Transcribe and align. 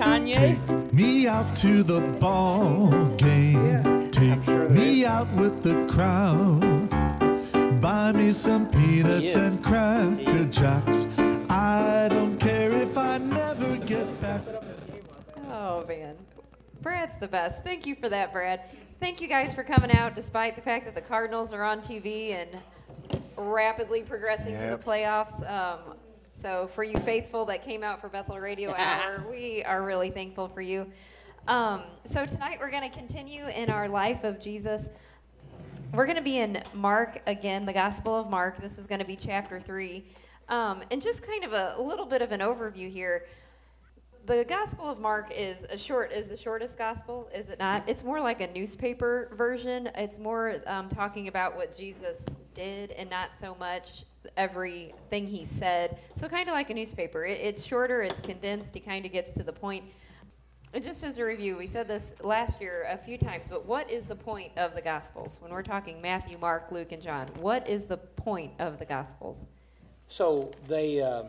Kanye? 0.00 0.34
Take 0.34 0.92
me 0.94 1.26
out 1.26 1.54
to 1.56 1.82
the 1.82 2.00
ball 2.18 2.90
game. 3.16 4.10
Take 4.10 4.42
sure 4.44 4.66
there 4.66 4.70
me 4.70 5.04
out 5.04 5.30
with 5.34 5.62
the 5.62 5.86
crowd. 5.92 6.88
Buy 7.82 8.12
me 8.12 8.32
some 8.32 8.70
peanuts 8.70 9.34
and 9.34 9.62
cracker 9.62 10.44
jacks. 10.46 11.06
I 11.50 12.08
don't 12.08 12.38
care 12.38 12.72
if 12.72 12.96
I 12.96 13.18
never 13.18 13.76
get 13.76 14.20
back. 14.22 14.40
Oh 15.50 15.84
man, 15.86 16.16
Brad's 16.80 17.16
the 17.16 17.28
best. 17.28 17.62
Thank 17.62 17.84
you 17.84 17.94
for 17.94 18.08
that, 18.08 18.32
Brad. 18.32 18.62
Thank 19.00 19.20
you 19.20 19.28
guys 19.28 19.52
for 19.52 19.62
coming 19.62 19.92
out, 19.92 20.14
despite 20.14 20.56
the 20.56 20.62
fact 20.62 20.86
that 20.86 20.94
the 20.94 21.02
Cardinals 21.02 21.52
are 21.52 21.62
on 21.62 21.80
TV 21.82 22.32
and 22.32 22.58
rapidly 23.36 24.02
progressing 24.02 24.56
to 24.58 24.66
the 24.66 24.78
playoffs. 24.78 25.46
Um, 25.50 25.96
so 26.40 26.68
for 26.68 26.82
you 26.82 26.96
faithful 26.98 27.44
that 27.44 27.62
came 27.62 27.82
out 27.82 28.00
for 28.00 28.08
Bethel 28.08 28.38
Radio 28.38 28.72
Hour, 28.74 29.26
we 29.30 29.62
are 29.64 29.82
really 29.82 30.10
thankful 30.10 30.48
for 30.48 30.62
you. 30.62 30.90
Um, 31.46 31.82
so 32.06 32.24
tonight 32.24 32.58
we're 32.58 32.70
going 32.70 32.90
to 32.90 32.96
continue 32.96 33.46
in 33.48 33.68
our 33.68 33.88
life 33.88 34.24
of 34.24 34.40
Jesus. 34.40 34.88
We're 35.92 36.06
going 36.06 36.16
to 36.16 36.22
be 36.22 36.38
in 36.38 36.62
Mark 36.72 37.20
again, 37.26 37.66
the 37.66 37.74
Gospel 37.74 38.18
of 38.18 38.30
Mark. 38.30 38.58
This 38.58 38.78
is 38.78 38.86
going 38.86 39.00
to 39.00 39.04
be 39.04 39.16
chapter 39.16 39.60
three. 39.60 40.06
Um, 40.48 40.82
and 40.90 41.02
just 41.02 41.22
kind 41.22 41.44
of 41.44 41.52
a, 41.52 41.74
a 41.76 41.82
little 41.82 42.06
bit 42.06 42.22
of 42.22 42.32
an 42.32 42.40
overview 42.40 42.88
here. 42.88 43.26
The 44.24 44.44
Gospel 44.44 44.88
of 44.88 44.98
Mark 44.98 45.30
is 45.36 45.64
a 45.68 45.76
short 45.76 46.10
is 46.10 46.30
the 46.30 46.38
shortest 46.38 46.78
gospel, 46.78 47.28
is 47.34 47.50
it 47.50 47.58
not? 47.58 47.84
It's 47.86 48.02
more 48.02 48.20
like 48.20 48.40
a 48.40 48.50
newspaper 48.52 49.30
version. 49.36 49.90
It's 49.94 50.18
more 50.18 50.56
um, 50.66 50.88
talking 50.88 51.28
about 51.28 51.54
what 51.54 51.76
Jesus 51.76 52.24
did, 52.54 52.92
and 52.92 53.10
not 53.10 53.30
so 53.38 53.56
much 53.58 54.04
everything 54.36 55.26
he 55.26 55.44
said. 55.44 55.98
So 56.16 56.28
kind 56.28 56.48
of 56.48 56.54
like 56.54 56.70
a 56.70 56.74
newspaper. 56.74 57.24
It, 57.24 57.40
it's 57.40 57.64
shorter. 57.64 58.02
It's 58.02 58.20
condensed. 58.20 58.74
He 58.74 58.80
kind 58.80 59.04
of 59.06 59.12
gets 59.12 59.34
to 59.34 59.42
the 59.42 59.52
point. 59.52 59.84
And 60.72 60.84
just 60.84 61.02
as 61.02 61.18
a 61.18 61.24
review, 61.24 61.56
we 61.56 61.66
said 61.66 61.88
this 61.88 62.12
last 62.22 62.60
year 62.60 62.86
a 62.88 62.96
few 62.96 63.18
times, 63.18 63.46
but 63.50 63.66
what 63.66 63.90
is 63.90 64.04
the 64.04 64.14
point 64.14 64.52
of 64.56 64.76
the 64.76 64.80
Gospels? 64.80 65.40
When 65.42 65.50
we're 65.50 65.64
talking 65.64 66.00
Matthew, 66.00 66.38
Mark, 66.38 66.70
Luke, 66.70 66.92
and 66.92 67.02
John, 67.02 67.26
what 67.40 67.68
is 67.68 67.86
the 67.86 67.96
point 67.96 68.52
of 68.60 68.78
the 68.78 68.84
Gospels? 68.84 69.46
So 70.06 70.52
they 70.68 71.02
um, 71.02 71.26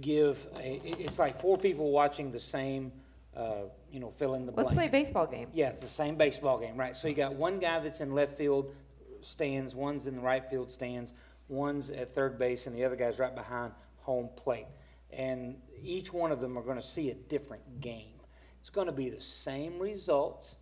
give, 0.00 0.46
a, 0.60 0.80
it's 0.84 1.18
like 1.18 1.36
four 1.36 1.58
people 1.58 1.90
watching 1.90 2.30
the 2.30 2.38
same, 2.38 2.92
uh, 3.36 3.62
you 3.90 3.98
know, 3.98 4.10
fill 4.10 4.34
in 4.34 4.46
the 4.46 4.52
blank. 4.52 4.68
Let's 4.68 4.78
say 4.78 4.88
baseball 4.88 5.26
game. 5.26 5.48
Yeah, 5.52 5.70
it's 5.70 5.80
the 5.80 5.88
same 5.88 6.14
baseball 6.14 6.58
game, 6.58 6.76
right? 6.76 6.96
So 6.96 7.08
you 7.08 7.14
got 7.14 7.34
one 7.34 7.58
guy 7.58 7.80
that's 7.80 8.00
in 8.00 8.14
left 8.14 8.38
field 8.38 8.72
stands, 9.20 9.74
one's 9.74 10.06
in 10.06 10.14
the 10.14 10.22
right 10.22 10.48
field 10.48 10.70
stands, 10.70 11.12
one's 11.48 11.90
at 11.90 12.14
third 12.14 12.38
base, 12.38 12.66
and 12.66 12.76
the 12.76 12.84
other 12.84 12.96
guy's 12.96 13.18
right 13.18 13.34
behind 13.34 13.72
home 14.02 14.28
plate. 14.36 14.66
And 15.12 15.56
each 15.82 16.12
one 16.12 16.32
of 16.32 16.40
them 16.40 16.58
are 16.58 16.62
going 16.62 16.76
to 16.76 16.82
see 16.86 17.10
a 17.10 17.14
different 17.14 17.80
game. 17.80 18.14
It's 18.60 18.70
going 18.70 18.86
to 18.86 18.92
be 18.92 19.08
the 19.10 19.20
same 19.20 19.78
results, 19.78 20.56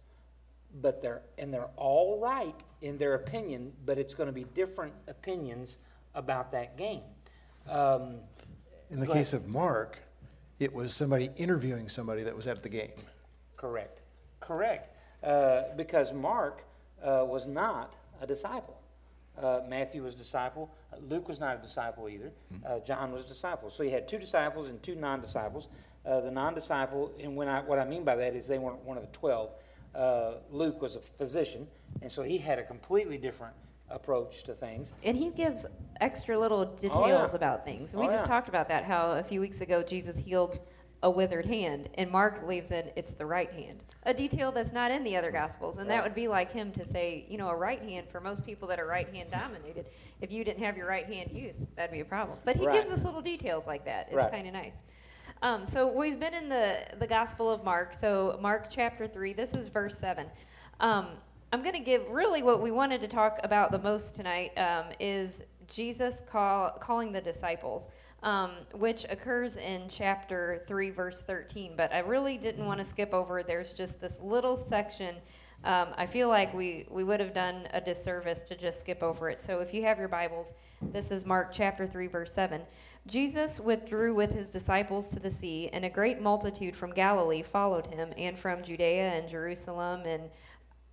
but 0.81 1.01
they're 1.01 1.23
and 1.39 1.53
they're 1.53 1.71
all 1.77 2.21
right 2.21 2.63
in 2.83 2.99
their 2.99 3.15
opinion, 3.15 3.73
but 3.87 3.97
it's 3.99 4.15
going 4.15 4.27
to 4.27 4.33
be 4.33 4.45
different 4.55 4.93
opinions 5.09 5.79
about 6.15 6.53
that 6.53 6.77
game. 6.77 7.03
Um, 7.69 8.17
In 8.91 9.01
the 9.01 9.07
Go 9.07 9.13
ahead. 9.13 9.21
case 9.25 9.33
of 9.33 9.49
Mark, 9.49 9.99
it 10.61 10.73
was 10.73 10.93
somebody 10.95 11.31
interviewing 11.37 11.89
somebody 11.89 12.23
that 12.25 12.37
was 12.37 12.47
at 12.47 12.63
the 12.63 12.69
game. 12.69 12.93
Correct. 13.57 14.03
Correct. 14.41 14.91
Uh, 15.23 15.63
because 15.77 16.13
Mark 16.13 16.63
uh, 17.03 17.25
was 17.27 17.47
not 17.47 17.97
a 18.21 18.27
disciple. 18.27 18.79
Uh, 19.41 19.61
Matthew 19.69 20.03
was 20.03 20.15
a 20.15 20.19
disciple. 20.19 20.71
Uh, 20.93 20.97
Luke 21.09 21.29
was 21.29 21.41
not 21.41 21.57
a 21.59 21.63
disciple 21.63 22.09
either. 22.09 22.33
Uh, 22.65 22.79
John 22.81 23.13
was 23.13 23.25
a 23.25 23.29
disciple. 23.29 23.69
So 23.71 23.83
you 23.83 23.91
had 23.91 24.07
two 24.07 24.19
disciples 24.19 24.69
and 24.69 24.83
two 24.83 24.95
non 24.95 25.21
disciples. 25.21 25.69
Uh, 26.07 26.21
the 26.21 26.31
non 26.31 26.55
disciple, 26.55 27.13
and 27.21 27.35
when 27.35 27.49
I, 27.49 27.61
what 27.63 27.79
I 27.79 27.85
mean 27.85 28.05
by 28.05 28.15
that 28.17 28.35
is 28.35 28.47
they 28.47 28.59
weren't 28.59 28.83
one 28.85 28.97
of 28.97 29.03
the 29.05 29.11
12. 29.13 29.51
Uh, 29.95 30.33
Luke 30.51 30.83
was 30.83 30.97
a 30.97 31.01
physician, 31.01 31.67
and 32.03 32.11
so 32.13 32.23
he 32.23 32.37
had 32.39 32.59
a 32.59 32.63
completely 32.65 33.17
different 33.19 33.55
approach 33.91 34.43
to 34.45 34.55
things. 34.55 34.93
And 35.03 35.17
he 35.17 35.31
gives 35.31 35.65
extra 36.01 36.39
little 36.39 36.65
details 36.65 36.93
Oh, 36.97 37.07
yeah. 37.07 37.29
about 37.35 37.65
things. 37.65 37.95
We 37.95 38.03
Oh, 38.07 38.11
just 38.11 38.23
yeah. 38.25 38.27
talked 38.27 38.49
about 38.49 38.69
that, 38.69 38.85
how 38.85 39.13
a 39.13 39.23
few 39.23 39.41
weeks 39.41 39.61
ago 39.61 39.83
Jesus 39.83 40.19
healed 40.19 40.59
a 41.05 41.11
withered 41.11 41.45
hand, 41.45 41.91
and 41.97 42.11
Mark 42.11 42.43
leaves 42.49 42.71
in 42.71 42.91
it's 42.97 43.13
the 43.13 43.27
right 43.27 43.53
hand. 43.53 43.83
A 44.05 44.15
detail 44.15 44.51
that's 44.51 44.73
not 44.73 44.91
in 44.91 45.05
the 45.05 45.15
other 45.15 45.31
Gospels. 45.31 45.77
And 45.77 45.89
that 45.91 46.03
would 46.03 46.15
be 46.15 46.29
like 46.29 46.51
him 46.51 46.73
to 46.73 46.85
say, 46.85 47.27
you 47.29 47.37
know, 47.37 47.51
a 47.51 47.55
right 47.55 47.83
hand, 47.83 48.09
for 48.09 48.23
most 48.23 48.47
people 48.47 48.67
that 48.69 48.81
are 48.81 48.87
right 48.87 49.07
hand 49.15 49.31
dominated, 49.31 49.85
if 50.23 50.33
you 50.33 50.45
didn't 50.45 50.65
have 50.65 50.79
your 50.79 50.87
right 50.89 51.05
hand 51.05 51.31
used, 51.31 51.67
that'd 51.77 51.93
be 51.93 52.01
a 52.01 52.07
problem. 52.07 52.39
But 52.47 52.57
he 52.57 52.65
Right. 52.65 52.75
gives 52.75 52.91
us 52.91 53.05
little 53.05 53.21
details 53.21 53.67
like 53.67 53.85
that. 53.85 54.07
It's 54.07 54.17
Right. 54.17 54.31
kind 54.31 54.47
of 54.47 54.55
nice. 54.55 54.77
Um, 55.43 55.67
so 55.67 55.87
we've 55.87 56.19
been 56.19 56.33
in 56.33 56.49
the, 56.49 56.87
the 56.99 57.07
Gospel 57.07 57.51
of 57.51 57.63
Mark. 57.65 57.93
So 57.93 58.39
Mark 58.41 58.69
chapter 58.71 59.07
3, 59.07 59.35
this 59.35 59.53
is 59.53 59.69
verse 59.69 59.99
7. 59.99 60.27
Um, 60.81 61.09
I'm 61.53 61.61
going 61.61 61.75
to 61.75 61.81
give 61.81 62.09
really 62.09 62.43
what 62.43 62.63
we 62.63 62.71
wanted 62.71 63.03
to 63.03 63.09
talk 63.09 63.41
about 63.43 63.73
the 63.73 63.79
most 63.79 64.15
tonight 64.15 64.57
um, 64.57 64.87
is 64.99 65.43
Jesus 65.69 66.23
call, 66.27 66.71
calling 66.81 67.13
the 67.13 67.21
disciples, 67.21 67.89
um, 68.25 68.53
which 68.73 69.05
occurs 69.11 69.57
in 69.59 69.83
chapter 69.89 70.65
3, 70.67 70.91
verse 70.91 71.21
13. 71.21 71.75
But 71.77 71.93
I 71.93 71.99
really 72.01 72.39
didn't 72.39 72.65
want 72.65 72.81
to 72.81 72.85
skip 72.85 73.13
over. 73.13 73.43
There's 73.43 73.73
just 73.73 74.01
this 74.01 74.19
little 74.21 74.57
section. 74.57 75.17
Um, 75.63 75.89
I 75.97 76.07
feel 76.07 76.29
like 76.29 76.53
we, 76.55 76.87
we 76.91 77.05
would 77.05 77.21
have 77.21 77.35
done 77.35 77.69
a 77.73 77.81
disservice 77.81 78.43
to 78.45 78.57
just 78.57 78.81
skip 78.81 79.03
over 79.03 79.29
it. 79.29 79.43
So 79.43 79.61
if 79.61 79.73
you 79.75 79.83
have 79.85 79.99
your 79.99 80.09
Bibles, 80.09 80.53
this 80.81 81.11
is 81.11 81.27
Mark 81.27 81.53
chapter 81.53 81.87
3, 81.87 82.07
verse 82.07 82.33
7. 82.33 82.63
Jesus 83.07 83.61
withdrew 83.61 84.15
with 84.15 84.33
his 84.33 84.49
disciples 84.49 85.09
to 85.09 85.21
the 85.21 85.31
sea, 85.31 85.69
and 85.75 85.85
a 85.85 85.91
great 85.91 86.23
multitude 86.23 86.75
from 86.75 86.93
Galilee 86.93 87.43
followed 87.43 87.87
him, 87.87 88.15
and 88.17 88.39
from 88.39 88.63
Judea 88.63 89.13
and 89.13 89.29
Jerusalem 89.29 90.03
and 90.07 90.31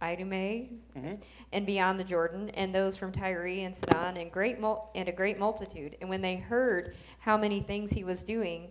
Idumea 0.01 0.67
mm-hmm. 0.97 1.15
and 1.53 1.65
beyond 1.65 1.99
the 1.99 2.03
Jordan, 2.03 2.49
and 2.51 2.73
those 2.73 2.97
from 2.97 3.11
Tyre 3.11 3.45
and 3.45 3.75
Sidon, 3.75 4.17
and 4.17 4.31
great 4.31 4.59
mul- 4.59 4.89
and 4.95 5.07
a 5.07 5.11
great 5.11 5.37
multitude. 5.37 5.97
And 6.01 6.09
when 6.09 6.21
they 6.21 6.37
heard 6.37 6.95
how 7.19 7.37
many 7.37 7.59
things 7.59 7.91
he 7.91 8.03
was 8.03 8.23
doing, 8.23 8.69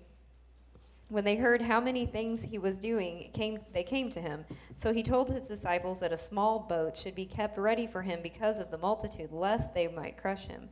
when 1.08 1.24
they 1.24 1.36
heard 1.36 1.62
how 1.62 1.80
many 1.80 2.06
things 2.06 2.42
he 2.42 2.58
was 2.58 2.78
doing, 2.78 3.30
came 3.32 3.58
they 3.72 3.82
came 3.82 4.10
to 4.10 4.20
him. 4.20 4.44
So 4.76 4.92
he 4.92 5.02
told 5.02 5.28
his 5.30 5.48
disciples 5.48 6.00
that 6.00 6.12
a 6.12 6.16
small 6.16 6.60
boat 6.60 6.96
should 6.96 7.14
be 7.14 7.26
kept 7.26 7.58
ready 7.58 7.86
for 7.86 8.02
him 8.02 8.20
because 8.22 8.60
of 8.60 8.70
the 8.70 8.78
multitude, 8.78 9.32
lest 9.32 9.74
they 9.74 9.88
might 9.88 10.16
crush 10.16 10.46
him. 10.46 10.68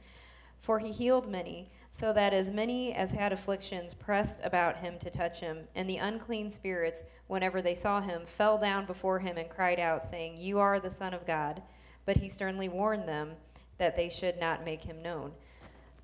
For 0.61 0.79
he 0.79 0.91
healed 0.91 1.31
many, 1.31 1.71
so 1.91 2.13
that 2.13 2.33
as 2.33 2.51
many 2.51 2.93
as 2.93 3.13
had 3.13 3.33
afflictions 3.33 3.95
pressed 3.95 4.41
about 4.45 4.79
him 4.79 4.99
to 4.99 5.11
touch 5.11 5.41
him. 5.41 5.69
And 5.75 5.89
the 5.89 5.97
unclean 5.97 6.51
spirits, 6.51 7.03
whenever 7.27 7.63
they 7.63 7.75
saw 7.75 8.01
him, 8.01 8.23
fell 8.27 8.59
down 8.59 8.87
before 8.87 9.21
him 9.21 9.37
and 9.37 9.49
cried 9.49 9.81
out, 9.81 10.05
saying, 10.05 10.37
You 10.37 10.59
are 10.59 10.81
the 10.81 10.91
Son 10.91 11.15
of 11.15 11.27
God. 11.27 11.63
But 12.05 12.19
he 12.19 12.29
sternly 12.29 12.69
warned 12.69 13.09
them 13.09 13.33
that 13.79 13.97
they 13.97 14.09
should 14.09 14.39
not 14.39 14.65
make 14.65 14.85
him 14.85 15.03
known. 15.03 15.33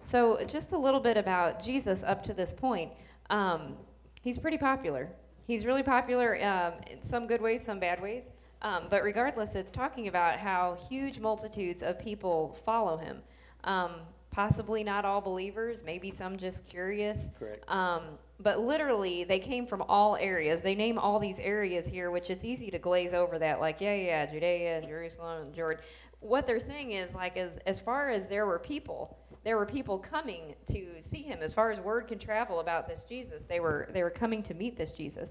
So, 0.04 0.44
just 0.46 0.72
a 0.72 0.78
little 0.78 1.00
bit 1.00 1.16
about 1.16 1.62
Jesus 1.62 2.02
up 2.02 2.22
to 2.24 2.34
this 2.34 2.52
point. 2.52 2.92
Um, 3.30 3.74
he's 4.22 4.38
pretty 4.38 4.58
popular. 4.58 5.08
He's 5.46 5.66
really 5.66 5.82
popular 5.82 6.42
um, 6.44 6.74
in 6.90 7.02
some 7.02 7.26
good 7.26 7.40
ways, 7.40 7.64
some 7.64 7.78
bad 7.78 8.00
ways. 8.00 8.24
Um, 8.62 8.84
but 8.88 9.02
regardless, 9.02 9.54
it's 9.54 9.70
talking 9.70 10.08
about 10.08 10.38
how 10.38 10.76
huge 10.88 11.20
multitudes 11.20 11.82
of 11.82 11.98
people 11.98 12.56
follow 12.64 12.96
him. 12.96 13.18
Um, 13.64 13.92
possibly 14.34 14.82
not 14.82 15.04
all 15.04 15.20
believers, 15.20 15.84
maybe 15.86 16.10
some 16.10 16.36
just 16.36 16.66
curious. 16.68 17.28
Correct. 17.38 17.64
Um, 17.70 18.02
but 18.40 18.58
literally, 18.58 19.22
they 19.22 19.38
came 19.38 19.64
from 19.64 19.82
all 19.82 20.16
areas. 20.16 20.60
They 20.60 20.74
name 20.74 20.98
all 20.98 21.20
these 21.20 21.38
areas 21.38 21.86
here, 21.86 22.10
which 22.10 22.30
it's 22.30 22.44
easy 22.44 22.68
to 22.72 22.78
glaze 22.80 23.14
over 23.14 23.38
that, 23.38 23.60
like, 23.60 23.80
yeah, 23.80 23.94
yeah, 23.94 24.26
Judea 24.26 24.78
and 24.78 24.88
Jerusalem 24.88 25.42
and 25.42 25.54
Jordan. 25.54 25.84
What 26.18 26.48
they're 26.48 26.58
saying 26.58 26.90
is, 26.90 27.14
like, 27.14 27.36
as, 27.36 27.58
as 27.64 27.78
far 27.78 28.10
as 28.10 28.26
there 28.26 28.44
were 28.44 28.58
people, 28.58 29.16
there 29.44 29.56
were 29.56 29.66
people 29.66 29.98
coming 29.98 30.56
to 30.72 31.00
see 31.00 31.22
him. 31.22 31.38
As 31.40 31.54
far 31.54 31.70
as 31.70 31.78
word 31.78 32.08
can 32.08 32.18
travel 32.18 32.58
about 32.58 32.88
this 32.88 33.04
Jesus, 33.04 33.44
they 33.44 33.60
were, 33.60 33.88
they 33.92 34.02
were 34.02 34.10
coming 34.10 34.42
to 34.42 34.54
meet 34.54 34.76
this 34.76 34.90
Jesus 34.90 35.30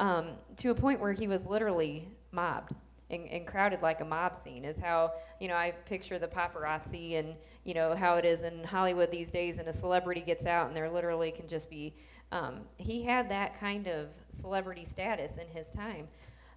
um, 0.00 0.30
to 0.56 0.70
a 0.70 0.74
point 0.74 0.98
where 0.98 1.12
he 1.12 1.28
was 1.28 1.46
literally 1.46 2.08
mobbed 2.32 2.74
and, 3.10 3.28
and 3.28 3.46
crowded 3.46 3.82
like 3.82 4.00
a 4.00 4.04
mob 4.04 4.34
scene 4.34 4.64
is 4.64 4.76
how 4.78 5.12
you 5.38 5.48
know 5.48 5.54
I 5.54 5.72
picture 5.84 6.18
the 6.18 6.26
paparazzi 6.26 7.18
and 7.18 7.34
you 7.64 7.74
know 7.74 7.94
how 7.94 8.16
it 8.16 8.24
is 8.24 8.42
in 8.42 8.64
Hollywood 8.64 9.10
these 9.10 9.30
days 9.30 9.58
and 9.58 9.68
a 9.68 9.72
celebrity 9.72 10.20
gets 10.20 10.46
out 10.46 10.68
and 10.68 10.76
there 10.76 10.90
literally 10.90 11.30
can 11.30 11.48
just 11.48 11.70
be 11.70 11.94
um, 12.32 12.60
he 12.78 13.02
had 13.02 13.28
that 13.30 13.58
kind 13.60 13.86
of 13.86 14.08
celebrity 14.28 14.84
status 14.84 15.36
in 15.36 15.46
his 15.48 15.70
time 15.70 16.08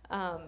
um, 0.10 0.42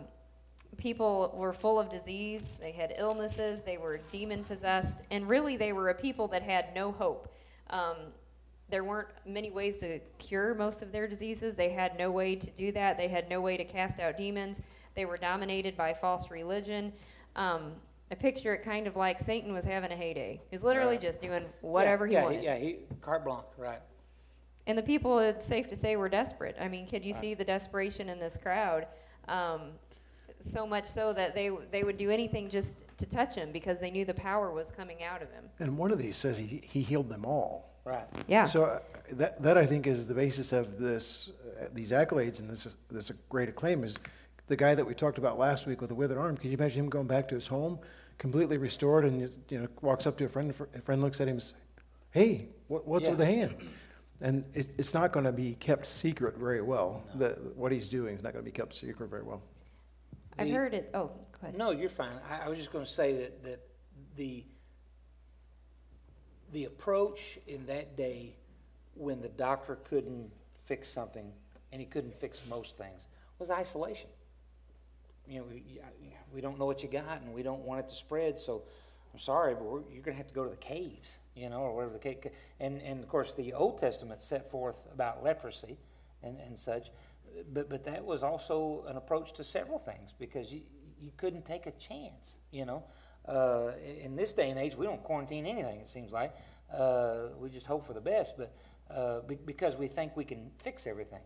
people 0.77 1.33
were 1.35 1.53
full 1.53 1.79
of 1.79 1.89
disease 1.89 2.43
they 2.59 2.71
had 2.71 2.93
illnesses 2.97 3.61
they 3.61 3.77
were 3.77 3.99
demon 4.11 4.43
possessed 4.43 5.01
and 5.11 5.27
really 5.27 5.57
they 5.57 5.73
were 5.73 5.89
a 5.89 5.95
people 5.95 6.27
that 6.27 6.43
had 6.43 6.73
no 6.75 6.91
hope 6.91 7.33
um, 7.69 7.95
there 8.69 8.83
weren't 8.83 9.09
many 9.25 9.49
ways 9.49 9.77
to 9.77 9.99
cure 10.17 10.53
most 10.53 10.81
of 10.81 10.91
their 10.91 11.07
diseases. 11.07 11.55
They 11.55 11.69
had 11.69 11.97
no 11.97 12.11
way 12.11 12.35
to 12.35 12.49
do 12.51 12.71
that. 12.73 12.97
They 12.97 13.07
had 13.07 13.29
no 13.29 13.39
way 13.39 13.55
to 13.55 13.63
cast 13.63 13.99
out 13.99 14.17
demons. 14.17 14.61
They 14.95 15.05
were 15.05 15.17
dominated 15.17 15.77
by 15.77 15.93
false 15.93 16.29
religion. 16.29 16.91
Um, 17.35 17.73
I 18.11 18.15
picture 18.15 18.53
it 18.53 18.63
kind 18.63 18.87
of 18.87 18.95
like 18.95 19.19
Satan 19.19 19.53
was 19.53 19.65
having 19.65 19.91
a 19.91 19.95
heyday. 19.95 20.39
He 20.49 20.55
was 20.55 20.63
literally 20.63 20.93
Right. 20.93 21.01
just 21.01 21.21
doing 21.21 21.45
whatever 21.61 22.05
yeah, 22.07 22.11
he 22.11 22.15
yeah, 22.15 22.23
wanted. 22.23 22.43
Yeah, 22.43 22.57
he, 22.57 22.77
carte 23.01 23.25
blanche, 23.25 23.45
right. 23.57 23.81
And 24.65 24.77
the 24.77 24.83
people, 24.83 25.19
it's 25.19 25.45
safe 25.45 25.69
to 25.69 25.75
say, 25.75 25.95
were 25.95 26.09
desperate. 26.09 26.55
I 26.59 26.67
mean, 26.67 26.87
could 26.87 27.03
you 27.05 27.13
see 27.13 27.33
the 27.33 27.45
desperation 27.45 28.09
in 28.09 28.19
this 28.19 28.37
crowd? 28.37 28.87
Um, 29.27 29.71
so 30.39 30.67
much 30.67 30.85
so 30.85 31.13
that 31.13 31.33
they 31.33 31.49
they 31.71 31.83
would 31.83 31.97
do 31.97 32.11
anything 32.11 32.49
just 32.49 32.77
to 32.97 33.05
touch 33.05 33.35
him 33.35 33.51
because 33.51 33.79
they 33.79 33.89
knew 33.89 34.05
the 34.05 34.13
power 34.13 34.51
was 34.51 34.69
coming 34.69 35.03
out 35.03 35.21
of 35.21 35.31
him. 35.31 35.45
And 35.59 35.77
one 35.77 35.91
of 35.91 35.97
these 35.97 36.15
says 36.15 36.37
he, 36.37 36.61
he 36.63 36.81
healed 36.81 37.09
them 37.09 37.25
all. 37.25 37.71
Right. 37.85 38.05
Yeah. 38.27 38.43
So 38.43 38.65
uh, 38.65 38.79
that, 39.13 39.41
that 39.41 39.57
I 39.57 39.65
think 39.65 39.87
is 39.87 40.07
the 40.07 40.13
basis 40.13 40.51
of 40.51 40.77
this, 40.77 41.31
uh, 41.59 41.67
these 41.73 41.91
accolades 41.91 42.41
and 42.41 42.49
this, 42.49 42.75
this 42.89 43.11
great 43.29 43.47
acclaim 43.47 43.83
is 43.83 43.97
the 44.47 44.55
guy 44.55 44.73
that 44.75 44.85
we 44.85 44.93
talked 44.93 45.17
about 45.17 45.37
last 45.37 45.67
week 45.67 45.81
with 45.81 45.89
the 45.89 45.95
withered 45.95 46.17
arm. 46.17 46.37
Can 46.37 46.49
you 46.51 46.57
imagine 46.57 46.85
him 46.85 46.89
going 46.89 47.07
back 47.07 47.27
to 47.29 47.35
his 47.35 47.47
home, 47.47 47.79
completely 48.17 48.57
restored, 48.57 49.05
and 49.05 49.21
you 49.49 49.59
know 49.59 49.67
walks 49.81 50.07
up 50.07 50.17
to 50.17 50.25
a 50.25 50.29
friend, 50.29 50.53
a 50.73 50.81
friend 50.81 51.01
looks 51.01 51.21
at 51.21 51.27
him, 51.27 51.33
and 51.35 51.41
says, 51.43 51.53
"Hey, 52.11 52.49
what, 52.67 52.87
what's 52.87 53.03
Yeah. 53.05 53.09
with 53.11 53.19
the 53.19 53.25
hand?" 53.25 53.55
And 54.19 54.45
it, 54.55 54.69
it's 54.79 54.93
not 54.95 55.11
going 55.11 55.25
to 55.25 55.31
be 55.31 55.53
kept 55.53 55.85
secret 55.85 56.37
very 56.37 56.61
well. 56.61 57.03
The, 57.15 57.37
what 57.55 57.71
he's 57.71 57.87
doing 57.87 58.15
is 58.15 58.23
not 58.23 58.33
going 58.33 58.43
to 58.43 58.49
be 58.51 58.55
kept 58.55 58.73
secret 58.73 59.11
very 59.11 59.21
well. 59.21 59.43
I've 60.39 60.47
The- 60.47 60.53
heard 60.53 60.73
it. 60.73 60.89
Oh, 60.93 61.07
go 61.07 61.19
ahead. 61.43 61.57
No, 61.57 61.69
you're 61.71 61.89
fine. 61.89 62.09
I, 62.27 62.45
I 62.45 62.49
was 62.49 62.57
just 62.57 62.71
going 62.71 62.83
to 62.85 62.89
say 62.91 63.15
that, 63.17 63.43
that 63.43 63.59
the, 64.15 64.43
the 66.51 66.65
approach 66.65 67.37
in 67.45 67.67
that 67.67 67.95
day 67.95 68.35
when 68.95 69.21
the 69.21 69.29
doctor 69.29 69.75
couldn't 69.87 70.31
fix 70.65 70.87
something, 70.89 71.31
and 71.71 71.79
he 71.79 71.85
couldn't 71.85 72.15
fix 72.15 72.41
most 72.49 72.75
things, 72.75 73.07
was 73.37 73.51
isolation. 73.51 74.09
You 75.27 75.39
know, 75.39 75.45
we, 75.49 75.81
we 76.33 76.41
don't 76.41 76.57
know 76.57 76.65
what 76.65 76.83
you 76.83 76.89
got, 76.89 77.21
and 77.21 77.33
we 77.33 77.43
don't 77.43 77.61
want 77.61 77.81
it 77.81 77.89
to 77.89 77.95
spread, 77.95 78.39
so 78.39 78.63
I'm 79.13 79.19
sorry, 79.19 79.55
but 79.55 79.63
you're 79.63 80.03
going 80.03 80.03
to 80.03 80.13
have 80.13 80.27
to 80.27 80.35
go 80.35 80.43
to 80.43 80.49
the 80.49 80.55
caves, 80.57 81.19
you 81.35 81.49
know, 81.49 81.61
or 81.61 81.75
whatever 81.75 81.93
the 81.93 81.99
cave. 81.99 82.31
And, 82.59 82.81
and 82.81 83.01
of 83.01 83.09
course, 83.09 83.33
the 83.33 83.53
Old 83.53 83.77
Testament 83.77 84.21
set 84.21 84.49
forth 84.49 84.77
about 84.93 85.23
leprosy 85.23 85.77
and, 86.23 86.37
and 86.37 86.57
such, 86.57 86.91
but, 87.53 87.69
but 87.69 87.83
that 87.85 88.05
was 88.05 88.23
also 88.23 88.85
an 88.87 88.97
approach 88.97 89.33
to 89.33 89.43
several 89.43 89.79
things 89.79 90.13
because 90.17 90.51
you, 90.51 90.61
you 90.99 91.11
couldn't 91.17 91.45
take 91.45 91.65
a 91.65 91.71
chance, 91.71 92.37
you 92.51 92.65
know. 92.65 92.83
Uh, 93.27 93.71
in 94.01 94.15
this 94.15 94.33
day 94.33 94.49
and 94.49 94.59
age, 94.59 94.75
we 94.75 94.85
don't 94.85 95.03
quarantine 95.03 95.45
anything, 95.45 95.79
it 95.79 95.87
seems 95.87 96.11
like. 96.13 96.33
Uh, 96.73 97.29
we 97.39 97.49
just 97.49 97.65
hope 97.65 97.85
for 97.85 97.93
the 97.93 98.01
best, 98.01 98.35
but 98.37 98.53
uh, 98.89 99.19
be, 99.21 99.35
because 99.35 99.75
we 99.75 99.87
think 99.87 100.15
we 100.15 100.23
can 100.23 100.51
fix 100.57 100.87
everything. 100.87 101.21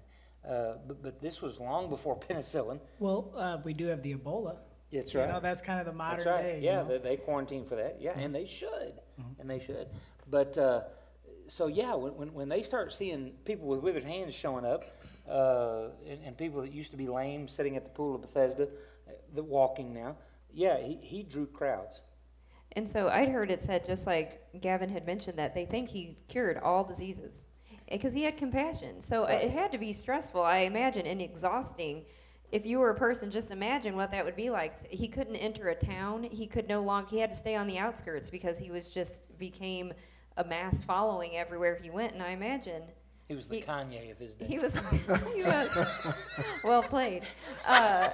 Uh, 0.47 0.73
but, 0.87 1.03
but 1.03 1.21
this 1.21 1.41
was 1.41 1.59
long 1.59 1.89
before 1.89 2.19
penicillin. 2.29 2.79
Well, 2.99 3.31
uh, 3.35 3.57
we 3.63 3.73
do 3.73 3.85
have 3.87 4.01
the 4.01 4.15
Ebola. 4.15 4.57
That's 4.91 5.13
You 5.13 5.21
right. 5.21 5.29
know, 5.29 5.39
that's 5.39 5.61
kind 5.61 5.79
of 5.79 5.85
the 5.85 5.93
modern 5.93 6.17
That's 6.17 6.27
right. 6.27 6.41
day. 6.41 6.59
you 6.59 6.65
Yeah, 6.65 6.77
know? 6.77 6.81
Mm-hmm. 6.83 7.03
they, 7.03 7.09
they 7.11 7.17
quarantine 7.17 7.63
for 7.63 7.75
that. 7.75 7.97
Yeah, 8.01 8.17
and 8.17 8.33
they 8.35 8.45
should, 8.45 8.93
and 9.39 9.49
they 9.49 9.59
should. 9.59 9.87
But 10.29 10.57
uh, 10.57 10.81
so 11.47 11.67
yeah, 11.67 11.93
when, 11.95 12.15
when 12.17 12.33
when 12.33 12.49
they 12.49 12.61
start 12.61 12.91
seeing 12.91 13.31
people 13.45 13.67
with 13.67 13.79
withered 13.81 14.03
hands 14.03 14.33
showing 14.33 14.65
up, 14.65 14.83
uh, 15.29 15.89
and, 16.09 16.19
and 16.25 16.37
people 16.37 16.61
that 16.61 16.73
used 16.73 16.91
to 16.91 16.97
be 16.97 17.07
lame 17.07 17.47
sitting 17.47 17.77
at 17.77 17.83
the 17.85 17.89
pool 17.89 18.15
of 18.15 18.21
Bethesda, 18.21 18.63
uh, 18.63 19.11
that 19.35 19.43
walking 19.43 19.93
now, 19.93 20.17
yeah, 20.53 20.81
he, 20.81 20.97
he 21.01 21.23
drew 21.23 21.45
crowds. 21.45 22.01
And 22.73 22.89
so 22.89 23.07
I'd 23.09 23.29
heard 23.29 23.51
it 23.51 23.61
said, 23.61 23.85
just 23.85 24.05
like 24.07 24.41
Gavin 24.59 24.89
had 24.89 25.05
mentioned, 25.05 25.37
that 25.37 25.53
they 25.53 25.65
think 25.65 25.89
he 25.89 26.17
cured 26.27 26.57
all 26.57 26.83
diseases 26.83 27.45
because 27.91 28.13
he 28.13 28.23
had 28.23 28.37
compassion. 28.37 29.01
So 29.01 29.23
Right. 29.23 29.43
it 29.43 29.51
had 29.51 29.71
to 29.71 29.77
be 29.77 29.93
stressful, 29.93 30.41
I 30.41 30.59
imagine, 30.59 31.05
and 31.05 31.21
exhausting. 31.21 32.05
If 32.51 32.65
you 32.65 32.79
were 32.79 32.89
a 32.89 32.95
person, 32.95 33.31
just 33.31 33.51
imagine 33.51 33.95
what 33.95 34.11
that 34.11 34.25
would 34.25 34.35
be 34.35 34.49
like. 34.49 34.85
He 34.91 35.07
couldn't 35.07 35.37
enter 35.37 35.69
a 35.69 35.75
town. 35.75 36.23
He 36.23 36.47
could 36.47 36.67
no 36.67 36.81
longer. 36.81 37.07
He 37.09 37.19
had 37.19 37.31
to 37.31 37.37
stay 37.37 37.55
on 37.55 37.65
the 37.67 37.77
outskirts 37.77 38.29
because 38.29 38.57
he 38.59 38.71
was 38.71 38.89
just 38.89 39.37
became 39.39 39.93
a 40.37 40.43
mass 40.43 40.83
following 40.83 41.37
everywhere 41.37 41.77
he 41.81 41.89
went. 41.89 42.13
And 42.13 42.21
I 42.21 42.29
imagine 42.31 42.83
He 43.29 43.35
was 43.35 43.47
the 43.47 43.57
He- 43.57 43.61
Kanye 43.63 44.11
of 44.11 44.17
his 44.17 44.35
day. 44.35 44.45
he 44.45 44.59
was, 44.59 44.73
he 45.33 45.43
was 45.43 46.27
well 46.65 46.83
played. 46.83 47.23
Uh, 47.65 48.09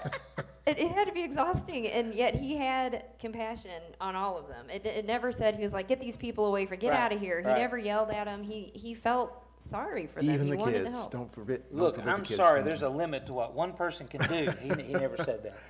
it, 0.68 0.77
it 0.77 0.91
had 0.91 1.06
to 1.07 1.13
be 1.13 1.24
exhausting, 1.24 1.88
and 1.88 2.13
yet 2.13 2.35
he 2.35 2.56
had 2.57 3.06
compassion 3.19 3.81
on 4.00 4.15
all 4.15 4.38
of 4.38 4.47
them. 4.47 4.69
It, 4.69 4.85
it 4.85 5.06
never 5.07 5.31
said 5.31 5.56
he 5.56 5.63
was 5.63 5.74
like, 5.74 5.88
"Get 5.88 6.00
these 6.00 6.18
people 6.18 6.45
away 6.45 6.68
from, 6.68 6.77
get 6.77 6.89
Right, 6.91 7.00
out 7.00 7.12
of 7.13 7.19
here." 7.19 7.39
He 7.39 7.47
right. 7.47 7.57
never 7.57 7.77
yelled 7.79 8.12
at 8.12 8.25
them. 8.25 8.44
He 8.44 8.71
he 8.75 8.94
felt 8.94 9.31
sorry 9.59 10.07
for 10.07 10.21
them. 10.21 10.33
Even 10.33 10.45
he 10.48 10.51
the 10.51 10.57
wanted 10.57 10.80
to 10.80 10.83
kids, 10.86 10.98
help. 10.98 11.12
don't 11.12 11.31
forbid. 11.33 11.63
don't 11.69 11.80
Look, 11.80 11.95
forbid 11.95 12.09
I'm 12.09 12.18
kids 12.24 12.36
sorry. 12.36 12.63
There's 12.63 12.83
a 12.83 12.89
limit 12.89 13.25
to 13.27 13.33
what 13.33 13.54
one 13.54 13.74
person 13.74 14.07
can 14.07 14.21
do. 14.27 14.51
he, 14.62 14.83
he 14.83 14.94
never 14.94 15.18
said 15.18 15.44
that. 15.44 15.57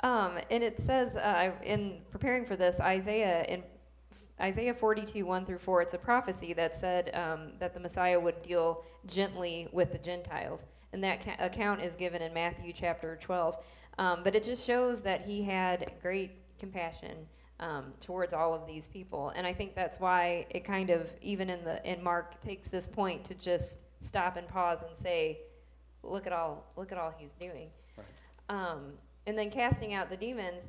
Um, 0.00 0.38
and 0.50 0.62
it 0.62 0.78
says 0.80 1.16
uh, 1.16 1.52
in 1.62 2.02
preparing 2.10 2.44
for 2.44 2.56
this, 2.56 2.78
Isaiah 2.78 3.44
in 3.44 3.62
Isaiah 4.38 4.74
42, 4.74 5.24
1 5.24 5.46
through 5.46 5.58
4, 5.58 5.80
it's 5.82 5.94
a 5.94 5.98
prophecy 5.98 6.52
that 6.54 6.76
said 6.76 7.10
um, 7.14 7.52
that 7.58 7.72
the 7.72 7.80
Messiah 7.80 8.18
would 8.20 8.42
deal 8.42 8.84
gently 9.06 9.68
with 9.72 9.92
the 9.92 9.98
Gentiles. 9.98 10.66
And 10.92 11.02
that 11.04 11.24
ca- 11.24 11.36
account 11.38 11.80
is 11.80 11.96
given 11.96 12.20
in 12.20 12.34
Matthew 12.34 12.72
chapter 12.74 13.16
12. 13.20 13.56
Um, 13.96 14.20
but 14.24 14.34
it 14.34 14.44
just 14.44 14.66
shows 14.66 15.00
that 15.02 15.22
he 15.22 15.42
had 15.42 15.92
great 16.02 16.32
compassion 16.58 17.16
um, 17.60 17.92
towards 18.00 18.34
all 18.34 18.54
of 18.54 18.66
these 18.66 18.88
people. 18.88 19.32
And 19.36 19.46
I 19.46 19.52
think 19.52 19.74
that's 19.74 20.00
why 20.00 20.46
it 20.50 20.64
kind 20.64 20.90
of, 20.90 21.12
even 21.22 21.50
in, 21.50 21.64
the, 21.64 21.84
in 21.90 22.02
Mark, 22.02 22.40
takes 22.40 22.68
this 22.68 22.86
point 22.86 23.24
to 23.24 23.34
just 23.34 23.78
stop 24.00 24.36
and 24.36 24.46
pause 24.48 24.80
and 24.86 24.96
say, 24.96 25.38
look 26.02 26.26
at 26.26 26.32
all, 26.32 26.64
look 26.76 26.92
at 26.92 26.98
all 26.98 27.14
he's 27.16 27.34
doing. 27.34 27.68
Um, 28.48 28.92
and 29.26 29.38
then 29.38 29.50
casting 29.50 29.94
out 29.94 30.10
the 30.10 30.16
demons, 30.16 30.64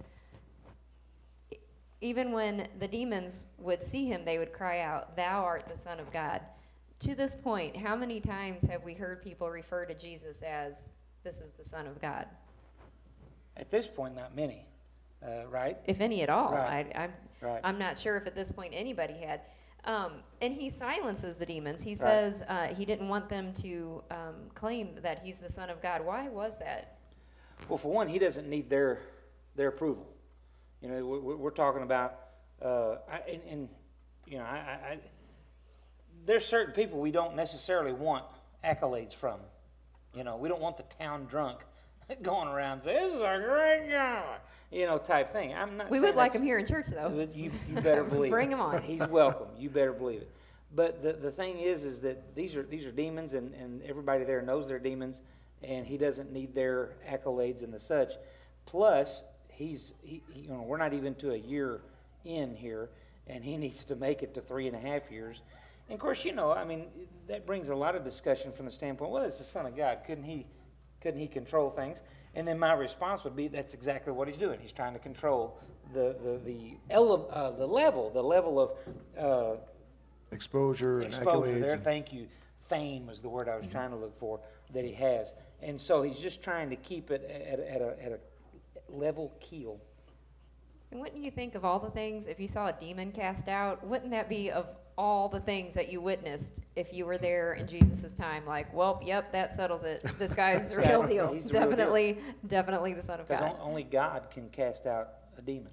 even 2.02 2.32
when 2.32 2.68
the 2.80 2.88
demons 2.88 3.46
would 3.58 3.84
see 3.84 4.06
him, 4.06 4.24
they 4.24 4.38
would 4.38 4.54
cry 4.54 4.82
out, 4.82 5.16
Thou 5.16 5.44
art 5.44 5.66
the 5.68 5.78
Son 5.78 6.00
of 6.00 6.12
God. 6.12 6.42
To 7.00 7.16
this 7.16 7.36
point, 7.36 7.76
how 7.76 7.96
many 7.96 8.20
times 8.20 8.64
have 8.64 8.84
we 8.84 8.94
heard 8.94 9.22
people 9.24 9.50
refer 9.50 9.86
to 9.86 9.94
Jesus 9.94 10.42
as, 10.42 10.90
This 11.24 11.40
is 11.40 11.52
the 11.54 11.68
Son 11.68 11.88
of 11.88 12.00
God? 12.00 12.28
At 13.58 13.72
this 13.72 13.88
point, 13.88 14.16
not 14.16 14.36
many, 14.36 14.66
uh, 15.26 15.48
right? 15.50 15.78
If 15.86 16.02
any 16.02 16.22
at 16.22 16.30
all. 16.30 16.52
Right. 16.52 16.92
I, 16.96 17.04
I'm, 17.04 17.14
Right. 17.42 17.62
I'm 17.64 17.78
not 17.78 18.00
sure 18.00 18.16
if 18.18 18.26
at 18.26 18.34
this 18.34 18.52
point 18.52 18.74
anybody 18.76 19.14
had. 19.14 19.42
Um, 19.84 20.14
and 20.42 20.52
he 20.54 20.70
silences 20.72 21.36
the 21.38 21.46
demons. 21.46 21.84
He 21.84 21.92
Right. 21.92 22.00
says 22.00 22.42
uh, 22.48 22.68
he 22.74 22.86
didn't 22.86 23.08
want 23.08 23.30
them 23.30 23.54
to 23.56 24.02
um, 24.10 24.36
claim 24.56 24.96
that 25.04 25.20
he's 25.24 25.38
the 25.40 25.50
Son 25.50 25.70
of 25.70 25.80
God. 25.82 26.04
Why 26.04 26.28
was 26.28 26.54
that? 26.60 26.98
Well, 27.70 27.78
for 27.78 27.92
one, 27.92 28.08
he 28.08 28.18
doesn't 28.18 28.50
need 28.50 28.70
their 28.70 29.00
their 29.56 29.68
approval. 29.70 30.08
You 30.82 30.90
know, 30.90 31.06
we're, 31.06 31.36
we're 31.38 31.50
talking 31.52 31.84
about, 31.84 32.16
uh, 32.62 32.96
I, 33.10 33.20
and, 33.32 33.42
and 33.48 33.70
you 34.26 34.38
know, 34.40 34.44
I, 34.44 34.56
I, 34.58 34.92
I, 34.94 35.00
there's 36.26 36.46
certain 36.46 36.74
people 36.74 37.00
we 37.00 37.12
don't 37.12 37.36
necessarily 37.36 37.94
want 37.94 38.26
accolades 38.64 39.14
from. 39.14 39.40
You 40.14 40.24
know, 40.24 40.36
we 40.38 40.50
don't 40.50 40.62
want 40.62 40.78
the 40.78 40.84
town 40.84 41.26
drunk 41.26 41.60
going 42.24 42.48
around 42.48 42.82
saying, 42.82 42.98
"This 42.98 43.14
is 43.14 43.22
a 43.22 43.42
great 43.46 43.90
guy," 43.92 44.38
you 44.72 44.86
know, 44.86 44.98
type 44.98 45.32
thing. 45.32 45.54
I'm 45.54 45.78
not. 45.78 45.90
We 45.90 46.00
would 46.00 46.16
like 46.16 46.34
him 46.34 46.44
here 46.44 46.58
in 46.58 46.66
church, 46.66 46.88
though. 46.88 47.28
You, 47.34 47.52
you 47.70 47.82
better 47.82 48.04
believe 48.16 48.32
Bring 48.32 48.52
him 48.52 48.62
on. 48.62 48.82
He's 48.82 49.06
welcome. 49.08 49.48
You 49.58 49.70
better 49.70 49.94
believe 49.94 50.22
it. 50.22 50.32
But 50.74 51.02
the, 51.02 51.14
the 51.14 51.32
thing 51.32 51.60
is, 51.60 51.86
is 51.86 52.02
that 52.02 52.36
these 52.36 52.56
are 52.56 52.64
these 52.64 52.86
are 52.86 52.92
demons, 52.92 53.34
and, 53.34 53.54
and 53.54 53.82
everybody 53.84 54.24
there 54.26 54.42
knows 54.42 54.68
they're 54.68 54.80
demons, 54.80 55.22
and 55.64 55.86
he 55.86 55.98
doesn't 55.98 56.32
need 56.34 56.54
their 56.54 56.92
accolades 57.10 57.64
and 57.64 57.74
the 57.74 57.80
such. 57.80 58.14
Plus, 58.66 59.24
he's 59.50 59.94
he, 60.02 60.22
he- 60.32 60.42
you 60.42 60.50
know 60.50 60.62
we're 60.64 60.78
not 60.78 60.94
even 60.94 61.16
to 61.16 61.32
a 61.32 61.38
year 61.38 61.82
in 62.26 62.56
here, 62.56 62.90
and 63.28 63.44
he 63.44 63.56
needs 63.66 63.86
to 63.86 63.96
make 63.96 64.24
it 64.24 64.34
to 64.34 64.42
three 64.42 64.68
and 64.68 64.76
a 64.76 64.80
half 64.80 65.10
years. 65.10 65.42
And 65.88 65.94
of 65.94 66.00
course, 66.02 66.26
you 66.26 66.34
know, 66.34 66.52
I 66.52 66.66
mean, 66.66 66.88
that 67.28 67.46
brings 67.46 67.70
a 67.70 67.76
lot 67.76 67.96
of 67.96 68.04
discussion 68.04 68.52
from 68.52 68.66
the 68.66 68.72
standpoint. 68.72 69.12
Well, 69.12 69.24
it's 69.24 69.38
the 69.38 69.44
Son 69.44 69.68
of 69.68 69.78
God. 69.78 70.00
Couldn't 70.06 70.24
he? 70.24 70.46
Couldn't 71.00 71.20
he 71.20 71.28
control 71.28 71.70
things? 71.70 72.02
And 72.36 72.46
then 72.48 72.60
my 72.60 72.74
response 72.74 73.24
would 73.24 73.36
be, 73.36 73.48
that's 73.48 73.74
exactly 73.74 74.12
what 74.12 74.28
he's 74.28 74.38
doing. 74.38 74.60
He's 74.62 74.74
trying 74.74 74.94
to 74.94 75.00
control 75.00 75.58
the 75.94 76.16
the 76.24 76.40
the, 76.44 76.78
ele- 76.90 77.30
uh, 77.32 77.52
the 77.52 77.66
level, 77.68 78.10
the 78.10 78.22
level 78.24 78.60
of 78.60 78.72
uh, 79.18 79.56
Exposure 80.32 80.98
and 81.00 81.08
exposure 81.14 81.54
accolades. 81.54 81.62
there. 81.66 81.74
and- 81.76 81.84
Thank 81.84 82.12
you. 82.14 82.28
Fame 82.60 83.06
was 83.06 83.22
the 83.22 83.30
word 83.30 83.48
I 83.48 83.56
was 83.56 83.68
trying 83.68 83.92
to 83.92 83.96
look 83.96 84.18
for 84.20 84.40
that 84.74 84.84
he 84.84 84.92
has, 84.94 85.36
and 85.62 85.80
so 85.80 86.02
he's 86.02 86.20
just 86.20 86.42
trying 86.42 86.72
to 86.72 86.76
keep 86.76 87.12
it 87.12 87.24
at, 87.30 87.60
a- 87.60 87.72
at 87.72 87.82
a 87.82 88.04
at 88.04 88.12
a 88.12 88.20
level 88.92 89.32
keel. 89.40 89.80
And 90.92 91.00
wouldn't 91.00 91.24
you 91.24 91.30
think 91.30 91.54
of 91.54 91.64
all 91.64 91.78
the 91.80 91.92
things, 91.92 92.26
if 92.26 92.40
you 92.40 92.48
saw 92.48 92.68
a 92.68 92.74
demon 92.74 93.12
cast 93.12 93.48
out, 93.50 93.86
wouldn't 93.86 94.10
that 94.12 94.28
be 94.30 94.50
of 94.50 94.66
all 94.98 95.30
the 95.30 95.40
things 95.40 95.74
that 95.74 95.92
you 95.92 96.02
witnessed 96.02 96.54
if 96.76 96.94
you 96.94 97.06
were 97.06 97.18
there 97.30 97.54
in 97.54 97.68
Jesus' 97.68 98.14
time? 98.14 98.46
Like, 98.46 98.74
well, 98.74 99.02
yep, 99.04 99.32
that 99.32 99.56
settles 99.56 99.84
it. 99.84 100.04
This 100.20 100.34
guy's 100.34 100.74
the 100.74 100.82
real 100.82 101.04
deal. 101.04 101.34
he's 101.34 101.46
the 101.46 101.60
real 101.60 101.68
deal. 101.68 101.70
definitely, 101.70 102.20
definitely 102.48 102.94
the 102.94 103.02
Son 103.02 103.20
of 103.20 103.28
Because 103.28 103.56
only 103.62 103.84
God 103.84 104.28
can 104.32 104.50
cast 104.50 104.86
out 104.86 105.10
a 105.38 105.42
demon. 105.42 105.72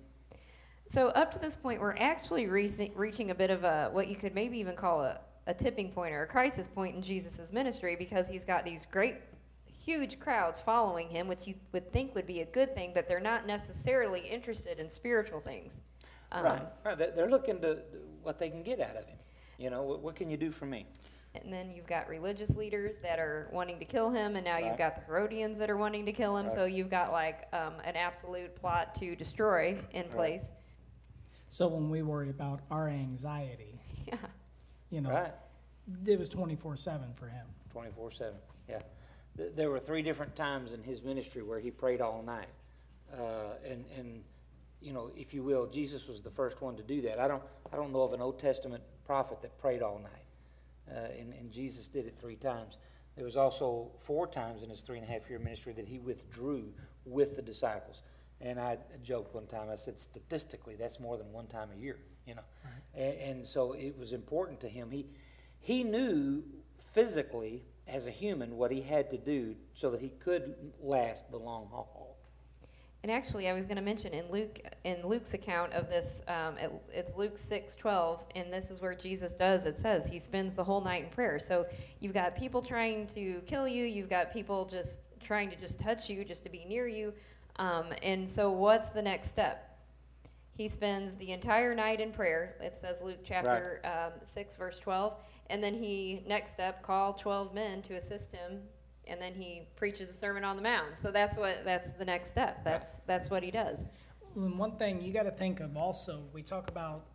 So 0.88 1.08
up 1.08 1.30
to 1.32 1.38
this 1.38 1.56
point, 1.56 1.80
we're 1.80 1.96
actually 1.96 2.46
reaching, 2.48 2.92
reaching 2.94 3.30
a 3.30 3.34
bit 3.34 3.50
of 3.50 3.64
a 3.64 3.88
what 3.92 4.08
you 4.08 4.16
could 4.16 4.34
maybe 4.34 4.58
even 4.58 4.76
call 4.76 5.02
a, 5.02 5.20
a 5.46 5.54
tipping 5.54 5.90
point 5.90 6.12
or 6.12 6.24
a 6.24 6.26
crisis 6.26 6.68
point 6.68 6.94
in 6.94 7.00
Jesus' 7.00 7.50
ministry 7.50 7.96
because 7.96 8.28
he's 8.28 8.44
got 8.44 8.64
these 8.64 8.84
great, 8.84 9.16
huge 9.64 10.20
crowds 10.20 10.60
following 10.60 11.08
him, 11.08 11.28
which 11.28 11.46
you 11.46 11.54
would 11.72 11.90
think 11.92 12.14
would 12.14 12.26
be 12.26 12.40
a 12.40 12.44
good 12.46 12.74
thing, 12.74 12.90
but 12.94 13.08
they're 13.08 13.20
not 13.20 13.46
necessarily 13.46 14.20
interested 14.20 14.78
in 14.78 14.88
spiritual 14.90 15.40
things. 15.40 15.80
Um, 16.30 16.44
right, 16.44 16.62
right. 16.84 17.16
They're 17.16 17.30
looking 17.30 17.60
to 17.62 17.78
what 18.22 18.38
they 18.38 18.48
can 18.50 18.62
get 18.62 18.80
out 18.80 18.96
of 18.96 19.06
him. 19.06 19.18
You 19.58 19.70
know, 19.70 19.82
what, 19.82 20.00
what 20.02 20.14
can 20.16 20.30
you 20.30 20.36
do 20.36 20.50
for 20.50 20.66
me? 20.66 20.86
and 21.34 21.50
then 21.50 21.70
you've 21.70 21.86
got 21.86 22.06
religious 22.10 22.56
leaders 22.56 22.98
that 22.98 23.18
are 23.18 23.48
wanting 23.54 23.78
to 23.78 23.86
kill 23.86 24.10
him, 24.10 24.36
and 24.36 24.44
now 24.44 24.56
Right. 24.56 24.66
you've 24.66 24.76
got 24.76 24.96
the 24.96 25.00
Herodians 25.06 25.56
that 25.60 25.70
are 25.70 25.78
wanting 25.78 26.04
to 26.04 26.12
kill 26.12 26.36
him. 26.36 26.46
So 26.46 26.66
you've 26.66 26.90
got 26.90 27.10
like 27.10 27.48
um, 27.54 27.72
an 27.84 27.96
absolute 27.96 28.54
plot 28.54 28.94
to 28.96 29.16
destroy 29.16 29.78
in 29.92 30.04
place. 30.10 30.42
So 31.48 31.68
when 31.68 31.88
we 31.88 32.02
worry 32.02 32.28
about 32.28 32.60
our 32.70 32.90
anxiety, 32.90 33.80
Yeah. 34.06 34.16
you 34.90 35.00
know, 35.00 35.08
Right. 35.08 35.32
it 36.04 36.18
was 36.18 36.28
24 36.28 36.76
7 36.76 37.14
for 37.14 37.28
him. 37.28 37.46
24 37.70 38.10
7. 38.10 38.34
Yeah. 38.68 38.80
Th- 39.38 39.52
There 39.54 39.70
were 39.70 39.80
three 39.80 40.02
different 40.02 40.36
times 40.36 40.72
in 40.74 40.82
his 40.82 41.02
ministry 41.02 41.40
where 41.42 41.60
he 41.60 41.70
prayed 41.70 42.02
all 42.02 42.22
night. 42.22 42.48
Uh, 43.10 43.54
and, 43.66 43.86
and, 43.98 44.22
you 44.82 44.92
know, 44.92 45.10
if 45.16 45.32
you 45.32 45.42
will, 45.42 45.66
Jesus 45.66 46.08
was 46.08 46.20
the 46.20 46.30
first 46.30 46.60
one 46.60 46.76
to 46.76 46.82
do 46.82 47.00
that. 47.02 47.18
I 47.18 47.28
don't, 47.28 47.42
I 47.72 47.76
don't 47.76 47.92
know 47.92 48.02
of 48.02 48.12
an 48.12 48.20
Old 48.20 48.38
Testament 48.38 48.82
prophet 49.06 49.40
that 49.42 49.58
prayed 49.58 49.82
all 49.82 49.98
night. 49.98 50.22
Uh, 50.90 51.08
and, 51.18 51.32
and 51.34 51.52
Jesus 51.52 51.88
did 51.88 52.06
it 52.06 52.16
three 52.18 52.36
times. 52.36 52.78
There 53.16 53.24
was 53.24 53.36
also 53.36 53.90
four 54.00 54.26
times 54.26 54.62
in 54.62 54.70
his 54.70 54.80
three 54.80 54.98
and 54.98 55.06
a 55.06 55.10
half 55.10 55.28
year 55.28 55.38
ministry 55.38 55.72
that 55.74 55.86
he 55.86 55.98
withdrew 55.98 56.72
with 57.04 57.36
the 57.36 57.42
disciples. 57.42 58.02
And 58.40 58.58
I 58.58 58.78
joked 59.04 59.34
one 59.34 59.46
time, 59.46 59.68
I 59.70 59.76
said, 59.76 59.98
statistically, 59.98 60.74
that's 60.74 60.98
more 60.98 61.16
than 61.16 61.30
one 61.32 61.46
time 61.46 61.68
a 61.76 61.80
year, 61.80 61.98
you 62.26 62.34
know. 62.34 62.42
And, 62.94 63.14
and 63.18 63.46
so 63.46 63.72
it 63.72 63.96
was 63.96 64.12
important 64.12 64.60
to 64.60 64.68
him. 64.68 64.90
He, 64.90 65.06
he 65.60 65.84
knew 65.84 66.42
physically, 66.92 67.62
as 67.86 68.06
a 68.06 68.10
human, 68.10 68.56
what 68.56 68.70
he 68.70 68.80
had 68.80 69.10
to 69.10 69.18
do 69.18 69.54
so 69.74 69.90
that 69.90 70.00
he 70.00 70.08
could 70.08 70.54
last 70.80 71.30
the 71.30 71.38
long 71.38 71.68
haul. 71.70 72.01
And 73.02 73.10
actually, 73.10 73.48
I 73.48 73.52
was 73.52 73.64
going 73.64 73.76
to 73.76 73.82
mention 73.82 74.14
in 74.14 74.30
Luke, 74.30 74.60
in 74.84 75.04
Luke's 75.04 75.34
account 75.34 75.72
of 75.72 75.88
this, 75.88 76.22
um, 76.28 76.56
it, 76.56 76.72
it's 76.92 77.16
Luke 77.16 77.36
six 77.36 77.74
twelve, 77.74 78.24
and 78.36 78.52
this 78.52 78.70
is 78.70 78.80
where 78.80 78.94
Jesus 78.94 79.32
does. 79.32 79.66
It 79.66 79.76
says 79.76 80.08
he 80.08 80.20
spends 80.20 80.54
the 80.54 80.62
whole 80.62 80.80
night 80.80 81.04
in 81.04 81.10
prayer. 81.10 81.40
So 81.40 81.66
you've 81.98 82.14
got 82.14 82.36
people 82.36 82.62
trying 82.62 83.08
to 83.08 83.42
kill 83.44 83.66
you. 83.66 83.84
You've 83.84 84.08
got 84.08 84.32
people 84.32 84.66
just 84.66 85.08
trying 85.20 85.50
to 85.50 85.56
just 85.56 85.80
touch 85.80 86.08
you, 86.08 86.24
just 86.24 86.44
to 86.44 86.48
be 86.48 86.64
near 86.64 86.86
you. 86.86 87.12
Um, 87.56 87.86
and 88.04 88.28
so, 88.28 88.52
what's 88.52 88.90
the 88.90 89.02
next 89.02 89.30
step? 89.30 89.80
He 90.56 90.68
spends 90.68 91.16
the 91.16 91.32
entire 91.32 91.74
night 91.74 92.00
in 92.00 92.12
prayer. 92.12 92.54
It 92.60 92.76
says 92.76 93.02
Luke 93.02 93.20
chapter 93.24 93.80
um, 93.84 94.12
six 94.22 94.54
verse 94.54 94.78
twelve, 94.78 95.14
and 95.50 95.60
then 95.60 95.74
he 95.74 96.22
next 96.28 96.52
step 96.52 96.84
called 96.84 97.18
twelve 97.18 97.52
men 97.52 97.82
to 97.82 97.94
assist 97.94 98.32
him 98.32 98.60
and 99.06 99.20
then 99.20 99.34
he 99.34 99.62
preaches 99.76 100.08
a 100.10 100.12
sermon 100.12 100.44
on 100.44 100.56
the 100.56 100.62
mount. 100.62 100.98
So 100.98 101.10
that's 101.10 101.36
what 101.36 101.64
that's 101.64 101.90
the 101.92 102.04
next 102.04 102.30
step. 102.30 102.64
That's 102.64 102.96
that's 103.06 103.30
what 103.30 103.42
he 103.42 103.50
does. 103.50 103.84
And 104.34 104.58
one 104.58 104.76
thing 104.76 105.00
you 105.02 105.12
got 105.12 105.24
to 105.24 105.30
think 105.30 105.60
of 105.60 105.76
also, 105.76 106.22
we 106.32 106.42
talk 106.42 106.68
about 106.68 107.06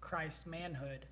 Christ's 0.00 0.46
manhood. 0.46 1.06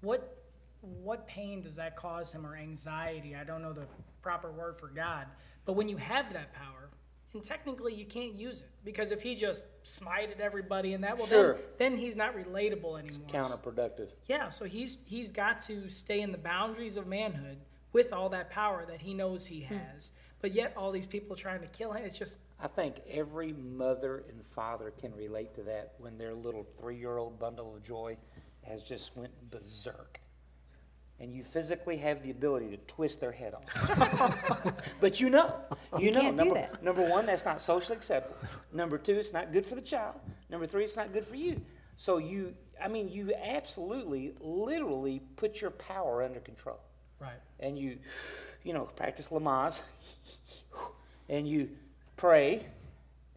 What 0.00 0.38
what 0.80 1.26
pain 1.26 1.62
does 1.62 1.76
that 1.76 1.96
cause 1.96 2.32
him 2.32 2.46
or 2.46 2.56
anxiety? 2.56 3.34
I 3.34 3.44
don't 3.44 3.62
know 3.62 3.72
the 3.72 3.86
proper 4.22 4.50
word 4.50 4.78
for 4.78 4.88
God, 4.88 5.26
but 5.64 5.72
when 5.72 5.88
you 5.88 5.96
have 5.96 6.32
that 6.34 6.52
power, 6.52 6.90
and 7.32 7.42
technically 7.42 7.94
you 7.94 8.04
can't 8.04 8.34
use 8.34 8.60
it 8.60 8.68
because 8.84 9.10
if 9.10 9.22
he 9.22 9.34
just 9.34 9.64
smited 9.82 10.40
everybody 10.40 10.92
and 10.92 11.02
that, 11.02 11.16
well, 11.16 11.26
Sure. 11.26 11.54
then, 11.78 11.92
then 11.92 11.96
he's 11.96 12.14
not 12.14 12.36
relatable 12.36 12.98
anymore. 12.98 13.04
It's 13.06 13.18
counterproductive. 13.18 14.10
Yeah, 14.26 14.50
so 14.50 14.66
he's 14.66 14.98
he's 15.06 15.32
got 15.32 15.62
to 15.62 15.88
stay 15.88 16.20
in 16.20 16.32
the 16.32 16.38
boundaries 16.38 16.96
of 16.98 17.06
manhood 17.06 17.58
with 17.94 18.12
all 18.12 18.28
that 18.28 18.50
power 18.50 18.84
that 18.86 19.00
he 19.00 19.14
knows 19.14 19.46
he 19.46 19.62
hmm. 19.62 19.76
has. 19.76 20.10
But 20.42 20.52
yet 20.52 20.74
all 20.76 20.92
these 20.92 21.06
people 21.06 21.34
trying 21.36 21.62
to 21.62 21.66
kill 21.68 21.92
him, 21.92 22.04
it's 22.04 22.18
just 22.18 22.36
I 22.60 22.66
think 22.66 22.96
every 23.08 23.54
mother 23.54 24.24
and 24.28 24.44
father 24.44 24.92
can 25.00 25.14
relate 25.14 25.54
to 25.54 25.62
that 25.62 25.94
when 25.96 26.18
their 26.18 26.34
little 26.34 26.66
three-year-old 26.78 27.38
bundle 27.38 27.74
of 27.74 27.82
joy 27.82 28.18
has 28.62 28.82
just 28.82 29.16
went 29.16 29.32
berserk. 29.50 30.20
And 31.20 31.32
you 31.32 31.44
physically 31.44 31.96
have 31.98 32.22
the 32.22 32.30
ability 32.30 32.70
to 32.70 32.76
twist 32.76 33.20
their 33.20 33.32
head 33.32 33.54
off. 33.54 34.74
but 35.00 35.20
you 35.20 35.30
know, 35.30 35.54
you, 35.96 36.06
You 36.06 36.10
know, 36.10 36.20
can't 36.20 36.36
do 36.36 36.44
number, 36.44 36.60
that. 36.60 36.82
number 36.82 37.08
one, 37.08 37.24
that's 37.24 37.44
not 37.44 37.62
socially 37.62 37.96
acceptable. 37.96 38.36
Number 38.72 38.98
two, 38.98 39.14
it's 39.14 39.32
not 39.32 39.52
good 39.52 39.64
for 39.64 39.76
the 39.76 39.80
child. 39.80 40.16
Number 40.50 40.66
three, 40.66 40.84
it's 40.84 40.96
not 40.96 41.12
good 41.12 41.24
for 41.24 41.36
you. 41.36 41.62
So 41.96 42.18
you, 42.18 42.54
I 42.82 42.88
mean, 42.88 43.08
you 43.08 43.32
absolutely, 43.32 44.34
literally 44.40 45.22
put 45.36 45.60
your 45.60 45.70
power 45.70 46.24
under 46.24 46.40
control 46.40 46.80
right. 47.24 47.40
and 47.60 47.78
you, 47.78 47.98
you 48.62 48.72
know, 48.72 48.84
practice 48.96 49.28
Lamaze, 49.28 49.82
and 51.28 51.48
you 51.48 51.70
pray, 52.16 52.66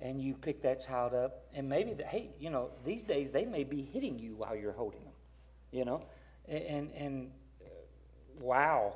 and 0.02 0.22
you 0.22 0.34
pick 0.34 0.62
that 0.62 0.86
child 0.86 1.14
up, 1.14 1.46
and 1.54 1.68
maybe, 1.68 1.94
the, 1.94 2.04
hey, 2.04 2.30
you 2.40 2.50
know, 2.50 2.70
these 2.86 3.04
days 3.04 3.32
they 3.32 3.46
may 3.46 3.64
be 3.64 3.82
hitting 3.82 4.20
you 4.20 4.36
while 4.36 4.56
you're 4.56 4.74
holding 4.74 5.04
them, 5.04 5.14
you 5.72 5.86
know, 5.86 6.02
and 6.48 6.92
and 6.96 7.32
uh, 7.62 7.68
wow, 8.40 8.96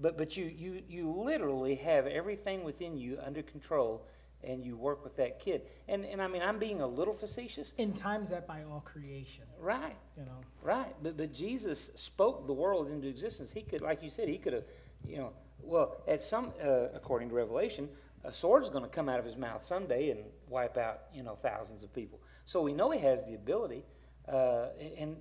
but 0.00 0.16
but 0.16 0.36
you 0.36 0.46
you 0.46 0.82
you 0.88 1.10
literally 1.10 1.74
have 1.76 2.06
everything 2.06 2.64
within 2.64 2.96
you 2.96 3.18
under 3.24 3.42
control, 3.42 4.06
and 4.44 4.64
you 4.64 4.76
work 4.76 5.02
with 5.04 5.16
that 5.16 5.40
kid, 5.40 5.62
and 5.88 6.04
and 6.04 6.22
I 6.22 6.28
mean, 6.28 6.42
I'm 6.42 6.58
being 6.58 6.80
a 6.80 6.86
little 6.86 7.14
facetious, 7.14 7.72
In 7.76 7.92
times 7.92 8.30
that 8.30 8.46
by 8.46 8.62
all 8.62 8.80
creation, 8.80 9.44
right? 9.58 9.96
you 10.16 10.24
know. 10.24 10.40
Right, 10.62 10.94
but 11.02 11.16
but 11.16 11.32
Jesus 11.32 11.90
spoke 11.94 12.46
the 12.46 12.52
world 12.52 12.88
into 12.90 13.08
existence. 13.08 13.52
He 13.52 13.62
could, 13.62 13.80
like 13.80 14.02
you 14.02 14.10
said, 14.10 14.28
he 14.28 14.38
could 14.38 14.52
have, 14.52 14.64
you 15.06 15.18
know, 15.18 15.32
well, 15.60 15.96
at 16.06 16.22
some, 16.22 16.52
uh, 16.62 16.88
according 16.94 17.28
to 17.30 17.34
Revelation, 17.34 17.88
a 18.24 18.32
sword's 18.32 18.70
going 18.70 18.84
to 18.84 18.90
come 18.90 19.08
out 19.08 19.18
of 19.18 19.24
his 19.24 19.36
mouth 19.36 19.64
someday 19.64 20.10
and 20.10 20.20
wipe 20.48 20.76
out, 20.76 21.02
you 21.12 21.22
know, 21.22 21.36
thousands 21.36 21.82
of 21.82 21.92
people. 21.92 22.20
So 22.44 22.62
we 22.62 22.74
know 22.74 22.90
he 22.90 23.00
has 23.00 23.24
the 23.24 23.34
ability, 23.34 23.84
uh, 24.28 24.68
and 24.96 25.16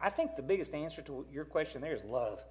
I 0.00 0.10
think 0.10 0.36
the 0.36 0.42
biggest 0.42 0.74
answer 0.74 1.02
to 1.02 1.26
your 1.32 1.44
question 1.44 1.80
there 1.80 1.94
is 1.94 2.04
love. 2.04 2.44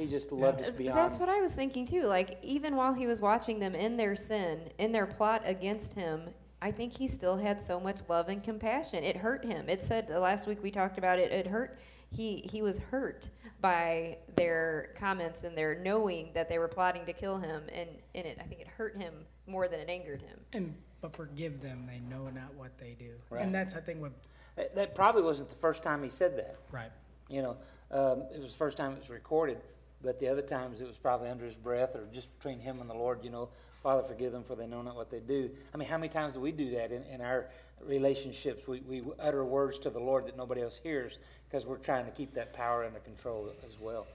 He 0.00 0.06
just 0.06 0.32
loved 0.32 0.62
us 0.62 0.68
Uh, 0.68 0.72
beyond. 0.72 0.98
That's 0.98 1.18
what 1.18 1.28
I 1.28 1.40
was 1.40 1.52
thinking 1.52 1.86
too. 1.86 2.04
Like 2.04 2.38
even 2.42 2.74
while 2.74 2.94
he 2.94 3.06
was 3.06 3.20
watching 3.20 3.58
them 3.58 3.74
in 3.74 3.96
their 3.96 4.16
sin, 4.16 4.70
in 4.78 4.92
their 4.92 5.06
plot 5.06 5.42
against 5.44 5.92
him, 5.92 6.30
I 6.62 6.70
think 6.70 6.96
he 6.96 7.06
still 7.06 7.36
had 7.36 7.60
so 7.60 7.78
much 7.78 8.00
love 8.08 8.28
and 8.28 8.42
compassion. 8.42 9.04
It 9.04 9.16
hurt 9.16 9.44
him. 9.44 9.68
It 9.68 9.84
said 9.84 10.10
uh, 10.10 10.18
last 10.20 10.46
week 10.46 10.62
we 10.62 10.70
talked 10.70 10.98
about 10.98 11.18
it. 11.18 11.30
It 11.32 11.46
hurt. 11.46 11.78
He 12.10 12.48
he 12.50 12.62
was 12.62 12.78
hurt 12.78 13.28
by 13.60 14.16
their 14.36 14.94
comments 14.96 15.44
and 15.44 15.56
their 15.56 15.74
knowing 15.76 16.30
that 16.32 16.48
they 16.48 16.58
were 16.58 16.68
plotting 16.68 17.04
to 17.06 17.12
kill 17.12 17.38
him, 17.38 17.62
and 17.72 17.88
in 18.14 18.24
it 18.24 18.38
I 18.40 18.44
think 18.44 18.62
it 18.62 18.68
hurt 18.68 18.96
him 18.96 19.12
more 19.46 19.68
than 19.68 19.80
it 19.80 19.90
angered 19.90 20.22
him. 20.22 20.40
And 20.54 20.74
but 21.02 21.14
forgive 21.14 21.60
them, 21.60 21.86
they 21.86 22.00
know 22.14 22.28
not 22.28 22.54
what 22.54 22.76
they 22.78 22.96
do. 22.98 23.12
Right. 23.30 23.42
And 23.44 23.54
that's 23.54 23.74
I 23.74 23.80
think 23.80 24.00
what 24.00 24.12
that, 24.56 24.74
that 24.74 24.94
probably 24.94 25.22
wasn't 25.22 25.50
the 25.50 25.54
first 25.54 25.82
time 25.82 26.02
he 26.02 26.08
said 26.08 26.36
that. 26.38 26.56
right. 26.72 26.90
You 27.28 27.42
know, 27.42 27.56
um, 27.92 28.24
it 28.34 28.40
was 28.42 28.50
the 28.52 28.58
first 28.58 28.76
time 28.76 28.92
it 28.92 28.98
was 28.98 29.08
recorded, 29.08 29.58
but 30.02 30.18
the 30.18 30.28
other 30.28 30.42
times 30.42 30.80
it 30.80 30.86
was 30.86 30.96
probably 30.96 31.28
under 31.28 31.44
his 31.44 31.54
breath 31.56 31.94
or 31.94 32.06
just 32.12 32.36
between 32.38 32.58
him 32.60 32.80
and 32.80 32.88
the 32.88 32.94
Lord, 32.94 33.22
you 33.22 33.30
know, 33.30 33.48
Father, 33.82 34.02
forgive 34.02 34.32
them 34.32 34.42
for 34.44 34.54
they 34.54 34.66
know 34.66 34.82
not 34.82 34.96
what 34.96 35.10
they 35.10 35.20
do. 35.20 35.50
I 35.72 35.76
mean, 35.76 35.88
how 35.88 35.96
many 35.96 36.08
times 36.08 36.34
do 36.34 36.40
we 36.40 36.52
do 36.52 36.70
that 36.72 36.92
in, 36.92 37.02
in 37.04 37.20
our 37.20 37.46
relationships? 37.86 38.66
We, 38.68 38.80
we 38.80 39.02
utter 39.18 39.44
words 39.44 39.78
to 39.80 39.90
the 39.90 39.98
Lord 40.00 40.26
that 40.26 40.36
nobody 40.36 40.62
else 40.62 40.78
hears 40.82 41.18
because 41.48 41.66
we're 41.66 41.78
trying 41.78 42.04
to 42.04 42.10
keep 42.10 42.34
that 42.34 42.52
power 42.52 42.84
under 42.84 42.98
control 43.00 43.50
as 43.66 43.78
well. 43.80 44.06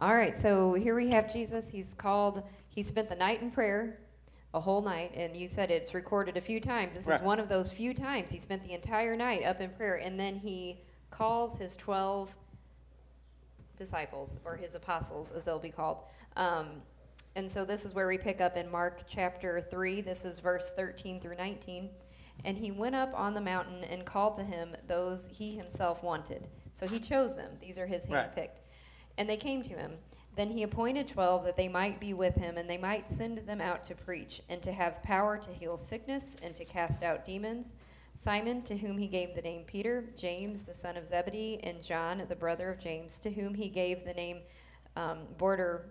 All 0.00 0.14
right, 0.14 0.36
so 0.36 0.74
here 0.74 0.94
we 0.96 1.10
have 1.10 1.32
Jesus. 1.32 1.68
He's 1.68 1.94
called, 1.94 2.42
he 2.68 2.82
spent 2.82 3.08
the 3.08 3.14
night 3.14 3.42
in 3.42 3.50
prayer, 3.50 3.98
a 4.54 4.60
whole 4.60 4.82
night, 4.82 5.12
and 5.14 5.36
you 5.36 5.46
said 5.46 5.70
it's 5.70 5.94
recorded 5.94 6.36
a 6.36 6.40
few 6.40 6.58
times. 6.60 6.96
This 6.96 7.06
Right. 7.06 7.20
is 7.20 7.22
one 7.22 7.38
of 7.38 7.48
those 7.48 7.70
few 7.70 7.94
times. 7.94 8.30
He 8.30 8.38
spent 8.38 8.62
the 8.64 8.72
entire 8.72 9.14
night 9.14 9.44
up 9.44 9.60
in 9.60 9.70
prayer, 9.70 9.96
and 9.96 10.18
then 10.18 10.36
he 10.36 10.78
calls 11.10 11.58
his 11.58 11.76
12 11.76 12.34
disciples, 13.82 14.38
or 14.44 14.56
his 14.56 14.74
apostles, 14.74 15.32
as 15.32 15.42
they'll 15.44 15.58
be 15.58 15.70
called. 15.70 15.98
Um, 16.36 16.66
and 17.34 17.50
so 17.50 17.64
this 17.64 17.84
is 17.84 17.94
where 17.94 18.06
we 18.06 18.18
pick 18.18 18.40
up 18.40 18.56
in 18.56 18.70
Mark 18.70 19.02
chapter 19.08 19.60
3. 19.60 20.00
This 20.02 20.24
is 20.24 20.38
verse 20.38 20.70
13 20.76 21.20
through 21.20 21.36
19. 21.36 21.90
And 22.44 22.56
he 22.56 22.70
went 22.70 22.94
up 22.94 23.12
on 23.14 23.34
the 23.34 23.40
mountain 23.40 23.84
and 23.84 24.04
called 24.04 24.36
to 24.36 24.44
him 24.44 24.74
those 24.86 25.28
he 25.30 25.52
himself 25.52 26.02
wanted. 26.02 26.46
So 26.72 26.86
he 26.86 26.98
chose 26.98 27.34
them. 27.34 27.50
These 27.60 27.78
are 27.78 27.86
his 27.86 28.08
Right. 28.08 28.34
handpicked. 28.34 28.60
And 29.18 29.28
they 29.28 29.36
came 29.36 29.62
to 29.64 29.74
him. 29.74 29.98
Then 30.36 30.50
he 30.50 30.62
appointed 30.62 31.08
twelve 31.08 31.44
that 31.44 31.56
they 31.56 31.68
might 31.68 32.00
be 32.00 32.14
with 32.14 32.36
him, 32.36 32.56
and 32.56 32.68
they 32.68 32.78
might 32.78 33.08
send 33.10 33.38
them 33.46 33.60
out 33.60 33.84
to 33.86 33.94
preach, 33.94 34.40
and 34.48 34.62
to 34.62 34.72
have 34.72 35.02
power 35.02 35.36
to 35.36 35.50
heal 35.50 35.76
sickness, 35.76 36.36
and 36.42 36.56
to 36.56 36.64
cast 36.64 37.02
out 37.02 37.26
demons. 37.26 37.74
Simon, 38.14 38.62
to 38.62 38.76
whom 38.76 38.98
he 38.98 39.06
gave 39.08 39.34
the 39.34 39.42
name 39.42 39.62
Peter, 39.66 40.04
James, 40.16 40.62
the 40.62 40.74
son 40.74 40.96
of 40.96 41.06
Zebedee, 41.06 41.58
and 41.62 41.82
John, 41.82 42.22
the 42.28 42.36
brother 42.36 42.70
of 42.70 42.78
James, 42.78 43.18
to 43.20 43.30
whom 43.30 43.54
he 43.54 43.68
gave 43.68 44.04
the 44.04 44.14
name 44.14 44.38
um, 44.96 45.20
Border, 45.38 45.86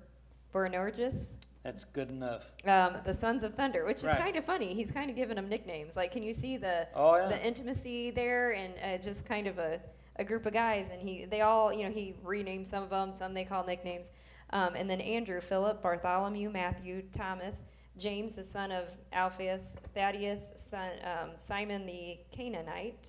Boanerges, 0.53 1.27
That's 1.63 1.83
good 1.85 2.09
enough. 2.09 2.45
um, 2.65 2.97
the 3.05 3.13
sons 3.13 3.43
of 3.43 3.53
thunder, 3.55 3.85
which 3.85 3.97
is 4.03 4.13
kind 4.15 4.35
of 4.35 4.45
funny. 4.45 4.73
He's 4.73 4.91
kind 4.91 5.09
of 5.09 5.15
giving 5.15 5.35
them 5.35 5.49
nicknames. 5.49 5.95
Like, 5.95 6.11
can 6.11 6.23
you 6.23 6.33
see 6.33 6.57
the 6.57 6.87
Oh, 6.95 7.15
yeah. 7.17 7.27
the 7.29 7.45
intimacy 7.45 8.11
there, 8.11 8.51
and 8.53 8.73
uh, 8.83 9.03
just 9.03 9.25
kind 9.25 9.47
of 9.47 9.57
a, 9.59 9.79
a 10.17 10.23
group 10.23 10.45
of 10.45 10.53
guys, 10.53 10.87
and 10.91 11.01
he 11.01 11.25
they 11.25 11.41
all 11.41 11.73
you 11.73 11.83
know 11.85 11.91
he 11.91 12.13
renamed 12.23 12.67
some 12.67 12.83
of 12.83 12.89
them, 12.89 13.11
some 13.13 13.33
they 13.33 13.45
call 13.45 13.65
nicknames, 13.65 14.07
um, 14.51 14.75
and 14.75 14.89
then 14.89 15.01
Andrew, 15.01 15.41
Philip, 15.41 15.81
Bartholomew, 15.81 16.49
Matthew, 16.49 17.03
Thomas, 17.13 17.55
James 17.97 18.33
the 18.33 18.43
son 18.43 18.71
of 18.71 18.89
Alphaeus, 19.13 19.73
Thaddeus, 19.93 20.39
son, 20.69 20.91
um, 21.03 21.29
Simon 21.35 21.85
the 21.85 22.17
Canaanite, 22.31 23.07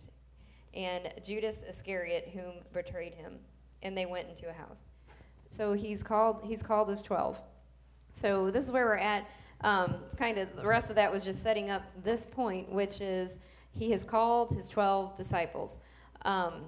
and 0.75 1.13
Judas 1.25 1.63
Iscariot, 1.69 2.31
whom 2.33 2.55
betrayed 2.73 3.15
him, 3.15 3.39
and 3.83 3.97
they 3.97 4.07
went 4.07 4.29
into 4.29 4.49
a 4.49 4.53
house. 4.53 4.83
So 5.49 5.73
he's 5.73 6.03
called 6.03 6.43
he's 6.45 6.63
called 6.63 6.89
his 6.89 7.03
twelve. 7.03 7.41
So 8.13 8.51
this 8.51 8.65
is 8.65 8.73
where 8.73 8.87
we're 8.87 8.97
at. 8.97 9.29
Um, 9.63 9.97
kind 10.17 10.39
of 10.39 10.57
the 10.57 10.67
rest 10.67 10.91
of 10.91 10.97
that 10.97 11.13
was 11.13 11.25
just 11.25 11.43
setting 11.43 11.71
up 11.71 11.83
this 12.03 12.27
point, 12.27 12.71
which 12.71 13.01
is 13.01 13.39
he 13.73 13.91
has 13.93 14.03
called 14.03 14.51
his 14.51 14.69
twelve 14.69 15.15
disciples. 15.15 15.79
Um, 16.25 16.63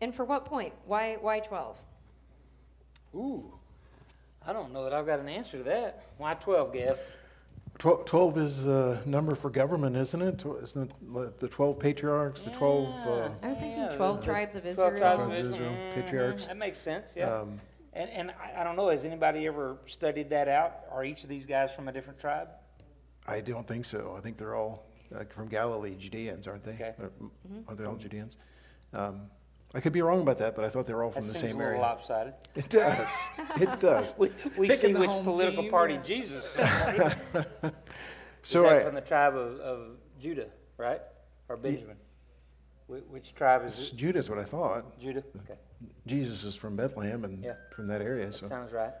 and 0.00 0.14
for 0.14 0.24
what 0.24 0.44
point? 0.44 0.72
Why 0.86 1.16
why 1.20 1.40
twelve? 1.40 1.78
Ooh, 3.14 3.52
I 4.46 4.52
don't 4.52 4.72
know 4.72 4.84
that 4.84 4.92
I've 4.92 5.06
got 5.06 5.20
an 5.20 5.28
answer 5.28 5.58
to 5.58 5.64
that. 5.64 6.04
Why 6.16 6.34
12, 6.34 6.72
Gav? 6.72 6.98
Twelve, 7.80 8.04
12 8.04 8.36
is 8.38 8.64
the 8.66 9.00
number 9.06 9.34
for 9.34 9.48
government, 9.48 9.96
isn't 9.96 10.20
it? 10.20 10.38
Tw- 10.38 10.62
Isn't 10.62 10.92
it 10.92 11.40
the 11.40 11.48
12 11.48 11.78
patriarchs, 11.78 12.42
the 12.44 12.50
12? 12.50 12.88
Uh, 13.06 13.30
I 13.42 13.48
was 13.48 13.56
thinking 13.56 13.70
Yeah, 13.80 13.96
12 13.96 14.20
the- 14.20 14.22
tribes 14.26 14.54
of 14.54 14.66
Israel. 14.66 14.90
tribes 14.90 15.02
of 15.02 15.26
Tribes 15.28 15.38
of 15.38 15.46
Israel. 15.46 15.72
Israel, 15.72 15.72
Mhm, 15.72 15.94
patriarchs. 15.94 16.46
That 16.46 16.56
makes 16.58 16.78
sense, 16.78 17.14
yeah. 17.16 17.34
um, 17.34 17.58
and 17.94 18.10
and 18.10 18.30
I, 18.32 18.60
I 18.60 18.64
don't 18.64 18.76
know, 18.76 18.90
has 18.90 19.06
anybody 19.06 19.46
ever 19.46 19.78
studied 19.86 20.28
that 20.28 20.46
out? 20.46 20.80
Are 20.90 21.02
each 21.04 21.22
of 21.22 21.30
these 21.30 21.46
guys 21.46 21.74
from 21.74 21.88
a 21.88 21.92
different 21.92 22.18
tribe? 22.20 22.48
I 23.26 23.40
don't 23.40 23.66
think 23.66 23.86
so. 23.86 24.14
I 24.14 24.20
think 24.20 24.36
they're 24.36 24.54
all 24.56 24.84
uh, 25.14 25.24
from 25.30 25.48
Galilee, 25.48 25.96
Judeans, 25.96 26.46
aren't 26.46 26.62
they? 26.64 26.72
Okay. 26.74 26.92
Or- 27.00 27.10
Are 27.66 27.74
they 27.74 27.84
all 27.84 27.96
Judeans? 27.96 28.36
Um, 28.92 29.22
I 29.72 29.80
could 29.80 29.92
be 29.92 30.02
wrong 30.02 30.20
about 30.22 30.38
that, 30.38 30.56
but 30.56 30.64
I 30.64 30.68
thought 30.68 30.86
they 30.86 30.94
were 30.94 31.04
all 31.04 31.10
That 31.10 31.20
from 31.20 31.28
the 31.28 31.32
seems 31.32 31.40
same 31.42 31.50
a 31.56 31.58
little 31.58 31.70
area. 31.72 31.80
lopsided. 31.80 32.34
It 32.56 32.68
does. 32.68 33.08
It 33.60 33.80
does. 33.80 34.14
We, 34.18 34.30
we 34.58 34.66
Picking 34.68 34.76
see 34.88 34.92
the 34.92 34.98
which 34.98 35.10
home 35.10 35.24
political 35.24 35.62
team, 35.62 35.70
party 35.70 35.94
yeah. 35.94 36.00
Jesus 36.02 36.56
is. 36.56 36.60
So 38.42 38.64
is 38.64 38.70
that 38.70 38.76
I, 38.78 38.80
from 38.84 38.94
the 38.94 39.00
tribe 39.00 39.36
of, 39.36 39.60
of 39.60 39.86
Judah, 40.18 40.48
right? 40.76 41.00
Or 41.48 41.56
Benjamin? 41.56 41.96
Wh- 42.88 43.12
Which 43.12 43.34
tribe 43.34 43.64
is 43.66 43.90
it? 43.92 43.96
Judah 43.96 44.18
is 44.18 44.28
what 44.30 44.38
I 44.38 44.44
thought. 44.44 44.98
Judah? 44.98 45.22
Okay, 45.44 45.58
Jesus 46.06 46.42
is 46.44 46.56
from 46.56 46.74
Bethlehem 46.76 47.24
and 47.24 47.44
Yeah. 47.44 47.52
from 47.74 47.86
that 47.88 48.00
area. 48.02 48.26
that 48.26 48.34
So 48.34 48.46
sounds 48.46 48.72
right. 48.72 48.92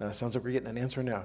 uh, 0.00 0.12
sounds 0.12 0.34
like 0.34 0.44
we're 0.44 0.50
getting 0.52 0.68
an 0.68 0.76
answer 0.78 1.02
now. 1.02 1.24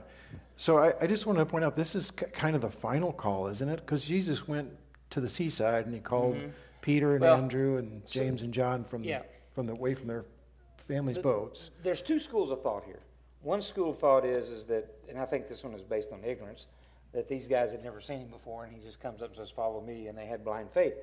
So 0.58 0.78
I, 0.78 0.94
I 1.02 1.08
just 1.08 1.26
want 1.26 1.40
to 1.40 1.46
point 1.46 1.66
out 1.66 1.76
this 1.76 1.96
is 1.96 2.12
k- 2.12 2.28
kind 2.32 2.56
of 2.56 2.62
the 2.62 2.70
final 2.70 3.12
call, 3.12 3.48
isn't 3.48 3.68
it? 3.68 3.78
Because 3.78 4.06
Jesus 4.06 4.48
went 4.48 4.70
to 5.10 5.20
the 5.20 5.28
seaside 5.28 5.86
and 5.86 5.94
he 5.94 6.00
called 6.00 6.42
Peter 6.86 7.14
and. 7.14 7.22
Well, 7.22 7.38
Andrew 7.38 7.78
and 7.78 8.06
James 8.06 8.44
and 8.44 8.54
John 8.54 8.84
from 8.84 9.04
Yeah. 9.04 9.20
the, 9.20 9.26
from 9.54 9.66
the 9.66 9.74
away 9.74 9.96
from 9.96 10.08
their 10.08 10.26
families' 10.88 11.18
boats. 11.18 11.72
There's 11.82 12.04
two 12.04 12.20
schools 12.20 12.52
of 12.52 12.62
thought 12.62 12.84
here. 12.86 13.00
One 13.42 13.62
school 13.64 13.90
of 13.90 13.98
thought 13.98 14.24
is 14.24 14.50
is 14.50 14.68
that, 14.68 14.86
and 15.10 15.18
I 15.18 15.26
think 15.26 15.48
this 15.48 15.64
one 15.64 15.74
is 15.74 15.84
based 15.84 16.12
on 16.14 16.24
ignorance, 16.24 16.68
that 17.12 17.28
these 17.28 17.48
guys 17.48 17.72
had 17.72 17.84
never 17.84 18.00
seen 18.00 18.20
him 18.20 18.28
before, 18.28 18.64
and 18.66 18.74
he 18.74 18.80
just 18.80 19.00
comes 19.02 19.22
up 19.22 19.30
and 19.30 19.36
says, 19.36 19.50
"Follow 19.50 19.82
me," 19.82 20.08
and 20.08 20.18
they 20.18 20.28
had 20.28 20.46
blind 20.46 20.70
faith. 20.72 20.94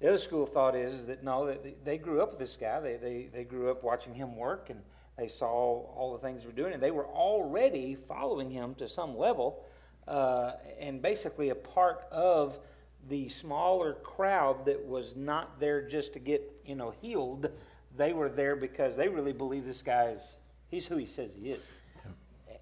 The 0.00 0.08
other 0.08 0.18
school 0.18 0.44
of 0.44 0.50
thought 0.50 0.76
is, 0.76 0.92
is 0.92 1.06
that 1.06 1.24
no, 1.24 1.46
that 1.46 1.64
they, 1.64 1.74
they 1.84 1.98
grew 1.98 2.22
up 2.22 2.30
with 2.30 2.38
this 2.38 2.56
guy. 2.56 2.78
They, 2.80 2.96
they 2.96 3.28
they 3.32 3.44
grew 3.44 3.70
up 3.70 3.82
watching 3.82 4.14
him 4.14 4.36
work, 4.36 4.70
and 4.70 4.80
they 5.18 5.26
saw 5.28 5.48
all 5.48 6.12
the 6.12 6.18
things 6.24 6.42
he 6.42 6.46
was 6.46 6.54
doing, 6.56 6.72
and 6.74 6.82
they 6.82 6.90
were 6.92 7.06
already 7.06 7.96
following 7.96 8.50
him 8.50 8.74
to 8.76 8.88
some 8.88 9.16
level, 9.18 9.64
uh, 10.06 10.52
and 10.78 11.02
basically 11.02 11.50
a 11.50 11.54
part 11.56 12.04
of 12.12 12.58
the 13.08 13.28
smaller 13.28 13.94
crowd 13.94 14.66
that 14.66 14.84
was 14.84 15.16
not 15.16 15.60
there 15.60 15.86
just 15.86 16.12
to 16.14 16.18
get 16.18 16.50
you 16.64 16.74
know 16.74 16.94
healed. 17.00 17.50
They 17.96 18.12
were 18.12 18.28
there 18.28 18.56
because 18.56 18.96
they 18.96 19.08
really 19.08 19.32
believe 19.32 19.64
this 19.64 19.82
guy's 19.82 20.38
he's 20.68 20.86
who 20.86 20.96
he 20.96 21.06
says 21.06 21.34
he 21.34 21.50
is. 21.50 21.62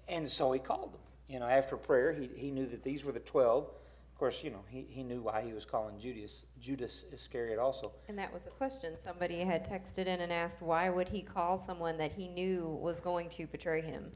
And 0.07 0.29
so 0.29 0.51
he 0.51 0.59
called 0.59 0.93
them. 0.93 1.01
You 1.29 1.39
know, 1.39 1.47
after 1.47 1.77
prayer, 1.77 2.11
he, 2.11 2.29
he 2.35 2.51
knew 2.51 2.65
that 2.67 2.83
these 2.83 3.05
were 3.05 3.13
the 3.13 3.21
12. 3.21 3.63
Of 3.63 4.19
course, 4.19 4.43
you 4.43 4.51
know, 4.51 4.63
he, 4.67 4.85
he 4.89 5.01
knew 5.01 5.21
why 5.21 5.41
he 5.41 5.53
was 5.53 5.65
calling 5.65 5.97
Judas, 5.97 6.43
Judas 6.59 7.05
Iscariot 7.11 7.57
also. 7.57 7.93
And 8.09 8.19
that 8.19 8.31
was 8.31 8.45
a 8.45 8.51
question. 8.51 8.95
Somebody 9.01 9.39
had 9.39 9.67
texted 9.67 10.05
in 10.07 10.19
and 10.19 10.31
asked, 10.31 10.61
why 10.61 10.89
would 10.89 11.07
he 11.09 11.21
call 11.21 11.57
someone 11.57 11.97
that 11.97 12.11
he 12.11 12.27
knew 12.27 12.77
was 12.81 12.99
going 12.99 13.29
to 13.29 13.47
betray 13.47 13.81
him? 13.81 14.11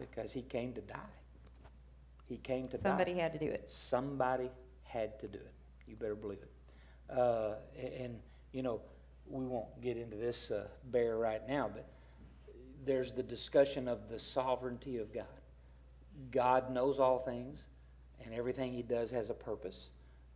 because 0.00 0.32
he 0.32 0.42
came 0.42 0.72
to 0.72 0.80
die. 0.80 0.98
He 2.28 2.38
came 2.38 2.64
to 2.66 2.76
die. 2.76 2.82
Somebody 2.82 3.14
die. 3.14 3.20
had 3.20 3.32
to 3.34 3.38
do 3.38 3.46
it. 3.46 3.64
Somebody 3.70 4.50
had 4.84 5.18
to 5.20 5.28
do 5.28 5.38
it. 5.38 5.52
You 5.90 5.96
better 5.96 6.14
believe 6.14 6.38
it. 6.38 7.12
Uh, 7.12 7.54
and, 7.98 8.20
you 8.52 8.62
know, 8.62 8.80
we 9.26 9.44
won't 9.44 9.80
get 9.80 9.96
into 9.96 10.16
this 10.16 10.52
uh, 10.52 10.68
bear 10.84 11.18
right 11.18 11.46
now, 11.48 11.68
but 11.72 11.88
there's 12.84 13.12
the 13.12 13.22
discussion 13.22 13.88
of 13.88 14.08
the 14.08 14.18
sovereignty 14.18 14.98
of 14.98 15.12
God. 15.12 15.26
God 16.30 16.70
knows 16.70 17.00
all 17.00 17.18
things, 17.18 17.66
and 18.24 18.32
everything 18.32 18.72
he 18.72 18.82
does 18.82 19.10
has 19.10 19.30
a 19.30 19.34
purpose, 19.34 19.88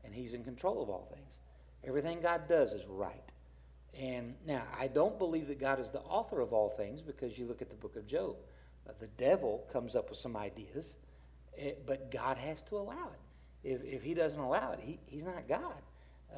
and 0.04 0.12
he's 0.12 0.34
in 0.34 0.42
control 0.42 0.82
of 0.82 0.90
all 0.90 1.08
things. 1.14 1.38
Everything 1.84 2.20
God 2.20 2.48
does 2.48 2.72
is 2.72 2.84
right. 2.86 3.32
And 3.96 4.34
now, 4.44 4.62
I 4.78 4.88
don't 4.88 5.18
believe 5.18 5.46
that 5.48 5.60
God 5.60 5.78
is 5.78 5.90
the 5.90 6.00
author 6.00 6.40
of 6.40 6.52
all 6.52 6.70
things 6.70 7.00
because 7.00 7.38
you 7.38 7.46
look 7.46 7.62
at 7.62 7.68
the 7.68 7.76
book 7.76 7.94
of 7.94 8.06
Job. 8.06 8.36
Uh, 8.88 8.92
the 8.98 9.06
devil 9.06 9.64
comes 9.72 9.94
up 9.94 10.10
with 10.10 10.18
some 10.18 10.36
ideas, 10.36 10.96
eh, 11.56 11.72
but 11.86 12.10
God 12.10 12.36
has 12.38 12.62
to 12.64 12.76
allow 12.76 13.10
it. 13.12 13.23
If, 13.64 13.82
if 13.82 14.02
he 14.02 14.14
doesn't 14.14 14.38
allow 14.38 14.72
it, 14.72 14.80
he, 14.80 15.00
he's 15.06 15.24
not 15.24 15.48
God 15.48 15.82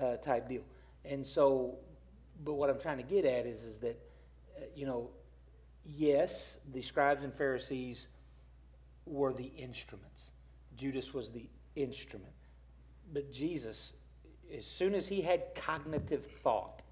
uh, 0.01 0.17
type 0.17 0.49
deal. 0.49 0.63
And 1.05 1.27
so, 1.27 1.79
but 2.45 2.55
what 2.55 2.71
I'm 2.71 2.79
trying 2.79 2.99
to 2.99 3.03
get 3.03 3.25
at 3.25 3.47
is, 3.47 3.63
is 3.63 3.79
that, 3.81 3.99
uh, 4.57 4.65
you 4.75 4.87
know, 4.87 5.11
yes, 5.85 6.59
the 6.73 6.83
scribes 6.83 7.23
and 7.23 7.35
Pharisees 7.35 8.09
were 9.05 9.33
the 9.33 9.53
instruments. 9.57 10.33
Judas 10.77 11.13
was 11.13 11.31
the 11.33 11.49
instrument. 11.75 12.33
But 13.13 13.33
Jesus, 13.33 13.93
as 14.57 14.67
soon 14.67 14.95
as 14.95 15.09
he 15.09 15.23
had 15.23 15.55
cognitive 15.55 16.27
thought 16.27 16.83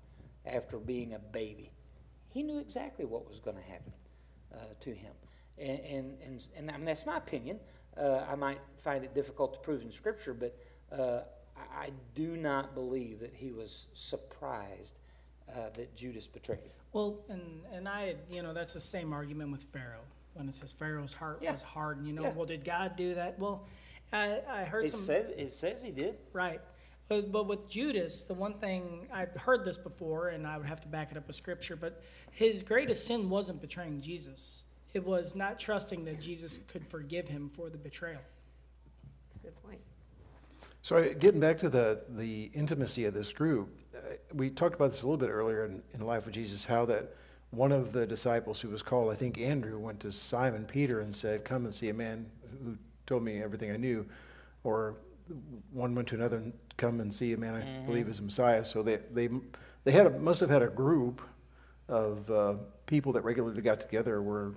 after 0.46 0.78
being 0.78 1.14
a 1.14 1.18
baby, 1.18 1.70
he 2.28 2.42
knew 2.42 2.58
exactly 2.58 3.04
what 3.04 3.28
was 3.28 3.40
going 3.40 3.56
to 3.56 3.62
happen 3.62 3.92
uh, 4.52 4.56
to 4.80 4.90
him. 4.90 5.12
And, 5.58 5.80
and, 5.80 6.16
and, 6.24 6.46
and 6.56 6.70
I 6.70 6.76
mean, 6.76 6.86
that's 6.86 7.06
my 7.06 7.16
opinion. 7.16 7.60
Uh, 7.96 8.24
I 8.30 8.34
might 8.34 8.58
find 8.76 9.04
it 9.04 9.14
difficult 9.14 9.54
to 9.54 9.60
prove 9.60 9.82
in 9.82 9.92
Scripture, 9.92 10.34
but 10.34 10.56
uh, 10.92 11.20
I, 11.76 11.90
do 12.14 12.36
not 12.36 12.74
believe 12.74 13.20
that 13.20 13.32
he 13.34 13.52
was 13.52 13.86
surprised 13.94 14.98
uh, 15.48 15.70
that 15.74 15.94
Judas 15.94 16.26
betrayed 16.26 16.58
him. 16.60 16.70
Well, 16.92 17.20
and 17.28 17.62
and 17.72 17.88
I, 17.88 18.14
you 18.30 18.42
know, 18.42 18.52
that's 18.52 18.72
the 18.74 18.80
same 18.80 19.12
argument 19.12 19.52
with 19.52 19.62
Pharaoh 19.64 20.04
when 20.34 20.48
it 20.48 20.54
says 20.54 20.72
Pharaoh's 20.72 21.12
heart 21.12 21.38
Yeah. 21.42 21.52
was 21.52 21.62
hardened. 21.62 22.06
You 22.06 22.12
know, 22.14 22.22
Yeah. 22.24 22.32
well, 22.32 22.46
did 22.46 22.64
God 22.64 22.96
do 22.96 23.14
that? 23.14 23.38
Well, 23.38 23.66
I, 24.12 24.40
I 24.48 24.64
heard 24.64 24.84
It 24.84 24.90
some 24.90 25.00
says, 25.00 25.28
it 25.28 25.52
says 25.52 25.82
he 25.82 25.90
did. 25.90 26.16
right, 26.32 26.60
but 27.08 27.30
but 27.32 27.46
with 27.46 27.68
Judas, 27.68 28.22
the 28.22 28.34
one 28.34 28.54
thing 28.54 29.06
I've 29.12 29.32
heard 29.34 29.64
this 29.64 29.76
before, 29.78 30.28
and 30.28 30.46
I 30.46 30.56
would 30.56 30.66
have 30.66 30.80
to 30.82 30.88
back 30.88 31.10
it 31.12 31.16
up 31.16 31.26
with 31.26 31.36
scripture, 31.36 31.76
but 31.76 32.02
his 32.32 32.62
greatest 32.62 33.06
sin 33.06 33.28
wasn't 33.30 33.60
betraying 33.60 34.00
Jesus. 34.00 34.62
It 34.94 35.04
was 35.04 35.34
not 35.34 35.58
trusting 35.58 36.04
that 36.04 36.20
Jesus 36.20 36.60
could 36.68 36.86
forgive 36.86 37.26
him 37.26 37.48
for 37.48 37.68
the 37.68 37.76
betrayal. 37.76 38.20
That's 39.26 39.36
a 39.36 39.38
good 39.40 39.62
point. 39.62 39.80
So 40.82 41.12
getting 41.14 41.40
back 41.40 41.58
to 41.60 41.68
the, 41.68 42.02
the 42.08 42.50
intimacy 42.54 43.04
of 43.04 43.14
this 43.14 43.32
group, 43.32 43.70
uh, 43.96 44.00
we 44.32 44.50
talked 44.50 44.74
about 44.74 44.92
this 44.92 45.02
a 45.02 45.06
little 45.06 45.18
bit 45.18 45.30
earlier 45.30 45.64
in, 45.64 45.82
in 45.92 46.00
Life 46.00 46.26
of 46.26 46.32
Jesus, 46.32 46.64
how 46.64 46.84
that 46.86 47.16
one 47.50 47.72
of 47.72 47.92
the 47.92 48.06
disciples 48.06 48.60
who 48.60 48.68
was 48.68 48.82
called, 48.82 49.10
I 49.10 49.14
think 49.14 49.38
Andrew, 49.38 49.78
went 49.78 50.00
to 50.00 50.12
Simon 50.12 50.64
Peter 50.64 51.00
and 51.00 51.14
said, 51.14 51.44
come 51.44 51.64
and 51.64 51.74
see 51.74 51.88
a 51.88 51.94
man 51.94 52.26
who 52.62 52.76
told 53.06 53.24
me 53.24 53.42
everything 53.42 53.72
I 53.72 53.76
knew. 53.76 54.06
Or 54.62 54.96
one 55.72 55.94
went 55.94 56.08
to 56.08 56.14
another 56.14 56.36
and 56.36 56.52
come 56.76 57.00
and 57.00 57.12
see 57.12 57.32
a 57.32 57.36
man 57.36 57.54
I 57.54 57.86
believe 57.86 58.08
is 58.08 58.20
Messiah. 58.20 58.64
So 58.64 58.82
they, 58.82 58.98
they, 59.12 59.28
they 59.84 59.92
had 59.92 60.06
a, 60.06 60.10
must 60.10 60.40
have 60.40 60.50
had 60.50 60.62
a 60.62 60.68
group 60.68 61.20
of 61.88 62.30
uh, 62.30 62.54
people 62.86 63.12
that 63.12 63.22
regularly 63.22 63.62
got 63.62 63.80
together 63.80 64.22
were 64.22 64.54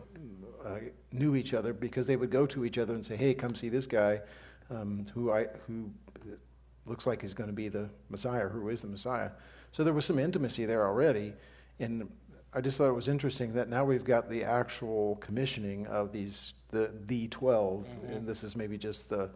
uh, 0.68 0.80
knew 1.12 1.36
each 1.36 1.54
other 1.54 1.74
because 1.74 2.08
they 2.08 2.16
would 2.16 2.30
go 2.32 2.46
to 2.46 2.66
each 2.66 2.78
other 2.78 2.94
and 2.94 3.06
say, 3.06 3.16
"Hey, 3.16 3.34
come 3.34 3.56
see 3.56 3.70
this 3.70 3.88
guy, 3.88 4.22
um, 4.70 5.06
who 5.14 5.32
I 5.32 5.48
who 5.68 5.90
looks 6.86 7.08
like 7.08 7.24
is 7.24 7.34
going 7.34 7.50
to 7.50 7.56
be 7.56 7.70
the 7.70 7.90
Messiah, 8.10 8.48
who 8.48 8.68
is 8.70 8.82
the 8.82 8.88
Messiah." 8.88 9.32
So 9.72 9.84
there 9.84 9.94
was 9.94 10.06
some 10.06 10.20
intimacy 10.20 10.66
there 10.66 10.86
already, 10.86 11.34
and 11.80 12.10
I 12.54 12.62
just 12.62 12.78
thought 12.78 12.90
it 12.90 12.96
was 12.96 13.08
interesting 13.08 13.54
that 13.54 13.70
now 13.70 13.86
we've 13.86 14.04
got 14.06 14.30
the 14.30 14.44
actual 14.44 15.16
commissioning 15.18 15.88
of 15.88 16.12
these 16.12 16.54
the 16.70 16.92
the 17.06 17.30
12 17.30 17.88
and 18.10 18.28
this 18.28 18.44
is 18.44 18.58
maybe 18.58 18.78
just 18.78 19.10
the 19.10 19.30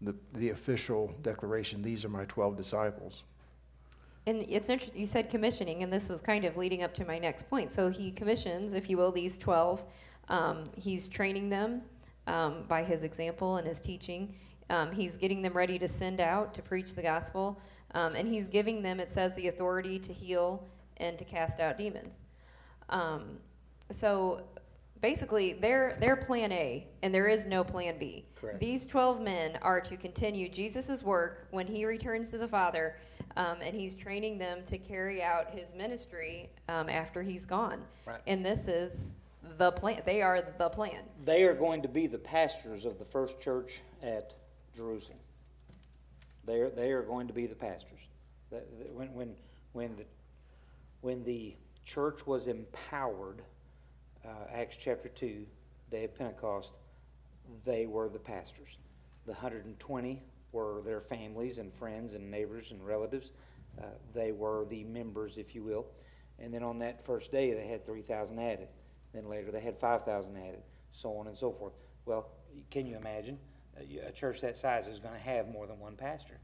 the, 0.00 0.14
the 0.34 0.50
official 0.50 1.14
declaration. 1.22 1.82
These 1.82 2.04
are 2.04 2.08
my 2.08 2.24
twelve 2.26 2.56
disciples. 2.56 3.24
And 4.26 4.42
it's 4.48 4.70
interesting, 4.70 4.98
you 4.98 5.06
said 5.06 5.28
commissioning, 5.28 5.82
and 5.82 5.92
this 5.92 6.08
was 6.08 6.22
kind 6.22 6.44
of 6.44 6.56
leading 6.56 6.82
up 6.82 6.94
to 6.94 7.04
my 7.04 7.18
next 7.18 7.48
point. 7.50 7.72
So 7.72 7.90
he 7.90 8.10
commissions, 8.10 8.72
if 8.72 8.88
you 8.88 8.96
will, 8.96 9.12
these 9.12 9.36
12. 9.36 9.84
Um, 10.28 10.64
he's 10.76 11.08
training 11.08 11.48
them 11.50 11.82
um, 12.26 12.64
by 12.68 12.82
his 12.82 13.02
example 13.02 13.56
and 13.56 13.66
his 13.66 13.80
teaching. 13.80 14.34
Um, 14.70 14.92
he's 14.92 15.16
getting 15.16 15.42
them 15.42 15.52
ready 15.52 15.78
to 15.78 15.88
send 15.88 16.20
out 16.20 16.54
to 16.54 16.62
preach 16.62 16.94
the 16.94 17.02
gospel. 17.02 17.60
Um, 17.94 18.16
and 18.16 18.26
he's 18.26 18.48
giving 18.48 18.82
them, 18.82 18.98
it 18.98 19.10
says, 19.10 19.34
the 19.34 19.48
authority 19.48 19.98
to 20.00 20.12
heal 20.12 20.66
and 20.96 21.18
to 21.18 21.24
cast 21.24 21.60
out 21.60 21.78
demons. 21.78 22.18
Um, 22.88 23.38
so 23.90 24.42
basically, 25.00 25.52
they're, 25.52 25.96
they're 26.00 26.16
plan 26.16 26.50
A, 26.50 26.86
and 27.02 27.14
there 27.14 27.28
is 27.28 27.46
no 27.46 27.62
plan 27.62 27.98
B. 27.98 28.24
Correct. 28.34 28.60
These 28.60 28.86
12 28.86 29.20
men 29.20 29.58
are 29.62 29.80
to 29.80 29.96
continue 29.96 30.48
Jesus' 30.48 31.02
work 31.02 31.46
when 31.50 31.66
he 31.66 31.84
returns 31.84 32.30
to 32.30 32.38
the 32.38 32.48
Father, 32.48 32.96
um, 33.36 33.58
and 33.62 33.76
he's 33.76 33.94
training 33.94 34.38
them 34.38 34.60
to 34.66 34.76
carry 34.78 35.22
out 35.22 35.50
his 35.50 35.74
ministry 35.74 36.50
um, 36.68 36.88
after 36.88 37.22
he's 37.22 37.44
gone. 37.44 37.80
Right. 38.06 38.20
And 38.26 38.44
this 38.44 38.66
is 38.66 39.14
the 39.58 39.72
plan. 39.72 40.02
They 40.04 40.22
are 40.22 40.42
the 40.58 40.68
plan. 40.68 41.02
They 41.24 41.44
are 41.44 41.54
going 41.54 41.82
to 41.82 41.88
be 41.88 42.06
the 42.06 42.18
pastors 42.18 42.84
of 42.84 42.98
the 42.98 43.04
first 43.04 43.40
church 43.40 43.80
at 44.02 44.34
Jerusalem. 44.76 45.18
They 46.46 46.60
are, 46.60 46.70
they 46.70 46.92
are 46.92 47.02
going 47.02 47.28
to 47.28 47.32
be 47.32 47.46
the 47.46 47.54
pastors. 47.54 48.00
When, 48.92 49.12
when, 49.14 49.34
when, 49.72 49.96
the, 49.96 50.04
when 51.00 51.24
the 51.24 51.56
church 51.84 52.26
was 52.26 52.46
empowered, 52.46 53.42
uh, 54.24 54.28
Acts 54.52 54.76
chapter 54.76 55.08
2, 55.08 55.46
day 55.90 56.04
of 56.04 56.14
Pentecost, 56.14 56.74
they 57.64 57.86
were 57.86 58.08
the 58.08 58.18
pastors. 58.18 58.78
The 59.26 59.32
120 59.32 60.22
were 60.52 60.82
their 60.84 61.00
families 61.00 61.58
and 61.58 61.72
friends 61.72 62.14
and 62.14 62.30
neighbors 62.30 62.70
and 62.70 62.84
relatives. 62.86 63.32
Uh, 63.78 63.86
they 64.14 64.32
were 64.32 64.66
the 64.66 64.84
members, 64.84 65.38
if 65.38 65.54
you 65.54 65.62
will. 65.62 65.86
And 66.38 66.52
then 66.52 66.62
on 66.62 66.78
that 66.80 67.04
first 67.04 67.32
day, 67.32 67.52
they 67.52 67.66
had 67.66 67.84
3,000 67.84 68.38
added. 68.38 68.68
Then 69.14 69.28
later, 69.28 69.50
they 69.52 69.60
had 69.60 69.78
5,000 69.78 70.36
added, 70.36 70.62
so 70.90 71.16
on 71.16 71.28
and 71.28 71.38
so 71.38 71.52
forth. 71.52 71.72
Well, 72.04 72.26
can 72.70 72.84
you 72.86 72.96
imagine? 72.96 73.38
A, 73.78 74.08
a 74.08 74.12
church 74.12 74.40
that 74.42 74.56
size 74.56 74.88
is 74.88 74.98
going 75.00 75.14
to 75.14 75.20
have 75.20 75.48
more 75.48 75.66
than 75.66 75.78
one 75.78 75.94
pastor. 75.96 76.38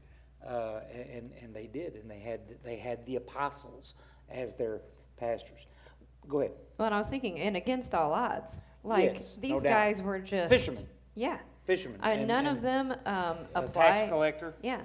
Uh, 0.45 0.79
and, 0.93 1.31
and 1.41 1.53
they 1.53 1.67
did, 1.67 1.95
and 1.95 2.09
they 2.09 2.19
had, 2.19 2.39
they 2.63 2.77
had 2.77 3.05
the 3.05 3.17
apostles 3.17 3.93
as 4.29 4.55
their 4.55 4.81
pastors. 5.17 5.67
Go 6.27 6.39
ahead. 6.39 6.53
Well, 6.77 6.87
and 6.87 6.95
I 6.95 6.97
was 6.97 7.07
thinking, 7.07 7.39
and 7.39 7.55
against 7.57 7.93
all 7.93 8.13
odds, 8.13 8.59
like 8.83 9.13
Yes, 9.15 9.37
no 9.37 9.41
these 9.41 9.63
doubt. 9.63 9.63
guys 9.63 10.01
were 10.01 10.19
just 10.19 10.49
Fishermen. 10.49 10.87
Yeah, 11.13 11.37
Fishermen. 11.63 11.99
uh, 12.01 12.07
and- 12.07 12.27
none 12.27 12.47
and 12.47 12.57
of 12.57 12.63
them 12.63 12.91
um, 13.05 13.37
a 13.53 13.67
tax 13.67 14.09
collector. 14.09 14.55
Yeah, 14.63 14.81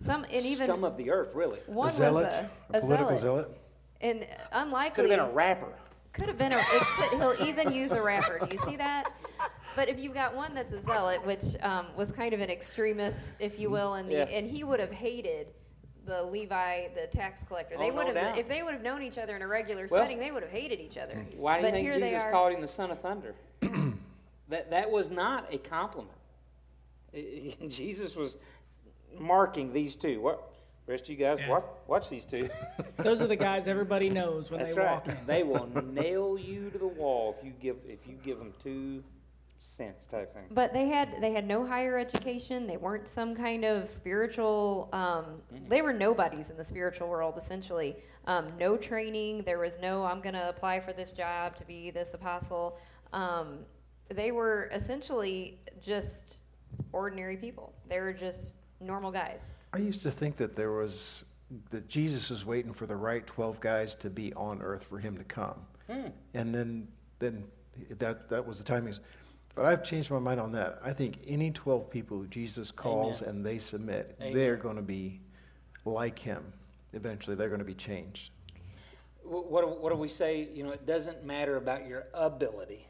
some 0.00 0.24
and 0.24 0.44
even 0.44 0.66
scum 0.66 0.82
of 0.84 0.96
the 0.96 1.10
earth, 1.10 1.30
really. 1.34 1.58
one 1.66 1.88
a 1.88 1.92
zealot, 1.92 2.24
was 2.24 2.34
a, 2.74 2.78
a 2.78 2.80
political 2.80 3.18
zealot. 3.18 3.20
zealot. 3.46 3.58
and 4.00 4.26
unlikely 4.52 5.02
Could 5.04 5.10
have 5.10 5.20
been 5.20 5.28
a 5.30 5.32
rapper. 5.34 5.72
Could 6.16 6.28
have 6.28 6.38
been 6.38 6.52
a. 6.52 6.58
Could, 6.58 7.18
he'll 7.18 7.46
even 7.46 7.70
use 7.72 7.92
a 7.92 8.00
rapper. 8.00 8.38
Do 8.46 8.56
you 8.56 8.62
see 8.64 8.76
that? 8.76 9.12
But 9.76 9.90
if 9.90 9.98
you've 9.98 10.14
got 10.14 10.34
one 10.34 10.54
that's 10.54 10.72
a 10.72 10.80
zealot, 10.80 11.24
which 11.26 11.42
um, 11.60 11.88
was 11.94 12.10
kind 12.10 12.32
of 12.32 12.40
an 12.40 12.48
extremist, 12.48 13.36
if 13.38 13.60
you 13.60 13.68
will, 13.68 13.94
and 13.94 14.10
the, 14.10 14.14
Yeah. 14.14 14.22
and 14.24 14.50
he 14.50 14.64
would 14.64 14.80
have 14.80 14.90
hated 14.90 15.48
the 16.06 16.22
Levi, 16.22 16.88
the 16.94 17.06
tax 17.08 17.42
collector. 17.46 17.76
They 17.76 17.90
Oh, 17.90 17.94
would 17.94 18.06
no 18.06 18.14
have, 18.14 18.14
doubt. 18.14 18.38
if 18.38 18.48
they 18.48 18.62
would 18.62 18.72
have 18.72 18.82
known 18.82 19.02
each 19.02 19.18
other 19.18 19.36
in 19.36 19.42
a 19.42 19.46
regular 19.46 19.86
Well, 19.90 20.02
setting, 20.02 20.18
they 20.18 20.30
would 20.30 20.42
have 20.42 20.52
hated 20.52 20.80
each 20.80 20.96
other. 20.96 21.26
Why 21.36 21.60
do 21.60 21.66
you 21.66 21.66
but 21.66 21.74
think 21.74 21.92
they 21.92 22.10
Jesus 22.10 22.24
called 22.30 22.54
him 22.54 22.62
the 22.62 22.68
son 22.68 22.90
of 22.90 23.00
thunder? 23.00 23.34
that, 24.48 24.70
that 24.70 24.90
was 24.90 25.10
not 25.10 25.52
a 25.52 25.58
compliment. 25.58 26.16
Jesus 27.68 28.16
was 28.16 28.38
marking 29.18 29.74
these 29.74 29.96
two. 29.96 30.22
What? 30.22 30.42
Rest 30.86 31.04
of 31.04 31.10
you 31.10 31.16
guys, 31.16 31.40
Yeah. 31.40 31.48
watch, 31.50 31.64
watch 31.88 32.08
these 32.08 32.24
two. 32.24 32.48
Those 32.98 33.20
are 33.22 33.26
the 33.26 33.36
guys 33.36 33.66
everybody 33.66 34.08
knows 34.08 34.50
when 34.50 34.60
That's 34.60 34.74
they 34.74 34.80
right. 34.80 34.92
walk 34.92 35.08
in. 35.08 35.18
They 35.26 35.42
will 35.42 35.66
nail 35.84 36.38
you 36.38 36.70
to 36.70 36.78
the 36.78 36.86
wall 36.86 37.34
if 37.38 37.44
you 37.44 37.52
give 37.60 37.76
if 37.86 38.06
you 38.06 38.14
give 38.22 38.38
them 38.38 38.52
two 38.62 39.02
cents 39.58 40.06
type 40.06 40.32
thing. 40.32 40.44
But 40.50 40.72
they 40.72 40.86
had 40.86 41.20
they 41.20 41.32
had 41.32 41.44
no 41.46 41.66
higher 41.66 41.98
education. 41.98 42.66
They 42.68 42.76
weren't 42.76 43.08
some 43.08 43.34
kind 43.34 43.64
of 43.64 43.90
spiritual. 43.90 44.88
Um, 44.92 45.42
they 45.68 45.82
were 45.82 45.92
nobodies 45.92 46.50
in 46.50 46.56
the 46.56 46.64
spiritual 46.64 47.08
world, 47.08 47.34
essentially. 47.36 47.96
Um, 48.26 48.52
no 48.58 48.76
training. 48.76 49.42
There 49.42 49.58
was 49.58 49.78
no. 49.80 50.04
I'm 50.04 50.20
going 50.20 50.34
to 50.34 50.48
apply 50.48 50.78
for 50.80 50.92
this 50.92 51.10
job 51.10 51.56
to 51.56 51.64
be 51.64 51.90
this 51.90 52.14
apostle. 52.14 52.78
Um, 53.12 53.60
they 54.08 54.30
were 54.30 54.70
essentially 54.72 55.58
just 55.82 56.38
ordinary 56.92 57.36
people. 57.36 57.72
They 57.88 57.98
were 57.98 58.12
just 58.12 58.54
normal 58.80 59.10
guys. 59.10 59.40
I 59.76 59.80
used 59.80 60.02
to 60.04 60.10
think 60.10 60.36
that 60.36 60.56
there 60.56 60.72
was 60.72 61.24
that 61.70 61.86
Jesus 61.88 62.30
was 62.30 62.44
waiting 62.44 62.72
for 62.72 62.86
the 62.86 62.96
right 62.96 63.26
twelve 63.26 63.60
guys 63.60 63.94
to 63.96 64.10
be 64.10 64.32
on 64.34 64.62
earth 64.62 64.84
for 64.84 64.98
him 64.98 65.16
to 65.18 65.24
come, 65.24 65.60
Hmm. 65.90 66.08
and 66.34 66.54
then 66.54 66.88
then 67.18 67.44
that 67.98 68.28
that 68.30 68.46
was 68.46 68.56
the 68.58 68.64
timing. 68.64 68.94
But 69.54 69.66
I've 69.66 69.84
changed 69.84 70.10
my 70.10 70.18
mind 70.18 70.40
on 70.40 70.52
that. 70.52 70.78
I 70.82 70.92
think 70.92 71.18
any 71.26 71.50
twelve 71.50 71.90
people 71.90 72.16
who 72.18 72.26
Jesus 72.26 72.70
calls 72.70 73.20
Amen. 73.22 73.36
and 73.36 73.46
they 73.46 73.58
submit, 73.58 74.16
Amen. 74.20 74.34
they're 74.34 74.56
going 74.56 74.76
to 74.76 74.82
be 74.82 75.20
like 75.84 76.18
him. 76.18 76.52
Eventually, 76.94 77.36
they're 77.36 77.48
going 77.48 77.58
to 77.60 77.64
be 77.64 77.74
changed. 77.74 78.30
What, 79.22 79.62
do- 79.64 79.70
what 79.80 79.90
do 79.92 79.96
we 79.98 80.08
say? 80.08 80.48
You 80.54 80.62
know, 80.64 80.70
it 80.70 80.86
doesn't 80.86 81.24
matter 81.24 81.56
about 81.56 81.86
your 81.86 82.06
ability, 82.14 82.86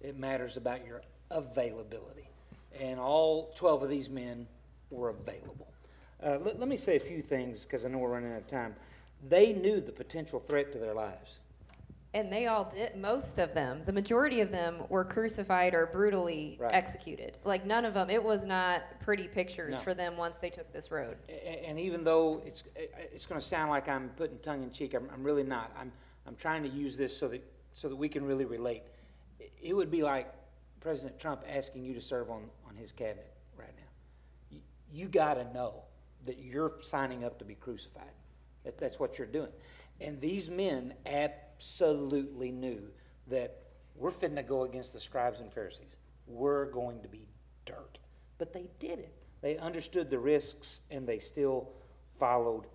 it 0.00 0.16
matters 0.18 0.56
about 0.56 0.86
your 0.86 1.02
availability. 1.30 2.28
And 2.80 3.00
all 3.00 3.52
12 3.56 3.82
of 3.82 3.90
these 3.90 4.08
men 4.08 4.46
were 4.90 5.08
available. 5.08 5.69
Uh, 6.22 6.38
let, 6.42 6.58
let 6.58 6.68
me 6.68 6.76
say 6.76 6.96
a 6.96 7.00
few 7.00 7.22
things 7.22 7.64
because 7.64 7.84
I 7.84 7.88
know 7.88 7.98
we're 7.98 8.10
running 8.10 8.32
out 8.32 8.38
of 8.38 8.46
time. 8.46 8.74
They 9.28 9.52
knew 9.52 9.80
the 9.80 9.92
potential 9.92 10.40
threat 10.40 10.72
to 10.72 10.78
their 10.78 10.94
lives. 10.94 11.38
And 12.12 12.32
they 12.32 12.46
all 12.48 12.64
did. 12.64 12.96
Most 12.96 13.38
of 13.38 13.54
them, 13.54 13.82
the 13.86 13.92
majority 13.92 14.40
of 14.40 14.50
them, 14.50 14.82
were 14.88 15.04
crucified 15.04 15.74
or 15.74 15.86
brutally 15.86 16.56
Right. 16.58 16.74
executed. 16.74 17.38
Like 17.44 17.64
none 17.64 17.84
of 17.84 17.94
them. 17.94 18.10
It 18.10 18.22
was 18.22 18.44
not 18.44 18.82
pretty 19.00 19.28
pictures 19.28 19.74
No. 19.74 19.80
for 19.80 19.94
them 19.94 20.16
once 20.16 20.38
they 20.38 20.50
took 20.50 20.72
this 20.72 20.90
road. 20.90 21.16
A- 21.28 21.66
And 21.68 21.78
even 21.78 22.02
though 22.02 22.42
it's, 22.44 22.64
it's 22.74 23.26
going 23.26 23.40
to 23.40 23.46
sound 23.46 23.70
like 23.70 23.88
I'm 23.88 24.08
putting 24.16 24.38
tongue 24.40 24.64
in 24.64 24.72
cheek, 24.72 24.94
I'm, 24.94 25.08
I'm 25.14 25.22
really 25.22 25.44
not. 25.44 25.70
I'm, 25.78 25.92
I'm 26.26 26.34
trying 26.34 26.64
to 26.64 26.68
use 26.68 26.96
this 26.96 27.16
so 27.16 27.28
that, 27.28 27.44
so 27.74 27.88
that 27.88 27.96
we 27.96 28.08
can 28.08 28.24
really 28.24 28.44
relate. 28.44 28.82
It 29.62 29.74
would 29.76 29.90
be 29.90 30.02
like 30.02 30.32
President 30.80 31.20
Trump 31.20 31.42
asking 31.48 31.84
you 31.84 31.94
to 31.94 32.00
serve 32.00 32.28
on, 32.30 32.42
on 32.68 32.74
his 32.74 32.90
cabinet 32.90 33.30
right 33.56 33.72
now. 33.76 33.84
You, 34.50 34.60
you 34.92 35.08
got 35.08 35.34
to 35.34 35.44
know 35.54 35.84
that 36.26 36.38
you're 36.38 36.72
signing 36.80 37.24
up 37.24 37.38
to 37.38 37.44
be 37.44 37.54
crucified. 37.54 38.12
That, 38.64 38.78
that's 38.78 38.98
what 38.98 39.18
you're 39.18 39.26
doing. 39.26 39.52
And 40.00 40.20
these 40.20 40.48
men 40.48 40.94
absolutely 41.06 42.50
knew 42.50 42.82
that 43.28 43.56
we're 43.94 44.10
fitting 44.10 44.36
to 44.36 44.42
go 44.42 44.64
against 44.64 44.92
the 44.92 45.00
scribes 45.00 45.40
and 45.40 45.52
Pharisees. 45.52 45.96
We're 46.26 46.66
going 46.66 47.02
to 47.02 47.08
be 47.08 47.26
dirt. 47.64 47.98
But 48.38 48.52
they 48.52 48.70
did 48.78 48.98
it. 48.98 49.14
They 49.42 49.56
understood 49.58 50.10
the 50.10 50.18
risks 50.18 50.80
and 50.90 51.06
they 51.06 51.18
still 51.18 51.70
followed 52.18 52.66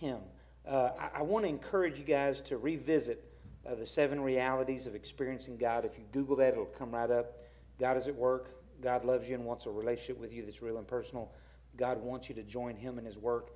him. 0.00 0.20
Uh, 0.66 0.90
I, 0.98 1.18
I 1.18 1.22
want 1.22 1.44
to 1.44 1.48
encourage 1.48 1.98
you 1.98 2.04
guys 2.04 2.40
to 2.42 2.56
revisit 2.56 3.24
uh, 3.66 3.74
the 3.74 3.86
seven 3.86 4.20
realities 4.20 4.86
of 4.86 4.94
experiencing 4.94 5.56
God. 5.56 5.84
If 5.84 5.98
you 5.98 6.04
Google 6.12 6.36
that, 6.36 6.52
it'll 6.52 6.66
come 6.66 6.92
right 6.92 7.10
up. 7.10 7.38
God 7.78 7.96
is 7.96 8.08
at 8.08 8.14
work. 8.14 8.50
God 8.82 9.04
loves 9.04 9.28
you 9.28 9.34
and 9.34 9.44
wants 9.44 9.66
a 9.66 9.70
relationship 9.70 10.18
with 10.18 10.32
you 10.32 10.44
that's 10.44 10.62
real 10.62 10.78
and 10.78 10.86
personal. 10.86 11.30
God 11.76 12.02
wants 12.02 12.28
you 12.28 12.34
to 12.36 12.42
join 12.42 12.76
Him 12.76 12.98
in 12.98 13.04
His 13.04 13.18
work. 13.18 13.50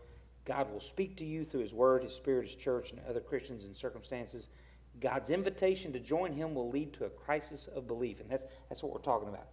God 0.45 0.73
will 0.73 0.81
speak 0.81 1.17
to 1.19 1.25
you 1.25 1.45
through 1.45 1.61
His 1.61 1.75
Word, 1.75 2.03
His 2.03 2.15
Spirit, 2.15 2.47
His 2.47 2.57
church, 2.57 2.91
and 2.91 3.01
other 3.09 3.21
Christians 3.21 3.65
and 3.65 3.77
circumstances. 3.77 4.49
God's 5.01 5.31
invitation 5.31 5.93
to 5.93 6.01
join 6.01 6.33
Him 6.33 6.55
will 6.55 6.71
lead 6.71 6.93
to 6.95 7.05
a 7.05 7.11
crisis 7.11 7.69
of 7.69 7.87
belief, 7.87 8.21
and 8.21 8.31
that's, 8.31 8.47
that's 8.69 8.83
what 8.83 8.93
we're 8.93 9.01
talking 9.01 9.29
about. 9.29 9.49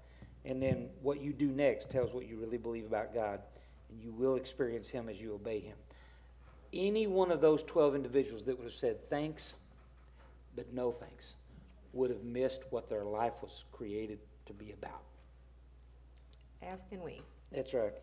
And 0.45 0.61
then 0.61 0.89
what 1.01 1.21
you 1.21 1.33
do 1.33 1.47
next 1.47 1.89
tells 1.89 2.13
what 2.13 2.27
you 2.27 2.37
really 2.37 2.57
believe 2.57 2.85
about 2.85 3.13
God, 3.13 3.41
and 3.89 4.01
you 4.01 4.11
will 4.11 4.35
experience 4.35 4.89
Him 4.89 5.09
as 5.09 5.21
you 5.21 5.33
obey 5.33 5.59
Him. 5.59 5.77
Any 6.73 7.07
one 7.07 7.31
of 7.31 7.41
those 7.41 7.63
12 7.63 7.95
individuals 7.95 8.43
that 8.43 8.57
would 8.57 8.65
have 8.65 8.73
said 8.73 9.09
thanks, 9.09 9.53
but 10.55 10.73
no 10.73 10.91
thanks, 10.91 11.35
would 11.93 12.09
have 12.09 12.23
missed 12.23 12.63
what 12.69 12.89
their 12.89 13.05
life 13.05 13.33
was 13.41 13.65
created 13.71 14.19
to 14.45 14.53
be 14.53 14.71
about. 14.71 15.03
As 16.61 16.83
can 16.89 17.01
we. 17.01 17.21
That's 17.51 17.73
right. 17.73 17.93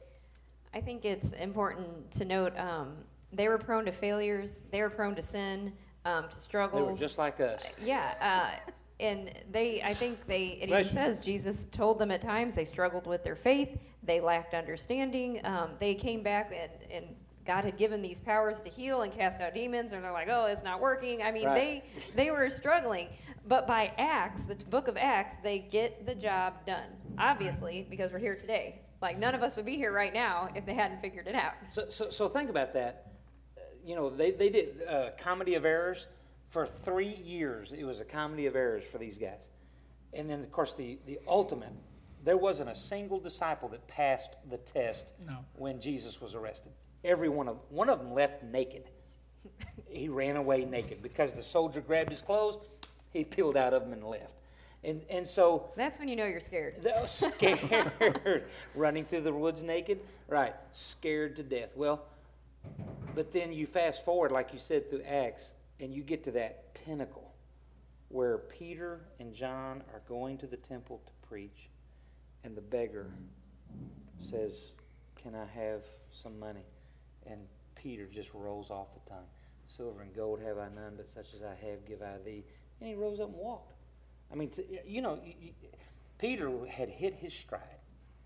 I 0.74 0.80
think 0.80 1.04
it's 1.04 1.32
important 1.32 2.10
to 2.12 2.24
note 2.24 2.56
um, 2.58 2.96
they 3.32 3.48
were 3.48 3.58
prone 3.58 3.84
to 3.86 3.92
failures. 3.92 4.64
They 4.70 4.80
were 4.82 4.90
prone 4.90 5.14
to 5.14 5.22
sin, 5.22 5.72
um, 6.04 6.24
to 6.28 6.36
They 6.50 6.58
were 6.82 6.94
just 6.98 7.18
like 7.18 7.40
us. 7.40 7.70
yeah, 7.82 8.14
uh, 8.20 8.70
and 9.00 9.32
they, 9.50 9.82
I 9.82 9.94
think 9.94 10.26
they, 10.26 10.58
it 10.60 10.68
even 10.70 10.84
says 10.84 11.20
Jesus 11.20 11.66
told 11.72 11.98
them 11.98 12.10
at 12.10 12.20
times 12.20 12.54
they 12.54 12.64
struggled 12.64 13.06
with 13.06 13.24
their 13.24 13.36
faith, 13.36 13.76
they 14.02 14.20
lacked 14.20 14.54
understanding. 14.54 15.40
Um, 15.44 15.70
they 15.80 15.94
came 15.94 16.22
back 16.22 16.52
and, 16.52 16.92
and 16.92 17.16
God 17.44 17.64
had 17.64 17.76
given 17.76 18.00
these 18.00 18.20
powers 18.20 18.60
to 18.60 18.68
heal 18.70 19.02
and 19.02 19.12
cast 19.12 19.40
out 19.42 19.54
demons, 19.54 19.92
and 19.92 20.04
they're 20.04 20.12
like, 20.12 20.28
oh, 20.30 20.46
it's 20.46 20.62
not 20.62 20.80
working. 20.80 21.22
I 21.22 21.32
mean, 21.32 21.46
Right. 21.46 21.54
they 21.54 22.04
they 22.24 22.30
were 22.30 22.48
struggling, 22.48 23.08
but 23.48 23.66
by 23.66 23.92
Acts, 23.98 24.44
the 24.44 24.54
book 24.54 24.86
of 24.88 24.96
Acts, 24.96 25.34
they 25.42 25.58
get 25.58 26.06
the 26.06 26.14
job 26.14 26.64
done. 26.64 26.86
Obviously, 27.18 27.86
because 27.90 28.12
we're 28.12 28.18
here 28.20 28.36
today. 28.36 28.80
Like 29.02 29.18
none 29.18 29.34
of 29.34 29.42
us 29.42 29.56
would 29.56 29.66
be 29.66 29.76
here 29.76 29.92
right 29.92 30.14
now 30.14 30.48
if 30.54 30.64
they 30.64 30.74
hadn't 30.74 31.00
figured 31.00 31.26
it 31.26 31.34
out. 31.34 31.54
So, 31.70 31.86
so, 31.90 32.08
so 32.10 32.28
think 32.28 32.48
about 32.48 32.72
that. 32.74 33.08
Uh, 33.58 33.60
You 33.84 33.96
know, 33.96 34.08
they, 34.08 34.30
they 34.30 34.48
did 34.48 34.82
uh, 34.88 35.10
Comedy 35.18 35.56
of 35.56 35.64
Errors 35.64 36.06
for 36.48 36.66
three 36.66 37.14
years. 37.14 37.72
It 37.72 37.84
was 37.84 38.00
a 38.00 38.04
comedy 38.04 38.46
of 38.46 38.54
errors 38.54 38.84
for 38.84 38.98
these 38.98 39.18
guys. 39.18 39.48
And 40.12 40.30
then, 40.30 40.40
of 40.40 40.52
course, 40.52 40.74
the, 40.74 40.98
the 41.06 41.18
ultimate, 41.26 41.72
there 42.24 42.36
wasn't 42.36 42.70
a 42.70 42.74
single 42.76 43.18
disciple 43.18 43.68
that 43.70 43.86
passed 43.88 44.36
the 44.48 44.58
test 44.58 45.14
No. 45.26 45.38
when 45.54 45.80
Jesus 45.80 46.20
was 46.20 46.34
arrested. 46.34 46.72
Every 47.04 47.28
one 47.28 47.48
of 47.48 47.56
one 47.70 47.88
of 47.88 47.98
them 47.98 48.12
left 48.12 48.44
naked. 48.44 48.84
he 49.88 50.08
ran 50.08 50.36
away 50.36 50.64
naked 50.64 51.02
because 51.02 51.32
the 51.32 51.42
soldier 51.42 51.80
grabbed 51.80 52.12
his 52.12 52.22
clothes, 52.22 52.58
he 53.10 53.24
peeled 53.24 53.56
out 53.56 53.74
of 53.74 53.82
them 53.82 53.92
and 53.92 54.04
left. 54.04 54.36
And, 54.84 55.04
and 55.08 55.26
so 55.26 55.70
That's 55.76 55.98
when 55.98 56.08
you 56.08 56.16
know 56.16 56.26
you're 56.26 56.40
scared. 56.40 56.76
they're 56.82 56.94
oh, 56.96 57.06
scared, 57.06 58.44
running 58.74 59.04
through 59.04 59.22
the 59.22 59.32
woods 59.32 59.62
naked. 59.62 60.00
Right, 60.28 60.54
scared 60.72 61.36
to 61.36 61.42
death. 61.42 61.70
Well, 61.76 62.02
but 63.14 63.32
then 63.32 63.52
you 63.52 63.66
fast 63.66 64.04
forward, 64.04 64.32
like 64.32 64.52
you 64.52 64.58
said, 64.58 64.90
through 64.90 65.02
Acts, 65.02 65.54
and 65.78 65.94
you 65.94 66.02
get 66.02 66.24
to 66.24 66.32
that 66.32 66.74
pinnacle 66.74 67.32
where 68.08 68.38
Peter 68.38 69.00
and 69.20 69.32
John 69.32 69.82
are 69.92 70.02
going 70.08 70.36
to 70.38 70.46
the 70.46 70.56
temple 70.56 71.00
to 71.06 71.28
preach, 71.28 71.70
and 72.44 72.56
the 72.56 72.60
beggar 72.60 73.10
says, 74.20 74.72
Can 75.16 75.34
I 75.34 75.46
have 75.46 75.82
some 76.12 76.38
money? 76.38 76.66
And 77.26 77.40
Peter 77.74 78.06
just 78.06 78.32
rolls 78.34 78.70
off 78.70 78.88
the 78.94 79.10
tongue. 79.10 79.26
Silver 79.66 80.02
and 80.02 80.14
gold 80.14 80.40
have 80.40 80.58
I 80.58 80.68
none, 80.74 80.94
but 80.96 81.08
such 81.08 81.34
as 81.34 81.42
I 81.42 81.54
have 81.66 81.86
give 81.86 82.02
I 82.02 82.18
thee. 82.24 82.44
And 82.80 82.88
he 82.88 82.94
rose 82.94 83.20
up 83.20 83.28
and 83.28 83.36
walked. 83.36 83.71
I 84.32 84.36
mean, 84.36 84.48
t- 84.50 84.64
you 84.86 85.02
know, 85.02 85.18
you, 85.24 85.34
you, 85.40 85.50
Peter 86.18 86.50
had 86.66 86.88
hit 86.88 87.14
his 87.14 87.32
stride. 87.32 87.60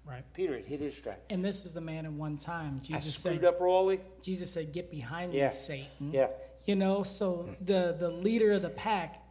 Right. 0.07 0.23
Peter 0.35 0.55
had 0.57 0.67
hit 0.67 0.81
his 0.81 0.97
stride. 0.97 1.17
And 1.31 1.45
this 1.45 1.65
is 1.65 1.73
the 1.73 1.81
man 1.81 2.07
at 2.07 2.13
one 2.13 2.37
time. 2.37 2.77
I 2.83 2.87
Jesus 2.87 3.17
screwed 3.17 3.41
said, 3.41 3.45
up 3.45 3.61
royally. 3.61 4.01
Jesus 4.23 4.53
said, 4.53 4.73
"Get 4.73 4.91
behind 4.91 5.33
Yeah. 5.35 5.47
me, 5.47 5.51
Satan." 5.51 6.13
Yeah. 6.13 6.29
You 6.65 6.77
know, 6.77 7.03
so 7.03 7.49
the 7.61 7.97
the 7.99 8.09
leader 8.11 8.53
of 8.53 8.63
the 8.63 8.71
pack 8.71 9.23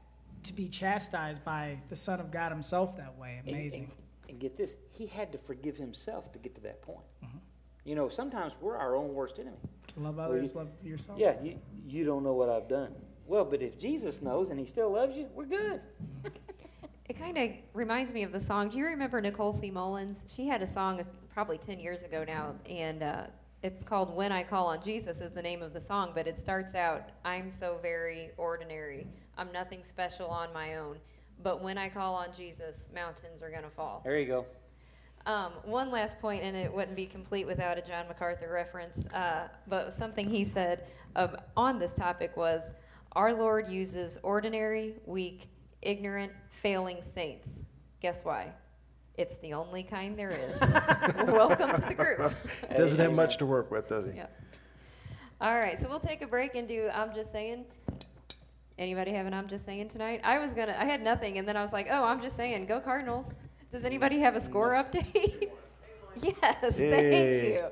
to 0.44 0.54
be 0.54 0.68
chastised 0.68 1.44
by 1.46 1.80
the 1.90 1.96
Son 1.96 2.20
of 2.20 2.30
God 2.30 2.52
Himself 2.52 2.98
that 2.98 3.18
way, 3.18 3.42
amazing. 3.48 3.84
And, 3.84 4.32
and 4.32 4.40
get 4.40 4.58
this, 4.58 4.76
he 4.92 5.06
had 5.08 5.32
to 5.32 5.38
forgive 5.38 5.76
himself 5.78 6.32
to 6.34 6.40
get 6.40 6.54
to 6.56 6.62
that 6.62 6.82
point. 6.82 7.06
Mm-hmm. 7.24 7.38
You 7.86 7.96
know, 7.96 8.10
sometimes 8.10 8.54
we're 8.62 8.78
our 8.78 8.96
own 8.96 9.14
worst 9.14 9.40
enemy. 9.40 9.58
to 9.88 10.00
love 10.00 10.18
Well, 10.18 10.28
others, 10.30 10.52
you- 10.54 10.60
love 10.60 10.70
yourself. 10.84 11.18
Yeah, 11.20 11.36
you, 11.42 11.60
you 11.88 12.04
don't 12.06 12.24
know 12.24 12.34
what 12.34 12.50
I've 12.50 12.68
done. 12.68 12.94
Well, 13.28 13.46
but 13.46 13.62
if 13.64 13.80
Jesus 13.80 14.22
knows 14.22 14.50
and 14.52 14.60
he 14.60 14.66
still 14.66 14.92
loves 14.92 15.16
you, 15.18 15.28
we're 15.34 15.46
good. 15.46 15.82
It 17.08 17.20
kind 17.20 17.38
of 17.38 17.52
reminds 17.74 18.14
me 18.14 18.24
of 18.24 18.32
the 18.32 18.40
song. 18.40 18.70
Do 18.70 18.80
you 18.80 18.86
remember 18.86 19.22
Nicole 19.22 19.54
C. 19.54 19.70
Mullins? 19.70 20.22
She 20.28 20.48
had 20.48 20.64
a 20.64 20.68
song 20.68 21.04
probably 21.32 21.60
10 21.60 21.80
years 21.80 22.02
ago 22.02 22.24
now, 22.26 22.56
and 22.68 23.04
uh, 23.04 23.24
it's 23.62 23.84
called 23.84 24.16
When 24.16 24.32
I 24.32 24.42
Call 24.42 24.66
on 24.68 24.82
Jesus, 24.82 25.22
is 25.22 25.32
the 25.32 25.42
name 25.42 25.62
of 25.62 25.72
the 25.72 25.80
song, 25.80 26.14
but 26.16 26.26
it 26.26 26.36
starts 26.36 26.74
out 26.74 27.10
I'm 27.24 27.48
so 27.52 27.78
very 27.80 28.32
ordinary. 28.38 29.06
I'm 29.38 29.52
nothing 29.52 29.84
special 29.84 30.28
on 30.28 30.52
my 30.52 30.78
own. 30.78 30.98
But 31.44 31.62
when 31.62 31.78
I 31.78 31.90
call 31.90 32.16
on 32.16 32.30
Jesus, 32.36 32.90
mountains 32.92 33.44
are 33.44 33.52
going 33.52 33.64
to 33.64 33.70
fall. 33.70 34.02
There 34.04 34.18
you 34.18 34.26
go. 34.26 34.46
Um, 35.28 35.52
one 35.64 35.92
last 35.92 36.20
point, 36.20 36.42
and 36.42 36.58
it 36.58 36.74
wouldn't 36.74 36.96
be 36.96 37.06
complete 37.06 37.46
without 37.46 37.78
a 37.78 37.82
John 37.82 38.08
MacArthur 38.08 38.52
reference, 38.52 39.06
uh, 39.08 39.48
but 39.68 39.94
something 39.94 40.28
he 40.28 40.44
said 40.44 40.88
um, 41.16 41.38
on 41.56 41.78
this 41.78 41.94
topic 41.94 42.36
was 42.36 42.64
Our 43.12 43.32
Lord 43.32 43.68
uses 43.68 44.18
ordinary, 44.24 44.96
weak, 45.06 45.50
ignorant, 45.86 46.32
failing 46.50 47.02
saints. 47.02 47.50
Guess 48.02 48.26
why? 48.26 48.52
It's 49.18 49.36
the 49.38 49.54
only 49.54 49.84
kind 49.84 50.18
there 50.20 50.32
is. 50.32 50.60
Welcome 51.28 51.72
to 51.74 51.82
the 51.88 51.94
group. 51.94 52.34
Doesn't 52.76 53.00
have 53.00 53.14
much 53.14 53.38
to 53.38 53.46
work 53.46 53.72
with, 53.72 53.88
does 53.88 54.06
he? 54.06 54.12
Yeah. 54.12 54.28
All 55.40 55.56
right, 55.56 55.80
so 55.80 55.88
we'll 55.88 56.00
take 56.00 56.22
a 56.22 56.28
break 56.28 56.56
and 56.56 56.68
do 56.68 56.90
I'm 56.94 57.14
just 57.14 57.32
saying. 57.32 57.66
Anybody 58.78 59.12
have 59.12 59.26
an 59.26 59.34
I'm 59.34 59.48
just 59.48 59.64
saying 59.64 59.88
tonight? 59.88 60.20
I 60.26 60.38
was 60.40 60.52
gonna, 60.54 60.76
I 60.78 60.84
had 60.84 61.02
nothing, 61.02 61.38
and 61.38 61.48
then 61.48 61.56
I 61.56 61.62
was 61.62 61.72
like, 61.72 61.88
oh, 61.90 62.04
I'm 62.04 62.22
just 62.22 62.36
saying, 62.36 62.66
go 62.66 62.82
Cardinals. 62.82 63.26
Does 63.72 63.86
anybody 63.86 64.20
have 64.20 64.36
a 64.36 64.42
score 64.42 64.72
update? 64.72 65.50
yes, 66.22 66.80
Yay. 66.80 66.90
thank 66.92 67.54
you. 67.54 67.66